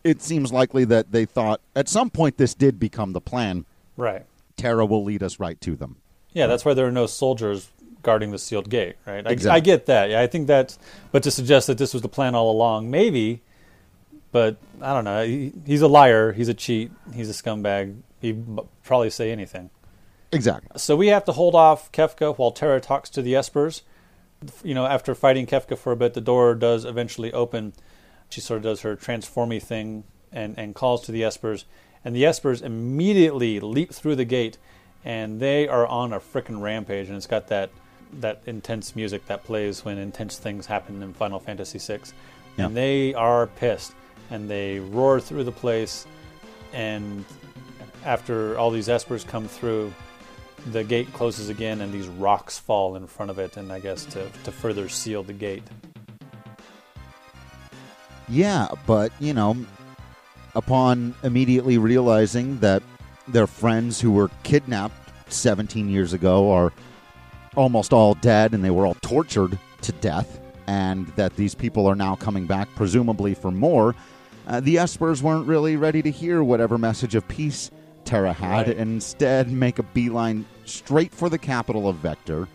it 0.05 0.23
seems 0.23 0.53
likely 0.53 0.85
that 0.87 1.13
they 1.13 1.25
thought 1.25 1.61
at 1.75 1.89
some 1.89 2.11
point 2.11 2.37
this 2.37 2.55
did 2.55 2.79
become 2.79 3.13
the 3.13 3.21
plan. 3.21 3.65
Right. 3.97 4.25
Terra 4.57 4.87
will 4.87 5.05
lead 5.05 5.23
us 5.23 5.41
right 5.41 5.61
to 5.63 5.75
them. 5.77 5.97
Yeah, 6.33 6.47
that's 6.47 6.65
why 6.65 6.75
there 6.75 6.87
are 6.87 6.93
no 6.93 7.07
soldiers 7.07 7.69
guarding 8.03 8.31
the 8.31 8.39
sealed 8.39 8.69
gate, 8.69 8.97
right? 9.07 9.27
I, 9.27 9.31
Exactly. 9.31 9.57
I 9.57 9.61
get 9.61 9.87
that. 9.87 10.11
Yeah, 10.11 10.21
I 10.21 10.27
think 10.27 10.47
that. 10.49 10.77
But 11.11 11.23
to 11.25 11.31
suggest 11.31 11.67
that 11.67 11.79
this 11.79 11.93
was 11.93 12.03
the 12.03 12.09
plan 12.09 12.35
all 12.35 12.51
along, 12.51 12.91
maybe. 12.91 13.43
But 14.31 14.57
I 14.81 14.95
don't 14.95 15.05
know. 15.05 15.25
He, 15.25 15.53
he's 15.67 15.83
a 15.83 15.89
liar. 15.89 16.33
He's 16.33 16.49
a 16.49 16.55
cheat. 16.55 16.91
He's 17.13 17.29
a 17.29 17.33
scumbag. 17.33 17.97
He'd 18.21 18.45
probably 18.83 19.11
say 19.11 19.31
anything. 19.31 19.71
Exactly. 20.33 20.71
So 20.77 20.97
we 20.97 21.09
have 21.09 21.25
to 21.27 21.33
hold 21.33 21.55
off 21.55 21.93
Kefka 21.93 22.37
while 22.39 22.51
Terra 22.51 22.81
talks 22.81 23.11
to 23.11 23.23
the 23.23 23.35
Espers. 23.35 23.83
You 24.65 24.75
know, 24.75 24.87
after 24.87 25.15
fighting 25.15 25.47
Kefka 25.47 25.77
for 25.77 25.93
a 25.93 25.97
bit, 25.97 26.15
the 26.15 26.21
door 26.21 26.55
does 26.55 26.85
eventually 26.85 27.33
open. 27.33 27.75
She 28.33 28.41
sort 28.41 28.59
of 28.59 28.63
does 28.63 28.81
her 28.81 28.97
transformy 28.97 29.61
thing 29.61 30.05
and, 30.33 30.59
and 30.59 30.75
calls 30.75 31.03
to 31.03 31.13
the 31.13 31.23
Espers. 31.23 31.65
And 32.05 32.17
the 32.17 32.25
Espers 32.25 32.63
immediately 32.63 33.61
leap 33.61 33.93
through 33.93 34.17
the 34.17 34.25
gate 34.25 34.59
and 35.05 35.41
they 35.41 35.69
are 35.69 35.87
on 35.87 36.13
a 36.13 36.21
frickin' 36.21 36.61
rampage. 36.61 37.09
And 37.09 37.17
it's 37.17 37.27
got 37.27 37.49
that, 37.49 37.71
that 38.21 38.43
intense 38.47 38.97
music 38.97 39.27
that 39.27 39.45
plays 39.45 39.85
when 39.85 39.99
intense 39.99 40.39
things 40.39 40.67
happen 40.67 41.03
in 41.03 41.13
Final 41.13 41.39
Fantasy 41.39 41.79
VI. 41.79 42.01
Yeah. 42.57 42.67
And 42.67 42.77
they 42.77 43.15
are 43.15 43.47
pissed. 43.47 43.93
And 44.31 44.49
they 44.49 44.79
roar 44.79 45.21
through 45.21 45.45
the 45.45 45.53
place. 45.53 46.07
And 46.73 47.25
after 48.05 48.57
all 48.59 48.71
these 48.71 48.89
Espers 48.89 49.27
come 49.27 49.47
through, 49.47 49.93
the 50.67 50.85
gate 50.85 51.13
closes 51.13 51.49
again 51.49 51.81
and 51.81 51.93
these 51.93 52.09
rocks 52.09 52.59
fall 52.59 52.97
in 52.97 53.07
front 53.07 53.31
of 53.31 53.39
it 53.39 53.57
and 53.57 53.73
i 53.73 53.81
guess 53.81 54.05
to, 54.05 54.29
to 54.45 54.53
further 54.53 54.89
seal 54.89 55.23
the 55.23 55.33
gate 55.33 55.63
Yeah, 58.29 58.69
but 58.87 59.13
you 59.21 59.33
know, 59.35 59.57
upon 60.55 61.15
immediately 61.23 61.79
realizing 61.79 62.59
that 62.61 62.83
their 63.29 63.47
friends 63.47 64.01
who 64.01 64.11
were 64.11 64.31
kidnapped 64.43 64.95
17 65.33 65.89
years 65.89 66.13
ago 66.13 66.51
are 66.53 66.73
almost 67.57 67.93
all 67.93 68.15
dead 68.15 68.55
and 68.55 68.65
they 68.65 68.71
were 68.71 68.87
all 68.87 68.97
tortured 69.03 69.59
to 69.83 69.93
death, 69.93 70.41
and 70.67 71.07
that 71.17 71.37
these 71.37 71.55
people 71.55 71.87
are 71.87 71.95
now 71.97 72.15
coming 72.17 72.47
back, 72.47 72.69
presumably 72.77 73.35
for 73.35 73.51
more, 73.51 73.95
uh, 74.47 74.61
the 74.61 74.77
Espers 74.77 75.21
weren't 75.23 75.47
really 75.47 75.77
ready 75.77 76.03
to 76.03 76.11
hear 76.11 76.43
whatever 76.43 76.79
message 76.79 77.15
of 77.15 77.27
peace 77.29 77.71
Terra 78.05 78.33
had, 78.33 78.67
Right. 78.69 78.77
and 78.77 78.93
instead 78.93 79.51
make 79.51 79.79
a 79.79 79.83
beeline 79.83 80.45
straight 80.65 81.13
for 81.13 81.29
the 81.29 81.39
capital 81.39 81.89
of 81.89 81.97
Vector 81.97 82.49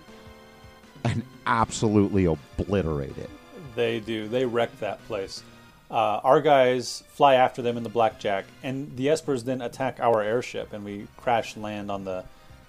and 1.04 1.24
absolutely 1.46 2.26
obliterate 2.26 3.18
it. 3.18 3.30
they 3.76 4.00
do 4.00 4.28
they 4.28 4.44
wreck 4.46 4.78
that 4.80 5.06
place 5.08 5.44
uh, 5.90 6.20
our 6.24 6.42
guys 6.42 7.04
fly 7.10 7.36
after 7.36 7.62
them 7.62 7.78
in 7.78 7.84
the 7.84 7.90
blackjack 7.90 8.46
and 8.64 8.96
the 8.98 9.08
espers 9.08 9.44
then 9.46 9.62
attack 9.62 10.00
our 10.00 10.22
airship 10.22 10.74
and 10.74 10.84
we 10.84 11.08
crash 11.18 11.56
land 11.58 11.90
on 11.90 12.04
the 12.04 12.24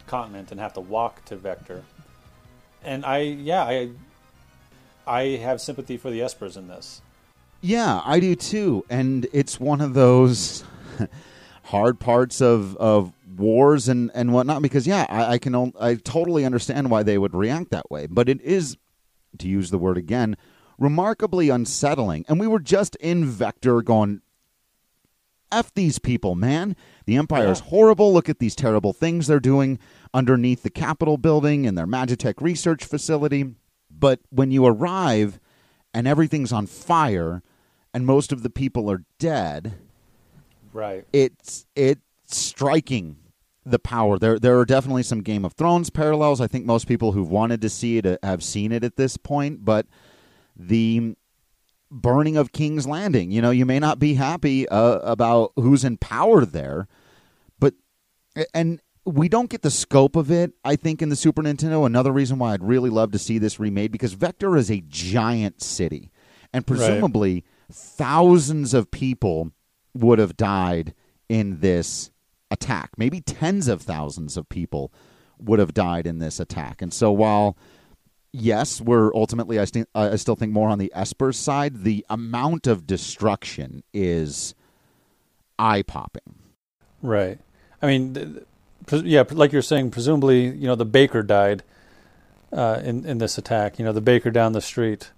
continent 0.07 0.51
and 0.51 0.61
have 0.61 0.73
to 0.73 0.81
walk 0.81 1.25
to 1.25 1.37
vector 1.37 1.83
and 2.83 3.05
i 3.05 3.19
yeah 3.19 3.63
i 3.63 3.91
i 5.07 5.23
have 5.37 5.61
sympathy 5.61 5.97
for 5.97 6.11
the 6.11 6.21
espers 6.21 6.57
in 6.57 6.69
this 6.69 7.03
Yeah, 7.61 8.01
I 8.05 8.21
do 8.21 8.37
too. 8.37 8.85
And 8.89 9.27
it's 9.33 9.59
one 9.59 9.81
of 9.81 9.93
those 9.95 10.63
hard 11.65 11.99
parts 11.99 12.41
of, 12.41 12.77
of 12.77 13.13
wars 13.37 13.89
and, 13.89 14.13
and 14.15 14.33
whatnot 14.33 14.63
because, 14.63 14.87
yeah, 14.87 15.07
I, 15.09 15.33
I 15.35 15.39
can 15.39 15.73
I 15.81 15.97
totally 15.97 16.45
understand 16.45 16.89
why 16.89 17.03
they 17.03 17.19
would 17.19 17.35
react 17.35 17.71
that 17.71 17.91
way. 17.91 18.07
But 18.07 18.29
it 18.29 18.41
is, 18.43 18.77
to 19.39 19.49
use 19.49 19.71
the 19.71 19.79
word 19.79 19.99
again, 19.99 20.37
remarkably 20.79 21.49
unsettling. 21.49 22.25
And 22.29 22.39
we 22.39 22.47
were 22.47 22.61
just 22.61 22.97
in 22.97 23.25
Vector 23.25 23.83
going, 23.83 24.23
F 25.51 25.73
these 25.75 25.99
people, 25.99 26.35
man. 26.35 26.77
The 27.07 27.17
Empire 27.17 27.51
is 27.51 27.61
Yeah. 27.61 27.67
horrible. 27.71 28.13
Look 28.13 28.29
at 28.29 28.39
these 28.39 28.55
terrible 28.55 28.93
things 28.93 29.27
they're 29.27 29.41
doing 29.41 29.79
underneath 30.13 30.63
the 30.63 30.71
Capitol 30.71 31.17
building 31.17 31.67
and 31.67 31.77
their 31.77 31.87
Magitech 31.87 32.41
research 32.41 32.85
facility. 32.85 33.55
But 33.91 34.21
when 34.31 34.51
you 34.51 34.67
arrive 34.67 35.41
and 35.95 36.07
everything's 36.07 36.53
on 36.53 36.67
fire 36.67 37.43
and 37.95 38.05
most 38.05 38.31
of 38.31 38.43
the 38.43 38.51
people 38.51 38.91
are 38.91 39.05
dead, 39.19 39.75
right 40.75 41.07
it's 41.15 41.65
it's 41.75 42.03
striking 42.27 43.17
the 43.65 43.79
power. 43.79 44.19
There 44.19 44.39
there 44.39 44.59
are 44.59 44.67
definitely 44.67 45.03
some 45.03 45.23
Game 45.23 45.45
of 45.47 45.55
Thrones 45.55 45.89
parallels. 45.89 46.43
I 46.43 46.47
think 46.47 46.67
most 46.67 46.87
people 46.87 47.13
who've 47.13 47.31
wanted 47.31 47.63
to 47.63 47.71
see 47.71 47.97
it 47.97 48.19
have 48.23 48.43
seen 48.45 48.71
it 48.71 48.85
at 48.85 48.97
this 48.97 49.17
point, 49.17 49.65
but 49.65 49.87
the 50.59 51.15
burning 51.91 52.37
of 52.37 52.53
King's 52.53 52.87
Landing, 52.87 53.31
you 53.31 53.41
know, 53.41 53.51
you 53.51 53.65
may 53.65 53.79
not 53.79 53.99
be 53.99 54.15
happy 54.15 54.69
uh, 54.69 54.99
about 54.99 55.53
who's 55.57 55.85
in 55.85 55.97
power 55.97 56.45
there, 56.45 56.89
but 57.59 57.75
and 58.53 58.81
we 59.05 59.29
don't 59.29 59.49
get 59.49 59.63
the 59.63 59.71
scope 59.71 60.17
of 60.17 60.31
it, 60.31 60.53
I 60.65 60.77
think, 60.77 61.01
in 61.01 61.09
the 61.09 61.17
Super 61.17 61.43
Nintendo. 61.43 61.87
Another 61.87 62.13
reason 62.13 62.39
why 62.39 62.53
I'd 62.53 62.63
really 62.63 62.91
love 62.91 63.13
to 63.13 63.19
see 63.19 63.39
this 63.39 63.59
remade 63.59 63.91
because 63.93 64.13
Vector 64.13 64.57
is 64.57 64.71
a 64.71 64.83
giant 64.87 65.63
city, 65.63 66.11
and 66.53 66.67
presumably 66.67 67.45
thousands 67.73 68.75
of 68.75 68.91
people 68.91 69.53
would 69.95 70.19
have 70.19 70.37
died 70.37 70.95
in 71.29 71.61
this 71.61 72.11
attack. 72.51 72.91
Maybe 72.97 73.21
tens 73.21 73.69
of 73.69 73.83
thousands 73.83 74.37
of 74.37 74.49
people 74.49 74.93
would 75.39 75.59
have 75.59 75.75
died 75.75 76.07
in 76.07 76.19
this 76.19 76.41
attack. 76.41 76.83
And 76.83 76.93
so 76.93 77.13
while 77.13 77.57
yes, 78.33 78.81
we're 78.81 79.15
ultimately 79.15 79.59
I, 79.59 79.65
st- 79.65 79.89
I 79.95 80.17
still 80.17 80.37
think 80.37 80.53
more 80.53 80.69
on 80.69 80.79
the 80.79 80.93
Esper 80.95 81.33
side, 81.33 81.83
the 81.85 82.05
amount 82.11 82.67
of 82.67 82.87
destruction 82.87 83.83
is 83.93 84.55
eye 85.59 85.83
popping. 85.83 86.35
Right. 87.03 87.39
I 87.81 87.87
mean, 87.87 88.15
th- 88.15 88.29
th- 88.87 89.03
yeah, 89.05 89.25
like 89.31 89.53
you're 89.53 89.63
saying, 89.63 89.91
presumably, 89.91 90.47
you 90.47 90.67
know, 90.67 90.75
the 90.75 90.85
baker 90.85 91.23
died 91.23 91.63
uh, 92.53 92.81
in 92.83 93.05
in 93.05 93.19
this 93.19 93.39
attack. 93.39 93.79
You 93.79 93.85
know, 93.85 93.93
the 93.93 94.01
baker 94.01 94.31
down 94.31 94.53
the 94.53 94.61
street. 94.61 95.11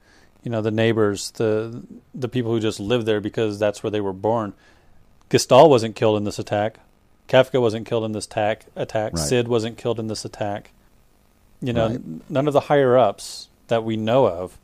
you 0.42 0.50
know, 0.50 0.62
the 0.62 0.70
neighbors, 0.70 1.30
the 1.32 1.82
the 2.14 2.28
people 2.28 2.50
who 2.50 2.60
just 2.60 2.80
live 2.80 3.04
there 3.04 3.20
because 3.20 3.58
that's 3.58 3.82
where 3.82 3.90
they 3.90 4.00
were 4.00 4.12
born. 4.12 4.52
Gestahl 5.28 5.68
wasn't 5.68 5.94
killed 5.94 6.16
in 6.16 6.24
this 6.24 6.38
attack. 6.38 6.78
Kefka 7.28 7.60
wasn't 7.60 7.86
killed 7.86 8.04
in 8.04 8.12
this 8.12 8.24
attack. 8.26 8.66
Attack. 8.74 9.12
Right. 9.12 9.22
Cid 9.22 9.46
wasn't 9.48 9.78
killed 9.78 10.00
in 10.00 10.08
this 10.08 10.24
attack. 10.24 10.72
You 11.60 11.72
know, 11.72 11.88
Right. 11.88 12.30
none 12.30 12.46
of 12.46 12.52
the 12.54 12.60
higher 12.60 12.96
ups 12.96 13.48
that 13.68 13.84
we 13.84 13.96
know 13.96 14.26
of 14.26 14.58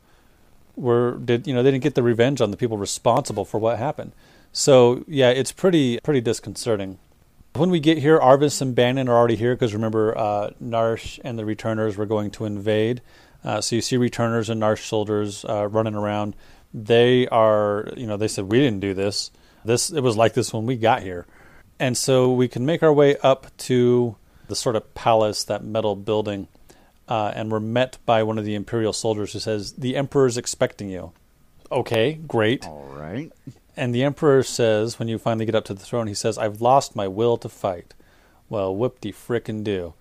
were 0.75 1.17
did 1.23 1.47
you 1.47 1.53
know 1.53 1.63
they 1.63 1.71
didn't 1.71 1.83
get 1.83 1.95
the 1.95 2.03
revenge 2.03 2.39
on 2.41 2.51
the 2.51 2.57
people 2.57 2.77
responsible 2.77 3.45
for 3.45 3.59
what 3.59 3.77
happened. 3.77 4.11
So 4.51 5.03
yeah, 5.07 5.29
it's 5.29 5.51
pretty 5.51 5.99
pretty 6.03 6.21
disconcerting. 6.21 6.97
When 7.55 7.69
we 7.71 7.79
get 7.79 7.97
here, 7.99 8.19
Arvis 8.19 8.61
and 8.61 8.75
Banon 8.75 9.09
are 9.09 9.15
already 9.15 9.35
here 9.35 9.55
because 9.55 9.73
remember, 9.73 10.15
uh, 10.17 10.51
Narshe 10.63 11.19
and 11.23 11.39
the 11.39 11.45
Returners 11.45 11.97
were 11.97 12.05
going 12.05 12.29
to 12.31 12.45
invade. 12.45 13.01
Uh, 13.43 13.61
so 13.61 13.75
you 13.75 13.81
see 13.81 13.97
Returners 13.97 14.49
and 14.49 14.61
Narshe 14.61 14.83
soldiers 14.85 15.45
uh, 15.45 15.67
running 15.67 15.95
around. 15.95 16.35
They 16.73 17.27
are, 17.29 17.89
you 17.95 18.05
know, 18.05 18.17
they 18.17 18.27
said 18.27 18.51
we 18.51 18.59
didn't 18.59 18.81
do 18.81 18.93
this. 18.93 19.31
This 19.65 19.89
it 19.89 20.01
was 20.01 20.15
like 20.17 20.33
this 20.33 20.53
when 20.53 20.65
we 20.65 20.75
got 20.75 21.01
here, 21.01 21.25
and 21.79 21.97
so 21.97 22.31
we 22.31 22.47
can 22.47 22.65
make 22.65 22.83
our 22.83 22.93
way 22.93 23.17
up 23.23 23.55
to 23.57 24.15
the 24.47 24.55
sort 24.55 24.75
of 24.75 24.93
palace, 24.93 25.43
that 25.45 25.63
metal 25.63 25.95
building, 25.95 26.47
uh, 27.07 27.31
and 27.35 27.51
we're 27.51 27.59
met 27.59 27.97
by 28.05 28.23
one 28.23 28.37
of 28.37 28.45
the 28.45 28.55
Imperial 28.55 28.93
soldiers 28.93 29.33
who 29.33 29.39
says, 29.39 29.73
"The 29.73 29.95
Emperor's 29.95 30.37
expecting 30.37 30.89
you." 30.89 31.11
Okay, 31.71 32.13
great. 32.27 32.65
All 32.67 32.89
right. 32.95 33.31
And 33.75 33.93
the 33.93 34.03
Emperor 34.03 34.41
says, 34.41 34.97
when 34.97 35.07
you 35.07 35.17
finally 35.19 35.45
get 35.45 35.53
up 35.53 35.65
to 35.65 35.73
the 35.73 35.83
throne, 35.83 36.07
he 36.07 36.13
says, 36.15 36.37
I've 36.37 36.61
lost 36.61 36.95
my 36.95 37.07
will 37.07 37.37
to 37.37 37.49
fight. 37.49 37.93
Well, 38.49 38.75
whoop 38.75 38.99
de 39.01 39.11
frickin' 39.11 39.63
do. 39.63 39.93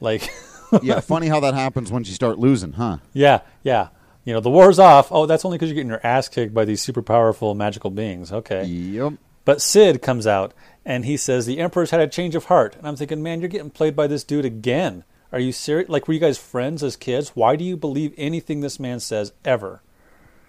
Like, 0.00 0.28
Yeah, 0.82 1.00
funny 1.00 1.28
how 1.28 1.40
that 1.40 1.54
happens 1.54 1.90
once 1.90 2.08
you 2.08 2.14
start 2.14 2.38
losing, 2.38 2.72
huh? 2.72 2.98
yeah, 3.12 3.40
yeah. 3.62 3.88
You 4.24 4.32
know, 4.34 4.40
the 4.40 4.50
war's 4.50 4.78
off. 4.78 5.10
Oh, 5.10 5.26
that's 5.26 5.44
only 5.44 5.56
because 5.58 5.68
you're 5.70 5.74
getting 5.76 5.90
your 5.90 6.06
ass 6.06 6.28
kicked 6.28 6.54
by 6.54 6.64
these 6.64 6.80
super 6.82 7.02
powerful 7.02 7.54
magical 7.54 7.90
beings. 7.90 8.30
Okay. 8.32 8.64
Yep. 8.64 9.14
But 9.44 9.60
Cid 9.60 10.00
comes 10.02 10.26
out 10.26 10.52
and 10.84 11.04
he 11.04 11.16
says, 11.16 11.46
The 11.46 11.58
Emperor's 11.58 11.90
had 11.90 12.00
a 12.00 12.06
change 12.06 12.34
of 12.34 12.44
heart. 12.44 12.76
And 12.76 12.86
I'm 12.86 12.96
thinking, 12.96 13.22
man, 13.22 13.40
you're 13.40 13.48
getting 13.48 13.70
played 13.70 13.96
by 13.96 14.06
this 14.06 14.24
dude 14.24 14.44
again. 14.44 15.04
Are 15.32 15.40
you 15.40 15.52
serious? 15.52 15.88
Like, 15.88 16.06
were 16.06 16.14
you 16.14 16.20
guys 16.20 16.38
friends 16.38 16.82
as 16.82 16.96
kids? 16.96 17.30
Why 17.30 17.56
do 17.56 17.64
you 17.64 17.76
believe 17.76 18.14
anything 18.16 18.60
this 18.60 18.78
man 18.78 19.00
says 19.00 19.32
ever? 19.44 19.82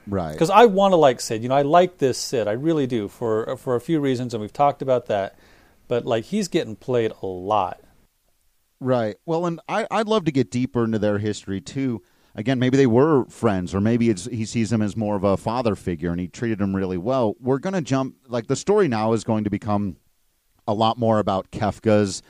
Right. 0.05 0.33
because 0.33 0.49
I 0.49 0.65
want 0.65 0.91
to 0.91 0.97
like 0.97 1.21
Cid. 1.21 1.43
You 1.43 1.49
know, 1.49 1.55
I 1.55 1.61
like 1.61 1.99
this 1.99 2.17
Cid. 2.17 2.47
I 2.49 2.51
really 2.51 2.87
do 2.87 3.07
for 3.07 3.55
for 3.55 3.75
a 3.75 3.81
few 3.81 4.01
reasons, 4.01 4.33
and 4.33 4.41
we've 4.41 4.51
talked 4.51 4.81
about 4.81 5.05
that. 5.05 5.39
But 5.87 6.05
like, 6.05 6.25
he's 6.25 6.47
getting 6.49 6.75
played 6.75 7.13
a 7.21 7.25
lot. 7.25 7.79
Right. 8.79 9.15
Well, 9.25 9.45
and 9.45 9.61
I, 9.69 9.87
I'd 9.89 10.07
love 10.07 10.25
to 10.25 10.31
get 10.31 10.51
deeper 10.51 10.83
into 10.83 10.99
their 10.99 11.19
history 11.19 11.61
too. 11.61 12.01
Again, 12.35 12.59
maybe 12.59 12.75
they 12.77 12.87
were 12.87 13.25
friends, 13.25 13.73
or 13.73 13.79
maybe 13.79 14.09
it's, 14.09 14.25
he 14.25 14.43
sees 14.43 14.73
him 14.73 14.81
as 14.81 14.97
more 14.97 15.15
of 15.15 15.23
a 15.23 15.37
father 15.37 15.75
figure, 15.75 16.11
and 16.11 16.19
he 16.19 16.27
treated 16.27 16.59
him 16.59 16.75
really 16.75 16.97
well. 16.97 17.35
We're 17.39 17.59
going 17.59 17.75
to 17.75 17.81
jump. 17.81 18.15
Like 18.27 18.47
the 18.47 18.55
story 18.55 18.87
now 18.87 19.13
is 19.13 19.23
going 19.23 19.43
to 19.45 19.49
become 19.49 19.97
a 20.67 20.73
lot 20.73 20.97
more 20.97 21.19
about 21.19 21.51
Kefka's 21.51 22.23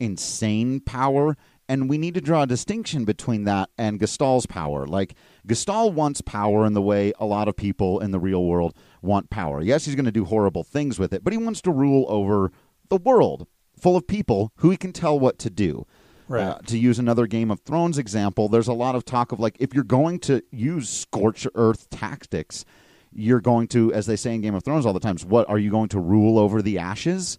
insane 0.00 0.80
power, 0.80 1.36
and 1.70 1.88
we 1.88 1.98
need 1.98 2.14
to 2.14 2.20
draw 2.20 2.42
a 2.42 2.46
distinction 2.48 3.04
between 3.04 3.44
that 3.44 3.70
and 3.78 4.00
Gestahl's 4.00 4.44
power. 4.44 4.88
Like 4.88 5.14
Gestahl 5.46 5.92
wants 5.92 6.20
power 6.20 6.66
in 6.66 6.72
the 6.74 6.82
way 6.82 7.12
a 7.20 7.24
lot 7.24 7.46
of 7.46 7.54
people 7.54 8.00
in 8.00 8.10
the 8.10 8.18
real 8.18 8.44
world 8.44 8.74
want 9.02 9.30
power. 9.30 9.62
Yes, 9.62 9.84
he's 9.84 9.94
going 9.94 10.04
to 10.04 10.10
do 10.10 10.24
horrible 10.24 10.64
things 10.64 10.98
with 10.98 11.12
it, 11.12 11.22
but 11.22 11.32
he 11.32 11.38
wants 11.38 11.60
to 11.62 11.70
rule 11.70 12.06
over 12.08 12.50
the 12.88 12.96
world 12.96 13.46
full 13.78 13.96
of 13.96 14.08
people 14.08 14.50
who 14.56 14.70
he 14.70 14.76
can 14.76 14.92
tell 14.92 15.16
what 15.16 15.38
to 15.38 15.48
do. 15.48 15.86
Right. 16.26 16.42
Uh, 16.42 16.58
to 16.66 16.76
use 16.76 16.98
another 16.98 17.28
Game 17.28 17.52
of 17.52 17.60
Thrones 17.60 17.98
example, 17.98 18.48
there's 18.48 18.68
a 18.68 18.72
lot 18.72 18.96
of 18.96 19.04
talk 19.04 19.30
of 19.30 19.38
like 19.38 19.56
if 19.60 19.72
you're 19.72 19.84
going 19.84 20.18
to 20.20 20.42
use 20.50 20.88
scorch 20.88 21.46
earth 21.54 21.88
tactics, 21.88 22.64
you're 23.12 23.40
going 23.40 23.68
to, 23.68 23.92
as 23.92 24.06
they 24.06 24.16
say 24.16 24.34
in 24.34 24.40
Game 24.40 24.56
of 24.56 24.64
Thrones 24.64 24.86
all 24.86 24.92
the 24.92 24.98
times, 24.98 25.24
what 25.24 25.48
are 25.48 25.58
you 25.58 25.70
going 25.70 25.88
to 25.90 26.00
rule 26.00 26.36
over 26.36 26.62
the 26.62 26.78
ashes? 26.78 27.38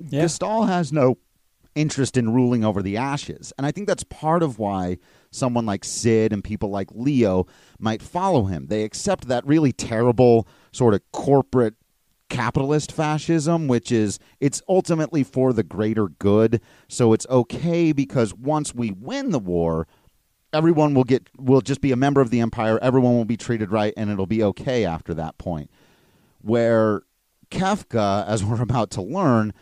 Yeah. 0.00 0.24
Gestahl 0.24 0.66
has 0.66 0.92
no 0.92 1.18
interest 1.74 2.16
in 2.16 2.32
ruling 2.32 2.64
over 2.64 2.82
the 2.82 2.96
ashes. 2.96 3.52
And 3.56 3.66
I 3.66 3.72
think 3.72 3.86
that's 3.86 4.04
part 4.04 4.42
of 4.42 4.58
why 4.58 4.98
someone 5.30 5.66
like 5.66 5.84
Cid 5.84 6.32
and 6.32 6.44
people 6.44 6.70
like 6.70 6.88
Leo 6.92 7.46
might 7.78 8.02
follow 8.02 8.44
him. 8.44 8.66
They 8.66 8.84
accept 8.84 9.28
that 9.28 9.46
really 9.46 9.72
terrible 9.72 10.46
sort 10.72 10.94
of 10.94 11.00
corporate 11.12 11.74
capitalist 12.28 12.92
fascism, 12.92 13.68
which 13.68 13.92
is 13.92 14.18
it's 14.40 14.62
ultimately 14.68 15.22
for 15.22 15.52
the 15.52 15.62
greater 15.62 16.08
good. 16.08 16.60
So 16.88 17.12
it's 17.12 17.26
okay 17.28 17.92
because 17.92 18.34
once 18.34 18.74
we 18.74 18.90
win 18.90 19.30
the 19.30 19.38
war, 19.38 19.86
everyone 20.52 20.94
will 20.94 21.04
get 21.04 21.28
will 21.38 21.60
just 21.60 21.80
be 21.80 21.92
a 21.92 21.96
member 21.96 22.20
of 22.20 22.30
the 22.30 22.40
empire, 22.40 22.78
everyone 22.82 23.14
will 23.16 23.24
be 23.24 23.36
treated 23.36 23.70
right 23.70 23.94
and 23.96 24.10
it'll 24.10 24.26
be 24.26 24.42
okay 24.42 24.84
after 24.84 25.14
that 25.14 25.38
point. 25.38 25.70
Where 26.40 27.02
Kefka, 27.50 28.26
as 28.26 28.42
we're 28.44 28.62
about 28.62 28.90
to 28.92 29.02
learn, 29.02 29.52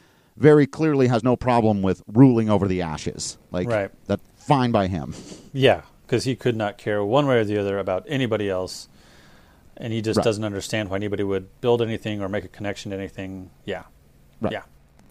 very 0.40 0.66
clearly 0.66 1.06
has 1.06 1.22
no 1.22 1.36
problem 1.36 1.82
with 1.82 2.02
ruling 2.12 2.50
over 2.50 2.66
the 2.66 2.82
ashes. 2.82 3.38
Like 3.52 3.68
Right. 3.68 3.90
that 4.06 4.20
fine 4.36 4.72
by 4.72 4.88
him. 4.88 5.14
Yeah, 5.52 5.82
because 6.06 6.24
he 6.24 6.34
could 6.34 6.56
not 6.56 6.78
care 6.78 7.04
one 7.04 7.26
way 7.28 7.36
or 7.38 7.44
the 7.44 7.58
other 7.58 7.78
about 7.78 8.04
anybody 8.08 8.48
else, 8.50 8.88
and 9.76 9.92
he 9.92 10.00
just 10.02 10.16
Right. 10.18 10.24
doesn't 10.24 10.42
understand 10.44 10.88
why 10.88 10.96
anybody 10.96 11.22
would 11.22 11.46
build 11.60 11.80
anything 11.82 12.20
or 12.22 12.28
make 12.28 12.44
a 12.44 12.48
connection 12.48 12.90
to 12.90 12.96
anything. 12.96 13.50
Yeah, 13.64 13.84
Right. 14.40 14.52
yeah. 14.52 14.62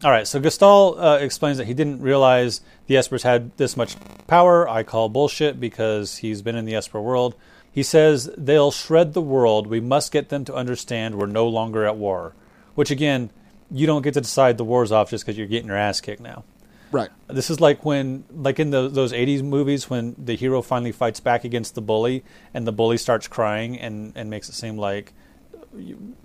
All 0.03 0.11
right. 0.11 0.25
So 0.27 0.39
Gestahl 0.39 0.95
uh, 0.97 1.17
explains 1.21 1.57
that 1.57 1.67
he 1.67 1.73
didn't 1.73 2.01
realize 2.01 2.61
the 2.88 2.95
Espers 2.95 3.23
had 3.23 3.51
this 3.57 3.75
much 3.77 3.97
power. 4.27 4.67
I 4.67 4.82
call 4.84 5.09
bullshit 5.09 5.59
because 5.59 6.17
he's 6.17 6.41
been 6.41 6.55
in 6.55 6.65
the 6.65 6.73
Esper 6.75 7.01
world. 7.01 7.36
He 7.71 7.84
says 7.84 8.30
they'll 8.38 8.71
shred 8.71 9.13
the 9.13 9.21
world. 9.21 9.67
We 9.67 9.80
must 9.82 10.11
get 10.11 10.30
them 10.30 10.43
to 10.45 10.55
understand 10.55 11.15
we're 11.15 11.25
no 11.27 11.47
longer 11.47 11.86
at 11.86 11.97
war. 11.97 12.34
Which 12.75 12.89
again, 12.91 13.30
you 13.72 13.86
don't 13.88 14.01
get 14.01 14.13
to 14.15 14.22
decide 14.22 14.57
the 14.57 14.63
war's 14.63 14.91
off 14.91 15.09
just 15.09 15.26
because 15.26 15.38
you're 15.38 15.47
getting 15.47 15.67
your 15.67 15.78
ass 15.78 16.01
kicked 16.01 16.22
now. 16.22 16.43
Right. 16.91 17.09
This 17.28 17.49
is 17.51 17.59
like 17.61 17.86
when, 17.86 18.24
like 18.32 18.59
in 18.59 18.72
the, 18.72 18.89
those 18.89 19.13
'80s 19.13 19.43
movies, 19.43 19.89
when 19.89 20.15
the 20.17 20.36
hero 20.36 20.61
finally 20.63 20.91
fights 20.91 21.20
back 21.20 21.43
against 21.43 21.76
the 21.76 21.82
bully, 21.82 22.24
and 22.53 22.65
the 22.65 22.72
bully 22.72 22.97
starts 22.97 23.28
crying 23.28 23.78
and 23.80 24.11
and 24.15 24.30
makes 24.30 24.49
it 24.49 24.53
seem 24.53 24.78
like 24.78 25.13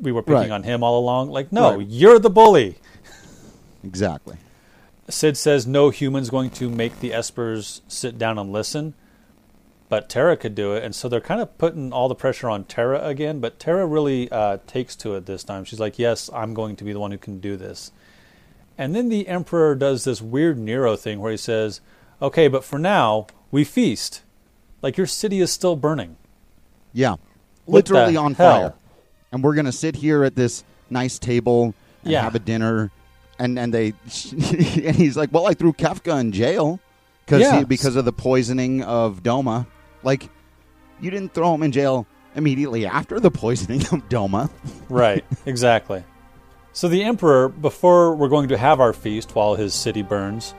we 0.01 0.11
were 0.11 0.23
picking 0.23 0.35
Right. 0.41 0.51
on 0.51 0.63
him 0.63 0.83
all 0.83 0.99
along. 0.99 1.29
Like, 1.31 1.53
no, 1.53 1.77
Right. 1.77 1.87
you're 1.87 2.19
the 2.19 2.31
bully. 2.31 2.77
Exactly. 3.83 4.37
Cid 5.11 5.37
says 5.37 5.67
no 5.67 5.91
human's 5.91 6.31
going 6.31 6.49
to 6.53 6.71
make 6.71 7.01
the 7.01 7.11
Espers 7.11 7.83
sit 7.87 8.17
down 8.17 8.39
and 8.39 8.51
listen, 8.51 8.95
but 9.89 10.09
Terra 10.09 10.37
could 10.37 10.55
do 10.55 10.73
it, 10.73 10.83
and 10.83 10.95
so 10.95 11.09
they're 11.09 11.21
kind 11.21 11.41
of 11.41 11.57
putting 11.59 11.93
all 11.93 12.09
the 12.09 12.15
pressure 12.15 12.49
on 12.49 12.65
Terra 12.65 13.05
again. 13.07 13.41
But 13.41 13.59
Terra 13.59 13.87
really 13.87 14.31
uh, 14.31 14.59
takes 14.67 14.97
to 14.97 15.15
it 15.15 15.27
this 15.27 15.45
time. 15.45 15.65
She's 15.65 15.81
like, 15.81 15.99
"Yes, 15.99 16.31
I'm 16.33 16.55
going 16.55 16.77
to 16.77 16.85
be 16.85 16.93
the 16.93 17.01
one 17.01 17.11
who 17.11 17.19
can 17.19 17.39
do 17.41 17.57
this." 17.57 17.93
And 18.77 18.95
then 18.95 19.09
the 19.09 19.29
Emperor 19.29 19.75
does 19.77 20.05
this 20.05 20.21
weird 20.21 20.59
Nero 20.59 20.97
thing 20.97 21.21
where 21.21 21.31
he 21.31 21.37
says, 21.37 21.81
"Okay, 22.21 22.49
but 22.49 22.65
for 22.65 22.79
now, 22.79 23.27
we 23.51 23.63
feast. 23.65 24.23
Like 24.83 24.97
your 24.97 25.07
city 25.07 25.41
is 25.41 25.53
still 25.53 25.77
burning." 25.77 26.17
Yeah. 26.93 27.17
What 27.67 27.89
Literally 27.89 28.17
on 28.17 28.35
hell? 28.35 28.53
fire. 28.61 28.75
And 29.33 29.43
we're 29.43 29.55
going 29.55 29.65
to 29.67 29.73
sit 29.73 29.97
here 29.97 30.23
at 30.25 30.35
this 30.37 30.65
nice 30.91 31.19
table 31.19 31.75
and 32.03 32.13
Yeah. 32.13 32.23
have 32.23 32.35
a 32.35 32.39
dinner. 32.41 32.91
And 33.39 33.59
and 33.59 33.73
they 33.75 33.89
and 34.33 34.97
he's 34.97 35.17
like, 35.17 35.33
"Well, 35.33 35.47
I 35.47 35.55
threw 35.55 35.73
Kefka 35.73 36.21
in 36.21 36.33
jail 36.33 36.81
Yeah. 37.31 37.65
because 37.65 37.97
of 37.97 38.05
the 38.05 38.13
poisoning 38.13 38.83
of 38.83 39.23
Doma." 39.23 39.67
Like 40.05 40.31
you 41.01 41.11
didn't 41.11 41.35
throw 41.35 41.55
him 41.55 41.63
in 41.63 41.73
jail 41.73 42.07
immediately 42.35 42.87
after 42.87 43.21
the 43.21 43.31
poisoning 43.31 43.81
of 43.83 44.09
Doma. 44.09 44.51
Right, 44.89 45.25
exactly. 45.47 46.05
So 46.73 46.89
the 46.89 47.05
emperor, 47.05 47.49
before 47.49 48.15
we're 48.15 48.29
going 48.29 48.49
to 48.49 48.59
have 48.59 48.81
our 48.81 48.93
feast 48.93 49.35
while 49.35 49.55
his 49.55 49.75
city 49.75 50.03
burns, 50.03 50.55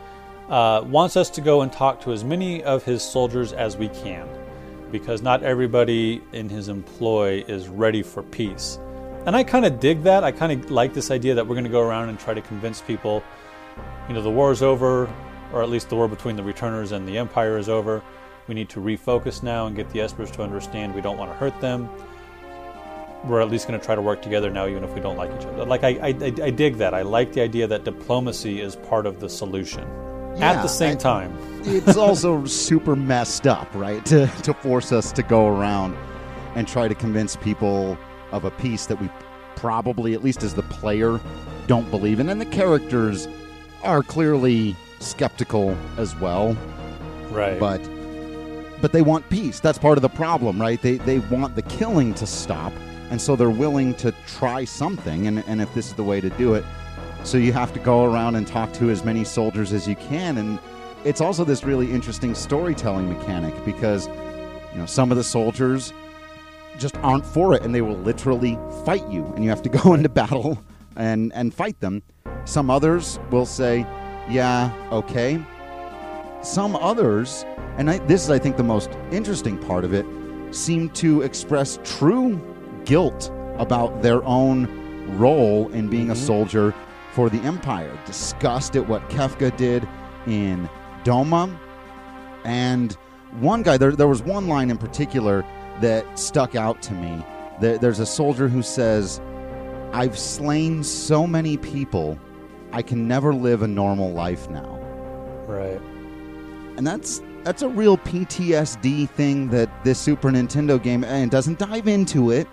uh, 0.50 0.82
wants 0.86 1.18
us 1.18 1.30
to 1.32 1.42
go 1.42 1.62
and 1.62 1.72
talk 1.72 2.02
to 2.02 2.14
as 2.14 2.24
many 2.24 2.64
of 2.64 2.84
his 2.84 3.04
soldiers 3.04 3.52
as 3.52 3.76
we 3.76 3.90
can, 3.90 4.28
because 4.92 5.22
not 5.22 5.44
everybody 5.44 6.22
in 6.32 6.48
his 6.48 6.70
employ 6.70 7.44
is 7.48 7.68
ready 7.68 8.02
for 8.02 8.24
peace. 8.24 8.80
And 9.26 9.36
I 9.36 9.44
kind 9.44 9.66
of 9.66 9.80
dig 9.80 10.04
that. 10.04 10.24
I 10.24 10.32
kind 10.32 10.52
of 10.52 10.72
like 10.72 10.94
this 10.94 11.10
idea 11.12 11.34
that 11.34 11.46
we're 11.46 11.56
going 11.56 11.66
to 11.66 11.70
go 11.72 11.82
around 11.82 12.10
and 12.10 12.20
try 12.20 12.34
to 12.34 12.42
convince 12.42 12.80
people, 12.80 13.24
you 14.08 14.14
know, 14.14 14.22
the 14.22 14.30
war 14.30 14.52
is 14.52 14.62
over, 14.62 15.12
or 15.52 15.64
at 15.64 15.70
least 15.70 15.90
the 15.90 15.96
war 15.96 16.08
between 16.08 16.36
the 16.36 16.44
returners 16.44 16.92
and 16.92 17.08
the 17.08 17.18
empire 17.18 17.58
is 17.58 17.68
over. 17.68 18.04
We 18.48 18.56
need 18.56 18.70
to 18.70 18.80
refocus 18.80 19.42
now 19.44 19.68
and 19.68 19.76
get 19.76 19.90
the 19.90 20.00
Espers 20.00 20.32
to 20.34 20.44
understand 20.44 20.94
we 20.94 21.02
don't 21.02 21.18
want 21.18 21.32
to 21.32 21.38
hurt 21.38 21.60
them 21.62 21.90
we're 23.28 23.42
at 23.42 23.50
least 23.50 23.68
going 23.68 23.80
to 23.80 23.86
try 23.86 23.96
to 23.96 24.02
work 24.02 24.22
together 24.22 24.50
now, 24.50 24.68
even 24.68 24.84
if 24.84 24.94
we 24.94 25.02
don't 25.02 25.18
like 25.18 25.32
each 25.40 25.46
other. 25.48 25.66
Like 25.66 25.84
I, 25.84 25.90
I, 26.02 26.08
I 26.44 26.50
dig 26.52 26.78
that. 26.78 26.94
I 26.94 27.02
like 27.02 27.34
the 27.34 27.42
idea 27.42 27.68
that 27.68 27.84
diplomacy 27.84 28.62
is 28.62 28.76
part 28.76 29.06
of 29.06 29.20
the 29.20 29.30
solution. 29.30 29.84
At 30.38 30.62
the 30.62 30.68
same 30.68 30.98
I- 30.98 31.00
time, 31.00 31.38
it's 31.64 31.98
also 31.98 32.46
super 32.46 32.96
messed 32.96 33.48
up, 33.48 33.74
right? 33.74 34.06
To 34.08 34.28
to 34.44 34.54
force 34.54 34.92
us 34.92 35.12
to 35.14 35.24
go 35.24 35.48
around 35.48 35.96
and 36.56 36.68
try 36.68 36.88
to 36.88 36.96
convince 36.96 37.36
people 37.38 37.98
of 38.32 38.44
a 38.46 38.52
piece 38.52 38.86
that 38.88 39.00
we 39.02 39.10
probably, 39.56 40.14
at 40.14 40.24
least 40.24 40.44
as 40.44 40.54
the 40.54 40.64
player, 40.64 41.20
don't 41.68 41.90
believe 41.90 42.20
in, 42.20 42.30
and 42.30 42.40
the 42.40 42.46
characters 42.46 43.28
are 43.84 44.04
clearly 44.04 44.76
skeptical 45.00 45.76
as 45.98 46.16
well. 46.18 46.56
right? 47.32 47.60
But 47.60 47.82
but 48.82 48.92
they 48.92 49.02
want 49.02 49.28
peace. 49.30 49.60
That's 49.60 49.78
part 49.78 49.98
of 49.98 50.02
the 50.02 50.10
problem, 50.10 50.60
right? 50.60 50.82
They 50.82 50.98
they 50.98 51.20
want 51.20 51.56
the 51.56 51.62
killing 51.64 52.14
to 52.16 52.28
stop, 52.28 52.74
and 53.10 53.22
so 53.22 53.36
they're 53.36 53.50
willing 53.50 53.94
to 53.96 54.14
try 54.28 54.66
something. 54.66 55.28
And 55.28 55.44
and 55.48 55.62
if 55.62 55.74
this 55.74 55.88
is 55.88 55.94
the 55.94 56.04
way 56.04 56.22
to 56.22 56.30
do 56.32 56.54
it, 56.54 56.64
so 57.24 57.38
you 57.38 57.54
have 57.54 57.74
to 57.74 57.80
go 57.80 58.06
around 58.06 58.36
and 58.36 58.46
talk 58.48 58.72
to 58.74 58.90
as 58.90 59.04
many 59.04 59.24
soldiers 59.24 59.74
as 59.74 59.88
you 59.88 59.96
can. 59.96 60.38
And 60.38 60.60
it's 61.04 61.22
also 61.22 61.44
this 61.44 61.64
really 61.64 61.92
interesting 61.92 62.36
storytelling 62.36 63.10
mechanic 63.10 63.54
because 63.66 64.08
you 64.08 64.80
know 64.80 64.86
some 64.86 65.12
of 65.12 65.18
the 65.18 65.24
soldiers 65.24 65.94
just 66.78 66.96
aren't 66.98 67.26
for 67.26 67.54
it, 67.54 67.64
and 67.64 67.74
they 67.74 67.82
will 67.82 67.98
literally 67.98 68.60
fight 68.86 69.08
you, 69.10 69.26
and 69.36 69.44
you 69.44 69.50
have 69.50 69.62
to 69.64 69.70
go 69.84 69.94
into 69.94 70.10
battle 70.10 70.62
and 70.96 71.32
and 71.34 71.54
fight 71.54 71.80
them. 71.80 72.04
Some 72.46 72.70
others 72.70 73.20
will 73.32 73.46
say, 73.46 73.80
"Yeah, 74.30 74.72
okay." 74.92 75.44
Some 76.46 76.76
others, 76.76 77.44
and 77.78 77.90
I, 77.90 77.98
this 77.98 78.24
is, 78.24 78.30
I 78.30 78.38
think, 78.38 78.56
the 78.56 78.64
most 78.64 78.92
interesting 79.12 79.58
part 79.58 79.84
of 79.84 79.94
it, 79.94 80.06
seem 80.52 80.90
to 80.92 81.24
express 81.24 81.80
true 81.84 82.40
guilt 82.86 83.32
about 83.58 84.04
their 84.04 84.24
own 84.26 85.18
role 85.18 85.70
in 85.70 85.88
being 85.90 86.12
a 86.12 86.14
Mhm. 86.14 86.18
soldier 86.18 86.74
for 87.14 87.32
the 87.32 87.40
Empire. 87.40 87.92
Disgust 88.06 88.76
at 88.76 88.88
what 88.88 89.10
Kefka 89.10 89.58
did 89.58 89.88
in 90.28 90.70
Doma. 91.04 91.50
And 92.44 92.96
one 93.40 93.64
guy, 93.64 93.78
there, 93.78 93.94
there 93.94 94.08
was 94.08 94.22
one 94.22 94.48
line 94.48 94.70
in 94.70 94.78
particular 94.78 95.44
that 95.82 96.06
stuck 96.18 96.56
out 96.56 96.80
to 96.84 96.94
me. 96.94 97.26
There, 97.60 97.80
there's 97.80 98.00
a 98.00 98.06
soldier 98.06 98.48
who 98.48 98.62
says, 98.62 99.20
I've 99.94 100.18
slain 100.18 100.84
so 100.84 101.26
many 101.26 101.58
people, 101.58 102.20
I 102.72 102.84
can 102.84 103.08
never 103.08 103.34
live 103.34 103.64
a 103.64 103.68
normal 103.68 104.12
life 104.12 104.48
now. 104.50 104.78
Right. 105.48 105.82
And 106.78 106.86
that's 106.86 107.22
that's 107.44 107.62
a 107.62 107.70
real 107.70 107.98
PTSD 107.98 109.08
thing 109.10 109.50
that 109.50 109.70
this 109.84 110.00
Super 110.00 110.30
Nintendo 110.32 110.82
game 110.82 111.04
and 111.04 111.30
doesn't 111.30 111.60
dive 111.60 111.88
into 111.88 112.32
it. 112.32 112.48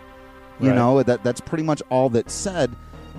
You 0.61 0.69
Right. 0.69 0.77
know, 0.77 1.03
that 1.03 1.25
that's 1.25 1.41
pretty 1.41 1.65
much 1.65 1.83
all 1.91 2.09
that's 2.11 2.33
said. 2.35 2.71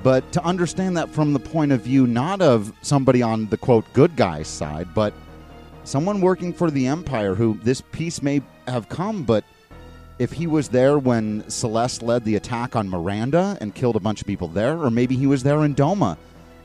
But 0.03 0.31
to 0.33 0.43
understand 0.43 0.97
that 0.97 1.09
from 1.09 1.33
the 1.33 1.39
point 1.39 1.71
of 1.71 1.81
view 1.81 2.05
not 2.07 2.41
of 2.41 2.71
somebody 2.81 3.21
on 3.21 3.47
the 3.47 3.57
quote 3.57 3.85
good 3.93 4.15
guy 4.15 4.43
side, 4.43 4.89
but 4.93 5.13
someone 5.83 6.21
working 6.21 6.53
for 6.53 6.69
the 6.71 6.87
Empire 6.87 7.35
who 7.35 7.57
this 7.63 7.81
peace 7.91 8.21
may 8.21 8.41
have 8.67 8.87
come, 8.89 9.23
but 9.23 9.43
if 10.19 10.31
he 10.31 10.45
was 10.47 10.69
there 10.69 10.97
when 10.99 11.43
Celes 11.49 12.01
led 12.01 12.23
the 12.23 12.35
attack 12.35 12.75
on 12.75 12.87
Maranda 12.87 13.57
and 13.61 13.73
killed 13.73 13.95
a 13.95 13.99
bunch 13.99 14.21
of 14.21 14.27
people 14.27 14.47
there, 14.47 14.77
or 14.77 14.91
maybe 14.91 15.15
he 15.15 15.25
was 15.27 15.43
there 15.43 15.63
in 15.65 15.73
Doma 15.75 16.17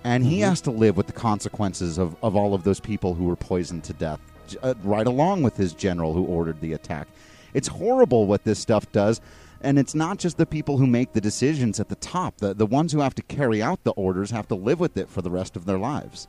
and 0.04 0.24
he 0.24 0.38
Mhm. 0.40 0.48
has 0.48 0.60
to 0.62 0.70
live 0.70 0.96
with 0.96 1.06
the 1.06 1.12
consequences 1.12 1.98
of, 1.98 2.14
of 2.22 2.36
all 2.36 2.54
of 2.54 2.62
those 2.62 2.78
people 2.78 3.14
who 3.14 3.24
were 3.24 3.36
poisoned 3.36 3.82
to 3.84 3.92
death, 3.94 4.20
uh, 4.62 4.74
right 4.82 5.06
along 5.06 5.42
with 5.42 5.56
his 5.56 5.72
general 5.72 6.14
who 6.14 6.24
ordered 6.24 6.60
the 6.60 6.72
attack. 6.72 7.08
It's 7.54 7.68
horrible 7.68 8.26
what 8.26 8.44
this 8.44 8.58
stuff 8.58 8.90
does, 8.92 9.20
and 9.60 9.78
it's 9.78 9.94
not 9.94 10.18
just 10.18 10.36
the 10.36 10.46
people 10.46 10.78
who 10.78 10.86
make 10.86 11.12
the 11.12 11.20
decisions 11.20 11.80
at 11.80 11.88
the 11.88 11.96
top. 11.96 12.36
The, 12.38 12.54
the 12.54 12.66
ones 12.66 12.92
who 12.92 13.00
have 13.00 13.14
to 13.16 13.22
carry 13.22 13.62
out 13.62 13.84
the 13.84 13.92
orders 13.92 14.30
have 14.30 14.48
to 14.48 14.54
live 14.54 14.80
with 14.80 14.96
it 14.96 15.08
for 15.08 15.22
the 15.22 15.30
rest 15.30 15.56
of 15.56 15.64
their 15.64 15.78
lives. 15.78 16.28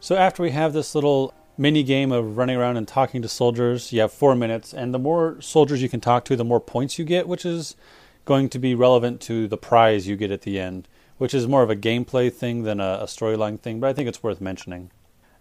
So 0.00 0.16
after 0.16 0.42
we 0.42 0.50
have 0.50 0.72
this 0.72 0.94
little 0.94 1.32
mini 1.56 1.82
game 1.82 2.12
of 2.12 2.36
running 2.36 2.56
around 2.56 2.76
and 2.76 2.88
talking 2.88 3.22
to 3.22 3.28
soldiers, 3.28 3.92
you 3.92 4.00
have 4.00 4.12
four 4.12 4.34
minutes, 4.34 4.74
and 4.74 4.92
the 4.92 4.98
more 4.98 5.40
soldiers 5.40 5.82
you 5.82 5.88
can 5.88 6.00
talk 6.00 6.24
to, 6.24 6.36
the 6.36 6.44
more 6.44 6.60
points 6.60 6.98
you 6.98 7.04
get, 7.04 7.28
which 7.28 7.46
is 7.46 7.76
going 8.24 8.48
to 8.48 8.58
be 8.58 8.74
relevant 8.74 9.20
to 9.20 9.46
the 9.46 9.56
prize 9.56 10.08
you 10.08 10.16
get 10.16 10.30
at 10.30 10.42
the 10.42 10.58
end, 10.58 10.88
which 11.18 11.34
is 11.34 11.46
more 11.46 11.62
of 11.62 11.70
a 11.70 11.76
gameplay 11.76 12.32
thing 12.32 12.64
than 12.64 12.80
a, 12.80 12.98
a 13.02 13.04
storyline 13.04 13.60
thing, 13.60 13.80
but 13.80 13.88
I 13.88 13.92
think 13.92 14.08
it's 14.08 14.22
worth 14.22 14.40
mentioning. 14.40 14.90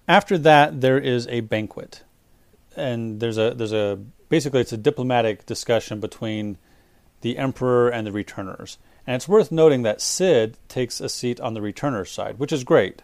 After 0.07 0.38
that, 0.38 0.82
there 0.82 0.99
is 0.99 1.28
a 1.28 1.39
banquet, 1.41 2.03
and 2.76 3.19
there's 3.19 3.38
a 3.38 3.53
there's 3.55 3.74
a 3.74 3.99
basically 4.30 4.61
it's 4.61 4.74
a 4.74 4.78
diplomatic 4.78 5.45
discussion 5.45 5.99
between 5.99 6.57
the 7.21 7.38
emperor 7.38 7.89
and 7.89 8.05
the 8.05 8.11
returners, 8.11 8.78
and 9.07 9.15
it's 9.15 9.28
worth 9.28 9.51
noting 9.51 9.84
that 9.84 10.01
Cid 10.01 10.57
takes 10.67 10.99
a 10.99 11.09
seat 11.09 11.39
on 11.39 11.53
the 11.53 11.61
returners 11.61 12.11
side, 12.11 12.39
which 12.39 12.51
is 12.51 12.63
great, 12.63 13.01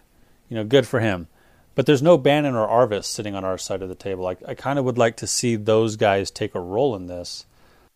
you 0.48 0.56
know, 0.56 0.64
good 0.64 0.86
for 0.86 1.00
him. 1.00 1.28
But 1.74 1.86
there's 1.86 2.02
no 2.02 2.18
Banon 2.18 2.56
or 2.56 2.66
Arvis 2.66 3.04
sitting 3.04 3.34
on 3.34 3.44
our 3.44 3.56
side 3.56 3.80
of 3.80 3.88
the 3.88 3.94
table. 3.94 4.26
I, 4.26 4.36
I 4.46 4.54
kind 4.54 4.78
of 4.78 4.84
would 4.84 4.98
like 4.98 5.16
to 5.18 5.26
see 5.26 5.56
those 5.56 5.96
guys 5.96 6.30
take 6.30 6.54
a 6.54 6.60
role 6.60 6.96
in 6.96 7.06
this. 7.06 7.46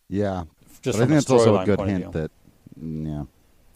Yeah. 0.08 0.44
Just 0.80 0.98
but 0.98 1.04
I 1.04 1.06
think 1.06 1.20
that's 1.20 1.30
also 1.30 1.58
a 1.58 1.64
good 1.64 1.80
hint 1.80 2.12
that, 2.12 2.30
yeah, 2.76 3.24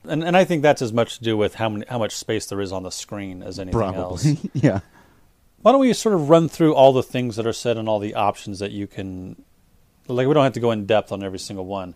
and 0.04 0.22
and 0.22 0.36
I 0.36 0.44
think 0.44 0.62
that's 0.62 0.82
as 0.82 0.92
much 0.92 1.18
to 1.18 1.24
do 1.24 1.36
with 1.36 1.54
how 1.54 1.70
many, 1.70 1.86
how 1.88 1.98
much 1.98 2.14
space 2.14 2.46
there 2.46 2.60
is 2.60 2.70
on 2.70 2.82
the 2.82 2.90
screen 2.90 3.42
as 3.42 3.58
anything 3.58 3.80
else. 3.80 4.22
probably. 4.24 4.50
yeah. 4.54 4.80
Why 5.62 5.72
don't 5.72 5.80
we 5.80 5.92
sort 5.92 6.14
of 6.14 6.30
run 6.30 6.48
through 6.48 6.74
all 6.74 6.92
the 6.92 7.02
things 7.02 7.36
that 7.36 7.46
are 7.46 7.52
said 7.52 7.76
and 7.76 7.88
all 7.88 7.98
the 7.98 8.14
options 8.14 8.60
that 8.60 8.70
you 8.70 8.86
can 8.86 9.42
like 10.06 10.26
we 10.26 10.34
don't 10.34 10.44
have 10.44 10.52
to 10.54 10.60
go 10.60 10.70
in 10.70 10.86
depth 10.86 11.12
on 11.12 11.22
every 11.22 11.38
single 11.38 11.66
one. 11.66 11.94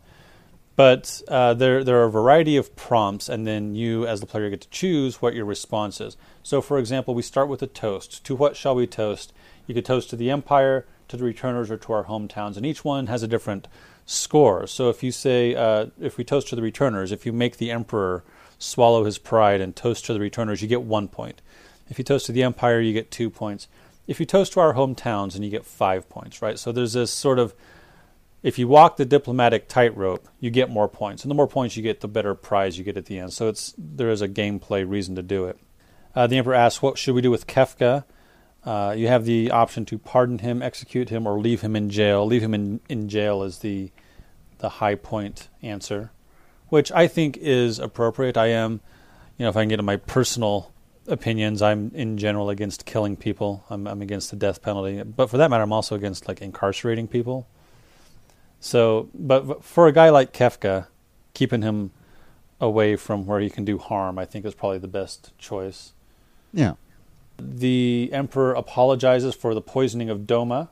But 0.75 1.23
uh, 1.29 1.55
there 1.55 1.85
there 1.85 2.01
are 2.01 2.05
a 2.05 2.11
variety 2.11 2.57
of 2.57 2.75
prompts 2.75 3.29
and 3.29 3.47
then 3.47 3.75
you 3.75 4.07
as 4.07 4.21
the 4.21 4.27
player 4.27 4.51
get 4.51 4.63
to 4.63 4.71
choose 4.71 5.23
what 5.23 5.35
your 5.35 5.45
response 5.45 6.01
is. 6.01 6.17
So 6.43 6.61
for 6.61 6.79
example, 6.79 7.15
we 7.15 7.23
start 7.23 7.49
with 7.49 7.63
a 7.63 7.67
toast. 7.67 8.25
To 8.25 8.35
what 8.35 8.57
shall 8.57 8.75
we 8.75 8.87
toast? 8.87 9.33
You 9.67 9.75
could 9.75 9.85
toast 9.85 10.11
to 10.11 10.17
the 10.17 10.31
empire, 10.31 10.87
to 11.09 11.17
the 11.17 11.25
returners 11.25 11.71
or 11.71 11.77
to 11.77 11.93
our 11.93 12.05
hometowns 12.05 12.57
and 12.57 12.67
each 12.67 12.85
one 12.85 13.07
has 13.07 13.23
a 13.23 13.29
different 13.29 13.69
score. 14.07 14.67
So 14.67 14.91
if 14.91 15.05
you 15.05 15.13
say 15.13 15.55
uh, 15.55 15.87
if 16.01 16.19
we 16.19 16.25
toast 16.25 16.49
to 16.49 16.57
the 16.57 16.63
returners, 16.63 17.13
if 17.13 17.25
you 17.25 17.33
make 17.33 17.59
the 17.59 17.71
emperor 17.71 18.25
swallow 18.59 19.05
his 19.05 19.19
pride 19.19 19.61
and 19.61 19.77
toast 19.77 20.07
to 20.07 20.13
the 20.13 20.21
returners, 20.21 20.63
you 20.63 20.69
get 20.69 20.83
1 20.83 21.09
point. 21.09 21.43
If 21.89 21.99
you 21.99 22.05
toast 22.05 22.27
to 22.27 22.33
the 22.33 22.43
empire, 22.43 22.81
you 22.81 22.93
get 22.93 23.11
two 23.11 23.31
points. 23.31 23.69
If 24.07 24.19
you 24.19 24.27
toast 24.27 24.55
to 24.55 24.61
our 24.61 24.75
hometowns, 24.75 25.35
and 25.35 25.45
you 25.45 25.51
get 25.51 25.65
five 25.65 26.09
points, 26.09 26.43
right? 26.43 26.59
So 26.59 26.73
there's 26.73 26.95
this 26.95 27.11
sort 27.11 27.39
of, 27.39 27.55
if 28.43 28.59
you 28.59 28.67
walk 28.67 28.97
the 28.97 29.05
diplomatic 29.05 29.69
tightrope, 29.69 30.27
you 30.41 30.51
get 30.51 30.69
more 30.69 30.89
points, 30.89 31.23
and 31.23 31.31
the 31.31 31.35
more 31.35 31.47
points 31.47 31.77
you 31.77 31.83
get, 31.83 32.01
the 32.01 32.09
better 32.09 32.35
prize 32.35 32.79
you 32.79 32.85
get 32.85 32.97
at 32.97 33.07
the 33.07 33.19
end. 33.19 33.33
So 33.33 33.49
it's 33.49 33.75
there 33.79 34.11
is 34.11 34.21
a 34.21 34.29
gameplay 34.29 34.89
reason 34.89 35.15
to 35.15 35.23
do 35.23 35.47
it. 35.47 35.59
Uh, 36.15 36.27
the 36.27 36.37
emperor 36.37 36.55
asks, 36.55 36.83
"What 36.83 36.99
should 36.99 37.15
we 37.15 37.23
do 37.23 37.31
with 37.31 37.47
Kefka?" 37.47 38.05
Uh, 38.65 38.95
you 38.97 39.09
have 39.09 39.25
the 39.25 39.51
option 39.51 39.85
to 39.85 39.99
pardon 39.99 40.39
him, 40.39 40.63
execute 40.63 41.09
him, 41.09 41.27
or 41.27 41.39
leave 41.39 41.61
him 41.61 41.77
in 41.77 41.91
jail. 41.91 42.27
Leave 42.27 42.43
him 42.43 42.55
in, 42.55 42.81
in 42.89 43.09
jail 43.09 43.43
is 43.43 43.59
the 43.59 43.91
the 44.59 44.69
high 44.69 44.95
point 44.97 45.49
answer, 45.63 46.11
which 46.69 46.91
I 46.93 47.07
think 47.07 47.37
is 47.37 47.79
appropriate. 47.79 48.37
I 48.37 48.49
am, 48.49 48.81
you 49.37 49.45
know, 49.45 49.51
if 49.51 49.57
I 49.57 49.63
can 49.63 49.69
get 49.69 49.79
in 49.79 49.85
my 49.85 49.97
personal 49.97 50.72
opinions, 51.07 51.63
I'm 51.63 51.91
in 51.95 52.19
general 52.19 52.51
against 52.51 52.87
killing 52.87 53.17
people. 53.17 53.65
I'm, 53.69 53.87
I'm 53.87 54.03
against 54.03 54.31
the 54.31 54.37
death 54.37 54.63
penalty, 54.63 55.03
but 55.03 55.31
for 55.31 55.37
that 55.37 55.51
matter, 55.51 55.63
I'm 55.63 55.73
also 55.73 55.97
against 55.97 56.29
like 56.29 56.41
incarcerating 56.41 57.09
people. 57.09 57.47
So, 58.61 59.09
but 59.13 59.65
for 59.65 59.89
a 59.89 59.93
guy 59.93 60.11
like 60.11 60.33
Kefka, 60.33 60.87
keeping 61.35 61.63
him 61.63 61.91
away 62.61 62.95
from 62.95 63.27
where 63.27 63.41
he 63.41 63.51
can 63.51 63.65
do 63.65 63.77
harm, 63.77 64.19
I 64.19 64.25
think 64.25 64.45
is 64.45 64.55
probably 64.55 64.79
the 64.79 64.89
best 64.89 65.37
choice. 65.37 65.93
Yeah. 66.53 66.75
The 67.39 68.11
emperor 68.13 68.53
apologizes 68.53 69.35
for 69.35 69.53
the 69.53 69.61
poisoning 69.61 70.09
of 70.09 70.21
Doma. 70.21 70.69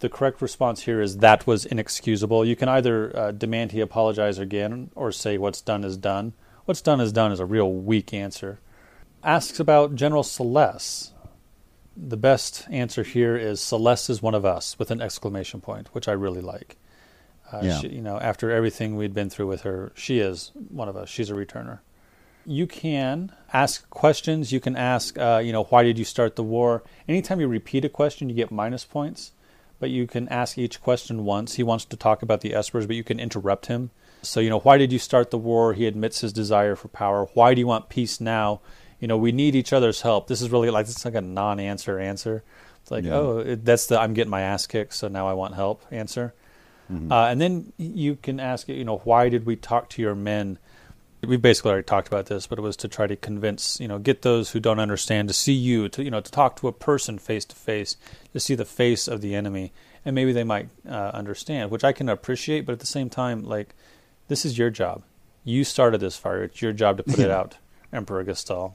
The 0.00 0.10
correct 0.10 0.42
response 0.42 0.82
here 0.82 1.00
is 1.00 1.18
that 1.18 1.46
was 1.46 1.64
inexcusable. 1.64 2.44
You 2.44 2.56
can 2.56 2.68
either 2.68 3.16
uh, 3.16 3.30
demand 3.32 3.72
he 3.72 3.80
apologize 3.80 4.38
again 4.38 4.90
or 4.94 5.10
say 5.10 5.38
what's 5.38 5.62
done 5.62 5.82
is 5.82 5.96
done. 5.96 6.34
What's 6.66 6.82
done 6.82 7.00
is 7.00 7.12
done 7.12 7.32
is 7.32 7.40
a 7.40 7.46
real 7.46 7.72
weak 7.72 8.12
answer. 8.12 8.58
Asks 9.24 9.58
about 9.58 9.94
General 9.94 10.22
Celes. 10.22 11.12
The 11.96 12.16
best 12.16 12.66
answer 12.70 13.02
here 13.02 13.36
is 13.36 13.60
Celes 13.60 14.10
is 14.10 14.20
one 14.22 14.34
of 14.34 14.44
us 14.44 14.78
with 14.78 14.90
an 14.90 15.00
exclamation 15.00 15.60
point, 15.60 15.88
which 15.92 16.08
I 16.08 16.12
really 16.12 16.40
like. 16.40 16.76
Uh, 17.50 17.60
Yeah. 17.62 17.78
she, 17.78 17.88
you 17.88 18.02
know, 18.02 18.18
after 18.18 18.50
everything 18.50 18.96
we'd 18.96 19.14
been 19.14 19.30
through 19.30 19.46
with 19.46 19.62
her, 19.62 19.92
she 19.94 20.18
is 20.18 20.52
one 20.68 20.88
of 20.88 20.96
us. 20.96 21.08
She's 21.08 21.30
a 21.30 21.34
returner 21.34 21.80
you 22.46 22.66
can 22.66 23.32
ask 23.52 23.88
questions. 23.90 24.52
You 24.52 24.60
can 24.60 24.76
ask, 24.76 25.18
uh, 25.18 25.40
you 25.42 25.52
know, 25.52 25.64
why 25.64 25.82
did 25.82 25.98
you 25.98 26.04
start 26.04 26.36
the 26.36 26.42
war? 26.42 26.82
Anytime 27.08 27.40
you 27.40 27.48
repeat 27.48 27.84
a 27.84 27.88
question, 27.88 28.28
you 28.28 28.34
get 28.34 28.50
minus 28.50 28.84
points. 28.84 29.32
But 29.80 29.90
you 29.90 30.06
can 30.06 30.28
ask 30.28 30.56
each 30.56 30.80
question 30.80 31.24
once. 31.24 31.54
He 31.54 31.62
wants 31.62 31.84
to 31.86 31.96
talk 31.96 32.22
about 32.22 32.40
the 32.40 32.52
Espers, 32.52 32.86
but 32.86 32.96
you 32.96 33.04
can 33.04 33.18
interrupt 33.18 33.66
him. 33.66 33.90
So, 34.22 34.40
you 34.40 34.48
know, 34.48 34.60
why 34.60 34.78
did 34.78 34.92
you 34.92 34.98
start 34.98 35.30
the 35.30 35.38
war? 35.38 35.74
He 35.74 35.86
admits 35.86 36.20
his 36.20 36.32
desire 36.32 36.76
for 36.76 36.88
power. 36.88 37.26
Why 37.34 37.54
do 37.54 37.60
you 37.60 37.66
want 37.66 37.88
peace 37.88 38.20
now? 38.20 38.60
You 39.00 39.08
know, 39.08 39.16
we 39.16 39.32
need 39.32 39.54
each 39.54 39.72
other's 39.72 40.00
help. 40.02 40.28
This 40.28 40.40
is 40.40 40.50
really 40.50 40.70
like 40.70 40.86
it's 40.86 41.04
like 41.04 41.14
a 41.14 41.20
non-answer 41.20 41.98
answer. 41.98 42.42
It's 42.82 42.90
like, 42.90 43.04
Yeah. 43.04 43.14
oh, 43.14 43.38
it, 43.38 43.64
that's 43.64 43.86
the 43.86 43.98
I'm 44.00 44.14
getting 44.14 44.30
my 44.30 44.42
ass 44.42 44.66
kicked, 44.66 44.94
so 44.94 45.08
now 45.08 45.26
I 45.28 45.32
want 45.32 45.54
help 45.54 45.82
answer. 45.90 46.34
Mhm. 46.92 47.10
Uh, 47.10 47.26
and 47.30 47.40
then 47.40 47.72
you 47.78 48.16
can 48.16 48.38
ask, 48.40 48.68
you 48.68 48.84
know, 48.84 48.98
why 49.04 49.28
did 49.30 49.46
we 49.46 49.56
talk 49.56 49.88
to 49.90 50.02
your 50.02 50.14
men? 50.14 50.58
We 51.26 51.38
basically 51.38 51.70
already 51.70 51.84
talked 51.86 52.06
about 52.08 52.26
this, 52.26 52.46
but 52.46 52.58
it 52.58 52.62
was 52.62 52.76
to 52.78 52.88
try 52.88 53.06
to 53.06 53.16
convince, 53.16 53.80
you 53.80 53.88
know, 53.88 53.98
get 53.98 54.20
those 54.20 54.50
who 54.50 54.60
don't 54.60 54.78
understand 54.78 55.28
to 55.28 55.34
see 55.34 55.54
you, 55.54 55.88
to 55.88 56.04
you 56.04 56.10
know, 56.10 56.20
to 56.20 56.30
talk 56.30 56.56
to 56.60 56.68
a 56.68 56.72
person 56.72 57.18
face 57.18 57.46
to 57.46 57.56
face, 57.56 57.96
to 58.34 58.40
see 58.40 58.54
the 58.54 58.66
face 58.66 59.08
of 59.08 59.22
the 59.22 59.34
enemy, 59.34 59.72
and 60.04 60.14
maybe 60.14 60.32
they 60.32 60.44
might 60.44 60.68
uh, 60.86 61.10
understand, 61.14 61.70
which 61.70 61.84
I 61.84 61.92
can 61.92 62.10
appreciate. 62.10 62.66
But 62.66 62.72
at 62.72 62.80
the 62.80 62.86
same 62.86 63.08
time, 63.08 63.42
like, 63.42 63.74
this 64.28 64.44
is 64.44 64.58
your 64.58 64.68
job. 64.68 65.02
You 65.44 65.64
started 65.64 66.02
this 66.02 66.18
fire. 66.18 66.44
It's 66.44 66.60
your 66.60 66.72
job 66.74 66.98
to 66.98 67.02
put 67.02 67.18
it 67.18 67.30
out, 67.30 67.56
Emperor 67.94 68.22
Gestahl. 68.24 68.74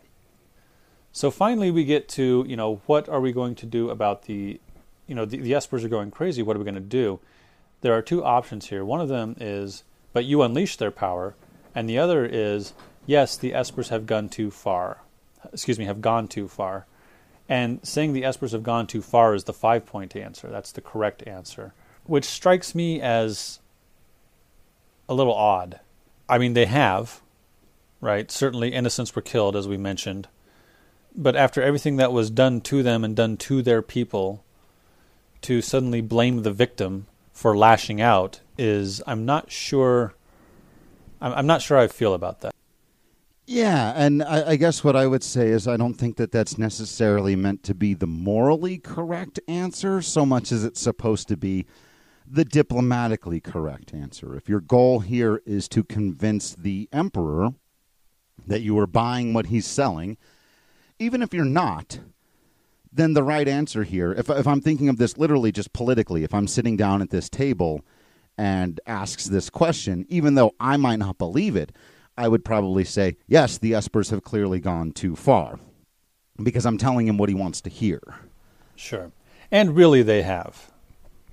So 1.11 1.31
finally, 1.31 1.71
we 1.71 1.85
get 1.85 2.07
to, 2.09 2.45
you 2.47 2.55
know, 2.55 2.81
what 2.85 3.09
are 3.09 3.19
we 3.19 3.31
going 3.31 3.55
to 3.55 3.65
do 3.65 3.89
about 3.89 4.23
the 4.23 4.59
you 5.09 5.15
know, 5.15 5.25
the, 5.25 5.37
the 5.37 5.53
Espers 5.53 5.83
are 5.83 5.89
going 5.89 6.11
crazy. 6.11 6.43
What 6.43 6.55
are 6.55 6.59
we 6.59 6.65
going 6.65 6.75
to 6.75 6.81
do? 6.81 7.19
There 7.81 7.93
are 7.93 8.01
two 8.01 8.23
options 8.23 8.67
here. 8.67 8.85
One 8.85 9.01
of 9.01 9.09
them 9.09 9.35
is, 9.39 9.83
but 10.13 10.23
you 10.23 10.43
unleash 10.43 10.77
their 10.77 10.91
power, 10.91 11.35
and 11.73 11.89
the 11.89 11.97
other 11.97 12.25
is, 12.25 12.73
yes, 13.07 13.35
the 13.35 13.51
Espers 13.51 13.89
have 13.89 14.05
gone 14.05 14.29
too 14.29 14.51
far. 14.51 14.99
Excuse 15.51 15.79
me, 15.79 15.85
have 15.85 16.01
gone 16.01 16.27
too 16.27 16.47
far. 16.47 16.85
And 17.47 17.79
saying 17.81 18.13
the 18.13 18.21
Espers 18.21 18.51
have 18.51 18.61
gone 18.61 18.85
too 18.85 19.01
far 19.01 19.33
is 19.33 19.45
the 19.45 19.53
five 19.53 19.87
point 19.87 20.15
answer. 20.15 20.47
That's 20.47 20.71
the 20.71 20.81
correct 20.81 21.25
answer, 21.27 21.73
which 22.03 22.25
strikes 22.25 22.75
me 22.75 23.01
as 23.01 23.59
a 25.07 25.15
little 25.15 25.33
odd. 25.33 25.79
I 26.27 26.37
mean, 26.37 26.53
they 26.53 26.67
have, 26.67 27.21
right? 27.99 28.29
Certainly, 28.29 28.73
innocents 28.73 29.15
were 29.15 29.23
killed, 29.23 29.55
as 29.55 29.67
we 29.67 29.77
mentioned. 29.77 30.27
But 31.15 31.35
after 31.35 31.61
everything 31.61 31.97
that 31.97 32.11
was 32.11 32.29
done 32.29 32.61
to 32.61 32.83
them 32.83 33.03
and 33.03 33.15
done 33.15 33.37
to 33.37 33.61
their 33.61 33.81
people, 33.81 34.43
to 35.41 35.61
suddenly 35.61 36.01
blame 36.01 36.43
the 36.43 36.51
victim 36.51 37.07
for 37.31 37.57
lashing 37.57 38.01
out 38.01 38.41
is, 38.57 39.01
I'm 39.07 39.25
not 39.25 39.51
sure. 39.51 40.13
I'm 41.21 41.47
not 41.47 41.61
sure 41.61 41.77
I 41.77 41.87
feel 41.87 42.13
about 42.13 42.41
that. 42.41 42.53
Yeah, 43.45 43.93
and 43.95 44.21
I, 44.21 44.51
I, 44.51 44.55
guess 44.57 44.83
what 44.83 44.95
I 44.95 45.07
would 45.07 45.23
say 45.23 45.47
is 45.47 45.67
I 45.67 45.75
don't 45.75 45.95
think 45.95 46.17
that 46.17 46.31
that's 46.31 46.57
necessarily 46.59 47.35
meant 47.35 47.63
to 47.63 47.73
be 47.73 47.95
the 47.95 48.05
morally 48.05 48.77
correct 48.77 49.39
answer 49.47 50.03
so 50.03 50.23
much 50.23 50.51
as 50.51 50.63
it's 50.63 50.79
supposed 50.79 51.27
to 51.29 51.35
be 51.35 51.65
the 52.27 52.45
diplomatically 52.45 53.39
correct 53.39 53.91
answer. 53.91 54.35
If 54.35 54.47
your 54.47 54.59
goal 54.59 54.99
here 54.99 55.41
is 55.47 55.67
to 55.69 55.83
convince 55.83 56.53
the 56.53 56.87
emperor 56.93 57.49
that 58.45 58.61
you 58.61 58.77
are 58.77 58.87
buying 58.87 59.33
what 59.33 59.47
he's 59.47 59.65
selling, 59.65 60.17
even 60.99 61.21
if 61.21 61.33
you're 61.33 61.45
not, 61.45 61.99
then 62.91 63.13
the 63.13 63.23
right 63.23 63.47
answer 63.47 63.83
here, 63.83 64.11
if, 64.13 64.29
if 64.29 64.47
I'm 64.47 64.61
thinking 64.61 64.89
of 64.89 64.97
this 64.97 65.17
literally 65.17 65.51
just 65.51 65.73
politically, 65.73 66.23
if 66.23 66.33
I'm 66.33 66.47
sitting 66.47 66.75
down 66.77 67.01
at 67.01 67.09
this 67.09 67.29
table 67.29 67.81
and 68.37 68.79
asks 68.85 69.25
this 69.25 69.49
question, 69.49 70.05
even 70.09 70.35
though 70.35 70.53
I 70.59 70.77
might 70.77 70.99
not 70.99 71.17
believe 71.17 71.55
it, 71.55 71.71
I 72.17 72.27
would 72.27 72.43
probably 72.43 72.83
say, 72.83 73.15
yes, 73.27 73.57
the 73.57 73.71
Espers 73.71 74.11
have 74.11 74.23
clearly 74.23 74.59
gone 74.59 74.91
too 74.91 75.15
far 75.15 75.59
because 76.41 76.65
I'm 76.65 76.77
telling 76.77 77.07
him 77.07 77.17
what 77.17 77.29
he 77.29 77.35
wants 77.35 77.61
to 77.61 77.69
hear. 77.69 78.01
Sure. 78.75 79.11
And 79.51 79.75
really, 79.75 80.03
they 80.03 80.21
have. 80.21 80.71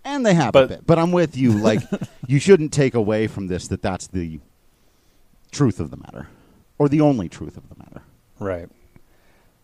And 0.05 0.25
they 0.25 0.35
have 0.35 0.53
but, 0.53 0.65
a 0.65 0.69
bit. 0.69 0.87
But 0.87 0.99
I'm 0.99 1.11
with 1.11 1.37
you. 1.37 1.53
Like, 1.53 1.81
you 2.27 2.39
shouldn't 2.39 2.73
take 2.73 2.95
away 2.95 3.27
from 3.27 3.49
this 3.49 3.67
that 3.69 3.83
that's 3.83 4.07
the 4.07 4.41
truth 5.51 5.81
of 5.81 5.91
the 5.91 5.97
matter 5.97 6.29
or 6.79 6.89
the 6.89 7.01
only 7.01 7.29
truth 7.29 7.57
of 7.57 7.69
the 7.69 7.77
matter. 7.77 8.03
Right. 8.39 8.69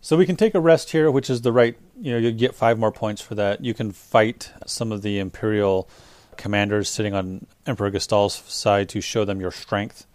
So 0.03 0.15
we 0.15 0.27
can 0.27 0.35
take 0.35 0.53
a 0.53 0.59
rest 0.59 0.91
here, 0.91 1.09
which 1.09 1.31
is 1.31 1.41
the 1.41 1.51
right, 1.51 1.75
you 1.99 2.11
know, 2.11 2.19
you 2.19 2.31
get 2.31 2.53
five 2.53 2.77
more 2.77 2.91
points 2.91 3.21
for 3.21 3.33
that. 3.33 3.65
You 3.65 3.73
can 3.73 3.91
fight 3.91 4.51
some 4.67 4.91
of 4.91 5.01
the 5.01 5.17
Imperial 5.17 5.89
commanders 6.37 6.89
sitting 6.89 7.15
on 7.15 7.47
Emperor 7.65 7.89
Gestahl's 7.89 8.35
side 8.47 8.89
to 8.89 9.01
show 9.01 9.25
them 9.25 9.41
your 9.41 9.49
strength 9.51 10.05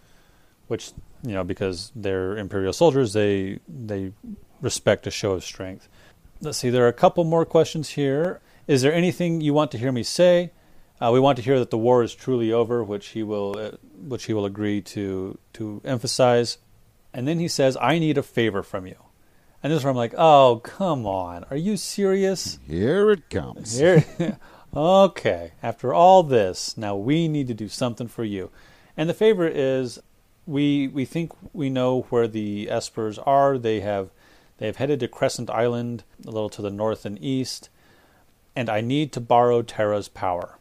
which 0.68 0.92
you 1.22 1.32
know 1.32 1.42
because 1.42 1.90
they're 1.96 2.36
imperial 2.36 2.72
soldiers, 2.72 3.12
they 3.12 3.58
they 3.68 4.12
respect 4.60 5.06
a 5.06 5.10
show 5.10 5.32
of 5.32 5.42
strength. 5.42 5.88
Let's 6.40 6.58
see. 6.58 6.70
There 6.70 6.84
are 6.84 6.88
a 6.88 6.92
couple 6.92 7.24
more 7.24 7.44
questions 7.44 7.90
here. 7.90 8.40
Is 8.68 8.82
there 8.82 8.92
anything 8.92 9.40
you 9.40 9.52
want 9.52 9.72
to 9.72 9.78
hear 9.78 9.90
me 9.90 10.04
say? 10.04 10.52
Uh, 11.00 11.10
we 11.12 11.20
want 11.20 11.36
to 11.36 11.42
hear 11.42 11.58
that 11.58 11.70
the 11.70 11.78
war 11.78 12.02
is 12.02 12.14
truly 12.14 12.52
over, 12.52 12.84
which 12.84 13.08
he 13.08 13.22
will 13.22 13.58
uh, 13.58 13.70
which 13.96 14.26
he 14.26 14.32
will 14.32 14.44
agree 14.44 14.80
to 14.82 15.38
to 15.54 15.80
emphasize. 15.84 16.58
And 17.12 17.26
then 17.26 17.38
he 17.38 17.48
says, 17.48 17.76
"I 17.80 17.98
need 17.98 18.18
a 18.18 18.22
favor 18.22 18.62
from 18.62 18.86
you." 18.86 18.96
And 19.62 19.72
this 19.72 19.78
is 19.78 19.84
where 19.84 19.90
I'm 19.90 19.96
like, 19.96 20.14
"Oh, 20.16 20.60
come 20.62 21.06
on! 21.06 21.44
Are 21.50 21.56
you 21.56 21.76
serious?" 21.76 22.58
Here 22.66 23.10
it 23.10 23.28
comes. 23.28 23.78
Here, 23.78 24.04
okay. 24.74 25.52
After 25.62 25.92
all 25.92 26.22
this, 26.22 26.76
now 26.76 26.96
we 26.96 27.26
need 27.26 27.48
to 27.48 27.54
do 27.54 27.68
something 27.68 28.06
for 28.06 28.24
you. 28.24 28.50
And 28.96 29.08
the 29.08 29.14
favor 29.14 29.48
is 29.48 29.98
we 30.46 30.88
we 30.88 31.04
think 31.04 31.32
we 31.52 31.70
know 31.70 32.02
where 32.10 32.28
the 32.28 32.68
espers 32.70 33.18
are. 33.26 33.58
They 33.58 33.80
have 33.80 34.10
they 34.58 34.66
have 34.66 34.76
headed 34.76 35.00
to 35.00 35.08
Crescent 35.08 35.50
Island, 35.50 36.04
a 36.26 36.30
little 36.30 36.50
to 36.50 36.62
the 36.62 36.70
north 36.70 37.04
and 37.04 37.22
east, 37.22 37.68
and 38.56 38.68
I 38.68 38.80
need 38.80 39.12
to 39.12 39.20
borrow 39.20 39.62
Terra's 39.62 40.08
power. 40.08 40.58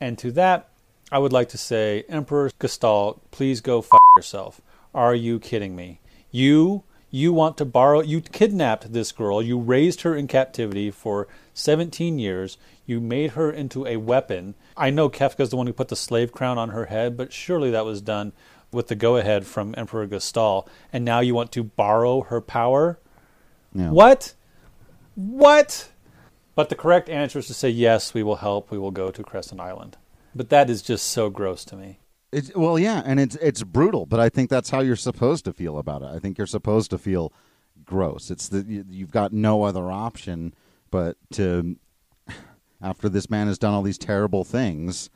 And 0.00 0.18
to 0.18 0.30
that, 0.32 0.68
I 1.10 1.18
would 1.18 1.32
like 1.32 1.48
to 1.50 1.58
say, 1.58 2.04
Emperor 2.08 2.50
Gestahl, 2.58 3.20
please 3.30 3.60
go 3.60 3.80
f 3.80 3.90
yourself. 4.16 4.60
Are 4.94 5.14
you 5.14 5.38
kidding 5.38 5.76
me? 5.76 6.00
You 6.30 6.82
you 7.12 7.32
want 7.32 7.58
to 7.58 7.64
borrow 7.64 8.00
you 8.00 8.22
kidnapped 8.22 8.92
this 8.92 9.12
girl, 9.12 9.40
you 9.40 9.58
raised 9.58 10.00
her 10.00 10.16
in 10.16 10.26
captivity 10.26 10.90
for 10.90 11.28
17 11.54 12.18
years, 12.18 12.56
you 12.86 13.00
made 13.00 13.32
her 13.32 13.52
into 13.52 13.86
a 13.86 13.98
weapon. 13.98 14.54
I 14.76 14.90
know 14.90 15.10
Kefka's 15.10 15.50
the 15.50 15.56
one 15.56 15.66
who 15.66 15.74
put 15.74 15.88
the 15.88 15.94
slave 15.94 16.32
crown 16.32 16.56
on 16.56 16.70
her 16.70 16.86
head, 16.86 17.16
but 17.16 17.32
surely 17.32 17.70
that 17.70 17.84
was 17.84 18.00
done 18.00 18.32
with 18.72 18.88
the 18.88 18.94
go 18.94 19.18
ahead 19.18 19.46
from 19.46 19.74
Emperor 19.76 20.08
Gestahl, 20.08 20.66
and 20.90 21.04
now 21.04 21.20
you 21.20 21.34
want 21.34 21.52
to 21.52 21.62
borrow 21.62 22.22
her 22.22 22.40
power? 22.40 22.98
Yeah. 23.74 23.90
What? 23.90 24.32
What? 25.14 25.90
But 26.54 26.70
the 26.70 26.74
correct 26.74 27.10
answer 27.10 27.38
is 27.38 27.46
to 27.48 27.54
say, 27.54 27.68
yes, 27.68 28.14
we 28.14 28.22
will 28.22 28.36
help, 28.36 28.70
we 28.70 28.78
will 28.78 28.90
go 28.90 29.10
to 29.10 29.22
Crescent 29.22 29.60
Island. 29.60 29.98
But 30.34 30.48
that 30.48 30.70
is 30.70 30.80
just 30.80 31.06
so 31.08 31.28
gross 31.28 31.64
to 31.66 31.76
me. 31.76 31.98
It's, 32.32 32.54
well, 32.54 32.78
yeah, 32.78 33.02
and 33.04 33.20
it's 33.20 33.36
it's 33.36 33.62
brutal, 33.62 34.06
but 34.06 34.18
I 34.18 34.30
think 34.30 34.48
that's 34.48 34.70
how 34.70 34.80
you're 34.80 34.96
supposed 34.96 35.44
to 35.44 35.52
feel 35.52 35.78
about 35.78 36.02
it. 36.02 36.06
I 36.06 36.18
think 36.18 36.38
you're 36.38 36.46
supposed 36.46 36.90
to 36.90 36.98
feel 36.98 37.32
gross. 37.84 38.30
It's 38.30 38.48
that 38.48 38.66
you've 38.66 39.10
got 39.10 39.32
no 39.32 39.64
other 39.64 39.90
option 39.90 40.54
but 40.92 41.16
to, 41.32 41.76
after 42.80 43.08
this 43.08 43.28
man 43.28 43.48
has 43.48 43.58
done 43.58 43.74
all 43.74 43.82
these 43.82 43.98
terrible 43.98 44.44
things, 44.44 45.10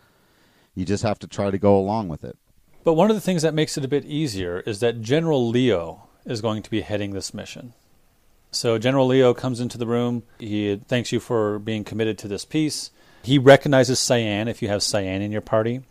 you 0.75 0.85
just 0.85 1.05
have 1.05 1.21
to 1.21 1.29
try 1.29 1.53
to 1.53 1.59
go 1.59 1.79
along 1.79 2.09
with 2.09 2.25
it. 2.25 2.37
But 2.83 2.95
one 2.95 3.11
of 3.11 3.17
the 3.17 3.21
things 3.21 3.43
that 3.43 3.55
makes 3.55 3.79
it 3.79 3.85
a 3.85 3.89
bit 3.89 4.05
easier 4.05 4.61
is 4.61 4.81
that 4.81 5.01
General 5.01 5.49
Leo 5.49 6.09
is 6.25 6.41
going 6.41 6.63
to 6.63 6.71
be 6.71 6.81
heading 6.81 7.13
this 7.13 7.33
mission. 7.33 7.75
So 8.51 8.79
General 8.79 9.07
Leo 9.07 9.35
comes 9.35 9.61
into 9.61 9.79
the 9.79 9.87
room. 9.87 10.23
He 10.39 10.77
thanks 10.77 11.13
you 11.13 11.21
for 11.21 11.59
being 11.59 11.85
committed 11.85 12.17
to 12.19 12.29
this 12.29 12.45
peace. 12.45 12.91
He 13.23 13.39
recognizes 13.39 13.99
Cyan 13.99 14.49
if 14.49 14.63
you 14.63 14.69
have 14.69 14.83
Cyan 14.83 15.21
in 15.21 15.33
your 15.33 15.41
party, 15.41 15.83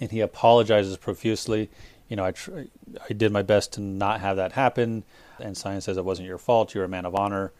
and 0.00 0.10
he 0.10 0.20
apologizes 0.20 0.96
profusely. 0.96 1.70
You 2.08 2.16
know, 2.16 2.24
I 2.24 2.32
tr- 2.32 2.60
I 3.08 3.12
did 3.12 3.32
my 3.32 3.42
best 3.42 3.74
to 3.74 3.80
not 3.80 4.20
have 4.20 4.36
that 4.36 4.52
happen, 4.52 5.04
and 5.38 5.56
Cyan 5.56 5.80
says 5.80 5.96
it 5.96 6.04
wasn't 6.04 6.28
your 6.28 6.38
fault. 6.38 6.74
You're 6.74 6.84
a 6.84 6.88
man 6.88 7.04
of 7.04 7.14
honor, 7.14 7.52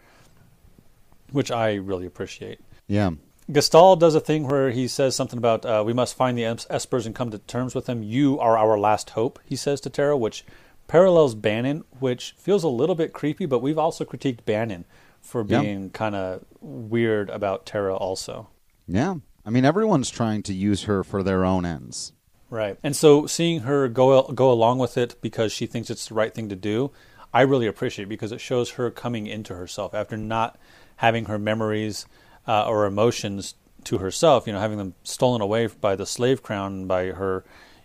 which 1.30 1.50
I 1.50 1.74
really 1.74 2.06
appreciate. 2.06 2.60
Yeah. 2.86 3.10
Gestahl 3.50 3.98
does 3.98 4.14
a 4.14 4.20
thing 4.20 4.46
where 4.46 4.70
he 4.70 4.86
says 4.88 5.16
something 5.16 5.38
about 5.38 5.64
uh, 5.64 5.82
we 5.84 5.94
must 5.94 6.14
find 6.14 6.36
the 6.36 6.42
Espers 6.42 7.06
and 7.06 7.14
come 7.14 7.30
to 7.30 7.38
terms 7.38 7.74
with 7.74 7.86
them. 7.86 8.02
You 8.02 8.38
are 8.40 8.58
our 8.58 8.78
last 8.78 9.10
hope, 9.10 9.38
he 9.44 9.56
says 9.56 9.80
to 9.82 9.90
Terra, 9.90 10.16
which 10.16 10.44
parallels 10.86 11.34
Banon, 11.34 11.84
which 11.98 12.34
feels 12.38 12.62
a 12.62 12.68
little 12.68 12.94
bit 12.94 13.12
creepy, 13.12 13.46
but 13.46 13.60
we've 13.60 13.78
also 13.78 14.04
critiqued 14.04 14.44
Banon 14.44 14.84
for 15.20 15.44
being 15.44 15.84
yeah. 15.84 15.88
kind 15.92 16.14
of 16.14 16.44
weird 16.60 17.30
about 17.30 17.66
Terra 17.66 17.96
also. 17.96 18.48
Yeah. 18.86 19.16
I 19.46 19.50
mean, 19.50 19.64
everyone's 19.64 20.10
trying 20.10 20.42
to 20.44 20.54
use 20.54 20.84
her 20.84 21.02
for 21.02 21.22
their 21.22 21.44
own 21.44 21.64
ends. 21.64 22.12
Right. 22.51 22.78
And 22.82 22.96
so 22.96 23.26
seeing 23.26 23.61
her 23.61 23.88
go 23.88 24.22
go 24.22 24.51
along 24.51 24.78
with 24.78 24.96
it 24.96 25.16
because 25.20 25.53
she 25.53 25.66
thinks 25.66 25.90
it's 25.90 26.09
the 26.09 26.14
right 26.14 26.34
thing 26.34 26.49
to 26.49 26.57
do, 26.57 26.90
I 27.32 27.42
really 27.42 27.66
appreciate 27.66 28.05
it 28.05 28.09
because 28.09 28.32
it 28.32 28.40
shows 28.40 28.70
her 28.70 28.90
coming 28.90 29.26
into 29.26 29.55
herself 29.55 29.94
after 29.94 30.16
not 30.16 30.59
having 30.96 31.26
her 31.26 31.38
memories 31.38 32.07
uh, 32.46 32.66
or 32.66 32.86
emotions 32.86 33.55
to 33.84 33.99
herself, 33.99 34.46
you 34.46 34.53
know, 34.53 34.61
having 34.61 34.78
them 34.78 34.94
stolen 35.03 35.40
away 35.40 35.66
by 35.66 35.94
the 35.94 36.07
slave 36.07 36.42
crown, 36.42 36.86
by 36.86 37.07
her, 37.07 37.44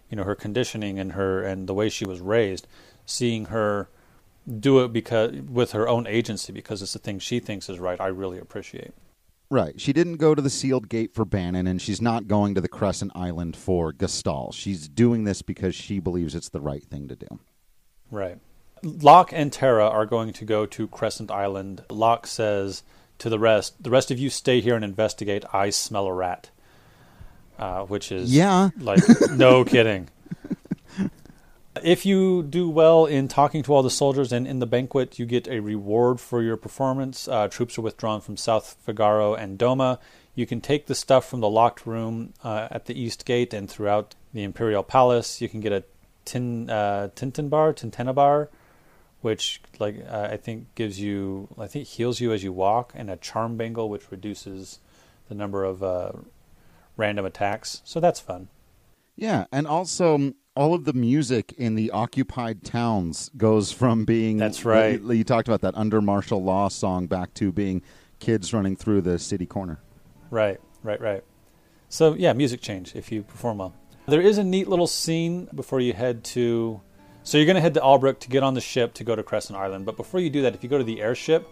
you 0.09 0.15
know, 0.15 0.23
her 0.23 0.35
conditioning 0.35 0.97
and 0.97 1.11
her 1.13 1.43
and 1.43 1.67
the 1.67 1.73
way 1.73 1.89
she 1.89 2.05
was 2.05 2.21
raised, 2.21 2.67
seeing 3.05 3.45
her 3.45 3.89
do 4.59 4.83
it 4.83 4.91
because 4.91 5.33
with 5.33 5.71
her 5.71 5.87
own 5.87 6.07
agency 6.07 6.51
because 6.51 6.81
it's 6.81 6.93
the 6.93 6.99
thing 6.99 7.19
she 7.19 7.39
thinks 7.39 7.69
is 7.69 7.79
right. 7.79 7.99
I 7.99 8.07
really 8.07 8.39
appreciate. 8.39 8.93
Right. 9.49 9.79
She 9.79 9.93
didn't 9.93 10.17
go 10.17 10.33
to 10.33 10.41
the 10.41 10.49
sealed 10.49 10.89
gate 10.89 11.13
for 11.13 11.25
Banon, 11.25 11.67
and 11.67 11.81
she's 11.81 12.01
not 12.01 12.27
going 12.27 12.55
to 12.55 12.61
the 12.61 12.67
Crescent 12.67 13.11
Island 13.13 13.55
for 13.55 13.93
Gestahl. 13.93 14.53
She's 14.53 14.87
doing 14.87 15.25
this 15.25 15.41
because 15.41 15.75
she 15.75 15.99
believes 15.99 16.33
it's 16.33 16.49
the 16.49 16.61
right 16.61 16.83
thing 16.83 17.07
to 17.07 17.15
do. 17.15 17.39
Right. 18.09 18.39
Locke 18.81 19.31
and 19.31 19.53
Terra 19.53 19.87
are 19.87 20.05
going 20.05 20.33
to 20.33 20.45
go 20.45 20.65
to 20.65 20.87
Crescent 20.87 21.31
Island. 21.31 21.83
Locke 21.89 22.27
says 22.27 22.83
to 23.19 23.29
the 23.29 23.39
rest, 23.39 23.81
the 23.81 23.89
rest 23.89 24.11
of 24.11 24.19
you 24.19 24.29
stay 24.29 24.59
here 24.59 24.75
and 24.75 24.83
investigate. 24.83 25.45
I 25.53 25.69
smell 25.69 26.07
a 26.07 26.13
rat. 26.13 26.49
Uh, 27.59 27.83
which 27.83 28.11
is 28.11 28.35
yeah, 28.35 28.71
like 28.79 29.03
no 29.29 29.63
kidding. 29.65 30.09
If 31.81 32.05
you 32.05 32.43
do 32.43 32.69
well 32.69 33.05
in 33.07 33.27
talking 33.27 33.63
to 33.63 33.73
all 33.73 33.81
the 33.81 33.89
soldiers 33.89 34.31
and 34.31 34.47
in 34.47 34.59
the 34.59 34.67
banquet, 34.67 35.17
you 35.17 35.25
get 35.25 35.47
a 35.47 35.59
reward 35.59 36.19
for 36.19 36.41
your 36.41 36.55
performance. 36.55 37.27
Uh, 37.27 37.47
troops 37.47 37.77
are 37.77 37.81
withdrawn 37.81 38.21
from 38.21 38.37
South 38.37 38.77
Figaro 38.83 39.33
and 39.33 39.57
Doma. 39.57 39.97
You 40.35 40.45
can 40.45 40.61
take 40.61 40.85
the 40.85 40.95
stuff 40.95 41.27
from 41.27 41.39
the 41.39 41.49
locked 41.49 41.85
room 41.87 42.33
uh, 42.43 42.67
at 42.69 42.85
the 42.85 42.99
east 42.99 43.25
gate 43.25 43.53
and 43.53 43.69
throughout 43.69 44.13
the 44.33 44.43
Imperial 44.43 44.83
Palace. 44.83 45.41
You 45.41 45.49
can 45.49 45.61
get 45.61 45.71
a 45.71 45.83
tin 46.25 46.69
uh, 46.69 47.09
Tintin 47.15 47.49
bar, 47.49 47.73
Tintena 47.73 48.47
which 49.21 49.61
like 49.79 50.03
uh, 50.07 50.27
I 50.31 50.37
think 50.37 50.75
gives 50.75 50.99
you 50.99 51.47
I 51.57 51.67
think 51.67 51.87
heals 51.87 52.19
you 52.19 52.33
as 52.33 52.43
you 52.43 52.53
walk, 52.53 52.91
and 52.95 53.09
a 53.09 53.17
charm 53.17 53.57
bangle 53.57 53.89
which 53.89 54.11
reduces 54.11 54.79
the 55.27 55.35
number 55.35 55.63
of 55.63 55.81
uh, 55.81 56.11
random 56.97 57.25
attacks. 57.25 57.81
So 57.83 57.99
that's 57.99 58.19
fun. 58.19 58.49
Yeah, 59.15 59.45
and 59.51 59.67
also 59.67 60.15
um, 60.15 60.35
all 60.55 60.73
of 60.73 60.85
the 60.85 60.93
music 60.93 61.53
in 61.57 61.75
the 61.75 61.91
occupied 61.91 62.63
towns 62.63 63.31
goes 63.37 63.71
from 63.71 64.05
being 64.05 64.37
That's 64.37 64.65
right. 64.65 65.01
You, 65.01 65.11
you 65.13 65.23
talked 65.23 65.47
about 65.47 65.61
that 65.61 65.75
under 65.75 66.01
martial 66.01 66.43
law 66.43 66.67
song 66.67 67.07
back 67.07 67.33
to 67.35 67.51
being 67.51 67.81
kids 68.19 68.53
running 68.53 68.75
through 68.75 69.01
the 69.01 69.17
city 69.17 69.45
corner. 69.45 69.79
Right, 70.29 70.59
right, 70.83 71.01
right. 71.01 71.23
So 71.89 72.13
yeah, 72.13 72.33
music 72.33 72.61
change 72.61 72.95
if 72.95 73.11
you 73.11 73.23
perform 73.23 73.59
well. 73.59 73.73
There 74.07 74.21
is 74.21 74.37
a 74.37 74.43
neat 74.43 74.67
little 74.67 74.87
scene 74.87 75.47
before 75.55 75.79
you 75.79 75.93
head 75.93 76.23
to. 76.25 76.81
So 77.23 77.37
you're 77.37 77.45
going 77.45 77.55
to 77.55 77.61
head 77.61 77.73
to 77.75 77.79
Albrook 77.79 78.19
to 78.19 78.29
get 78.29 78.43
on 78.43 78.53
the 78.53 78.61
ship 78.61 78.93
to 78.95 79.03
go 79.03 79.15
to 79.15 79.23
Crescent 79.23 79.57
Island. 79.57 79.85
But 79.85 79.95
before 79.95 80.19
you 80.19 80.29
do 80.29 80.41
that, 80.41 80.53
if 80.53 80.61
you 80.61 80.69
go 80.69 80.77
to 80.77 80.83
the 80.83 81.01
airship, 81.01 81.47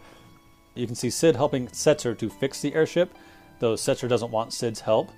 you 0.76 0.86
can 0.86 0.96
see 0.96 1.10
Cid 1.10 1.38
helping 1.38 1.68
Setzer 1.68 2.18
to 2.18 2.30
fix 2.30 2.62
the 2.62 2.76
airship, 2.76 3.16
though 3.60 3.76
Setzer 3.76 4.10
doesn't 4.10 4.32
want 4.32 4.52
Cid's 4.52 4.82
help. 4.82 5.12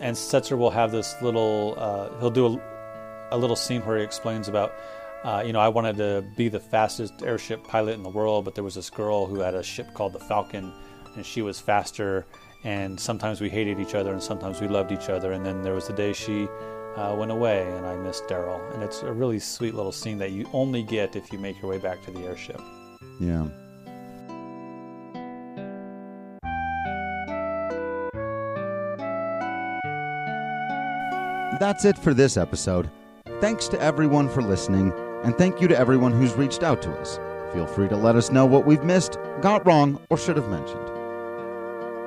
And 0.00 0.14
Setzer 0.14 0.58
will 0.58 0.70
have 0.70 0.92
this 0.92 1.14
little. 1.22 1.74
Uh, 1.78 2.18
he'll 2.20 2.30
do 2.30 2.46
a, 2.46 2.75
a 3.30 3.38
little 3.38 3.56
scene 3.56 3.82
where 3.82 3.98
he 3.98 4.04
explains 4.04 4.48
about. 4.48 4.74
Uh, 5.24 5.42
you 5.44 5.52
know, 5.52 5.58
I 5.60 5.68
wanted 5.68 5.96
to 5.96 6.24
be 6.36 6.48
the 6.48 6.60
fastest 6.60 7.14
airship 7.22 7.64
pilot 7.66 7.94
in 7.94 8.02
the 8.02 8.10
world, 8.10 8.44
but 8.44 8.54
there 8.54 8.62
was 8.62 8.76
this 8.76 8.90
girl 8.90 9.26
who 9.26 9.40
had 9.40 9.54
a 9.54 9.62
ship 9.62 9.92
called 9.92 10.12
the 10.12 10.20
Falcon, 10.20 10.72
and 11.16 11.26
she 11.26 11.42
was 11.42 11.58
faster 11.58 12.26
and 12.64 12.98
sometimes 12.98 13.40
we 13.40 13.48
hated 13.48 13.78
each 13.78 13.94
other 13.94 14.12
and 14.12 14.22
sometimes 14.22 14.60
we 14.60 14.68
loved 14.68 14.90
each 14.92 15.08
other 15.08 15.32
and 15.32 15.44
then 15.44 15.62
there 15.62 15.74
was 15.74 15.86
the 15.86 15.92
day 15.92 16.12
she 16.12 16.48
uh, 16.96 17.14
went 17.16 17.30
away 17.30 17.70
and 17.76 17.86
i 17.86 17.94
missed 17.96 18.24
daryl 18.24 18.60
and 18.74 18.82
it's 18.82 19.02
a 19.02 19.12
really 19.12 19.38
sweet 19.38 19.74
little 19.74 19.92
scene 19.92 20.18
that 20.18 20.32
you 20.32 20.48
only 20.52 20.82
get 20.82 21.14
if 21.14 21.32
you 21.32 21.38
make 21.38 21.60
your 21.60 21.70
way 21.70 21.78
back 21.78 22.02
to 22.04 22.10
the 22.10 22.20
airship 22.20 22.60
Yeah. 23.20 23.48
That's 31.58 31.86
it 31.86 31.96
for 31.96 32.12
this 32.12 32.36
episode. 32.36 32.90
Thanks 33.40 33.68
to 33.68 33.80
everyone 33.82 34.30
for 34.30 34.40
listening, 34.40 34.94
and 35.22 35.36
thank 35.36 35.60
you 35.60 35.68
to 35.68 35.78
everyone 35.78 36.12
who's 36.12 36.32
reached 36.34 36.62
out 36.62 36.80
to 36.80 36.92
us. 36.98 37.18
Feel 37.52 37.66
free 37.66 37.86
to 37.88 37.96
let 37.96 38.16
us 38.16 38.30
know 38.30 38.46
what 38.46 38.64
we've 38.64 38.82
missed, 38.82 39.18
got 39.42 39.66
wrong, 39.66 40.00
or 40.08 40.16
should 40.16 40.38
have 40.38 40.48
mentioned. 40.48 40.90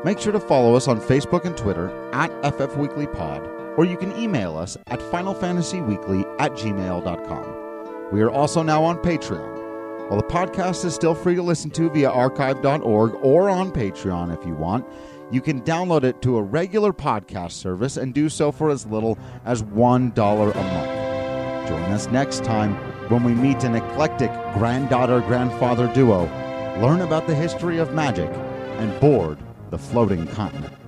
Make 0.03 0.17
sure 0.17 0.31
to 0.31 0.39
follow 0.39 0.73
us 0.73 0.87
on 0.87 0.99
Facebook 0.99 1.45
and 1.45 1.55
Twitter 1.55 1.91
at 2.13 2.31
FFWeeklyPod, 2.41 3.77
or 3.77 3.85
you 3.85 3.95
can 3.95 4.17
email 4.17 4.57
us 4.57 4.75
at 4.87 4.99
FinalFantasyWeekly 4.99 6.25
at 6.39 6.53
gmail.com. 6.53 8.09
We 8.11 8.21
are 8.21 8.31
also 8.31 8.63
now 8.63 8.83
on 8.83 8.97
Patreon. 8.97 10.09
While 10.09 10.19
the 10.19 10.27
podcast 10.27 10.83
is 10.83 10.95
still 10.95 11.13
free 11.13 11.35
to 11.35 11.43
listen 11.43 11.69
to 11.71 11.91
via 11.91 12.09
archive.org 12.09 13.13
or 13.21 13.49
on 13.51 13.71
Patreon 13.71 14.35
if 14.35 14.43
you 14.47 14.55
want, 14.55 14.83
you 15.29 15.41
can 15.41 15.61
download 15.61 16.03
it 16.03 16.23
to 16.23 16.37
a 16.37 16.41
regular 16.41 16.91
podcast 16.91 17.51
service 17.51 17.97
and 17.97 18.15
do 18.15 18.29
so 18.29 18.51
for 18.51 18.71
as 18.71 18.87
little 18.87 19.19
as 19.45 19.61
$1 19.61 20.55
a 20.55 20.63
month. 20.73 20.98
Join 21.69 21.83
us 21.91 22.07
next 22.07 22.43
time 22.43 22.73
when 23.09 23.23
we 23.23 23.35
meet 23.35 23.63
an 23.63 23.75
eclectic 23.75 24.31
granddaughter 24.55 25.21
grandfather 25.21 25.85
duo, 25.93 26.23
learn 26.81 27.01
about 27.01 27.27
the 27.27 27.35
history 27.35 27.77
of 27.77 27.93
magic, 27.93 28.31
and 28.79 28.99
board 28.99 29.37
the 29.69 29.77
floating 29.77 30.25
continent. 30.25 30.78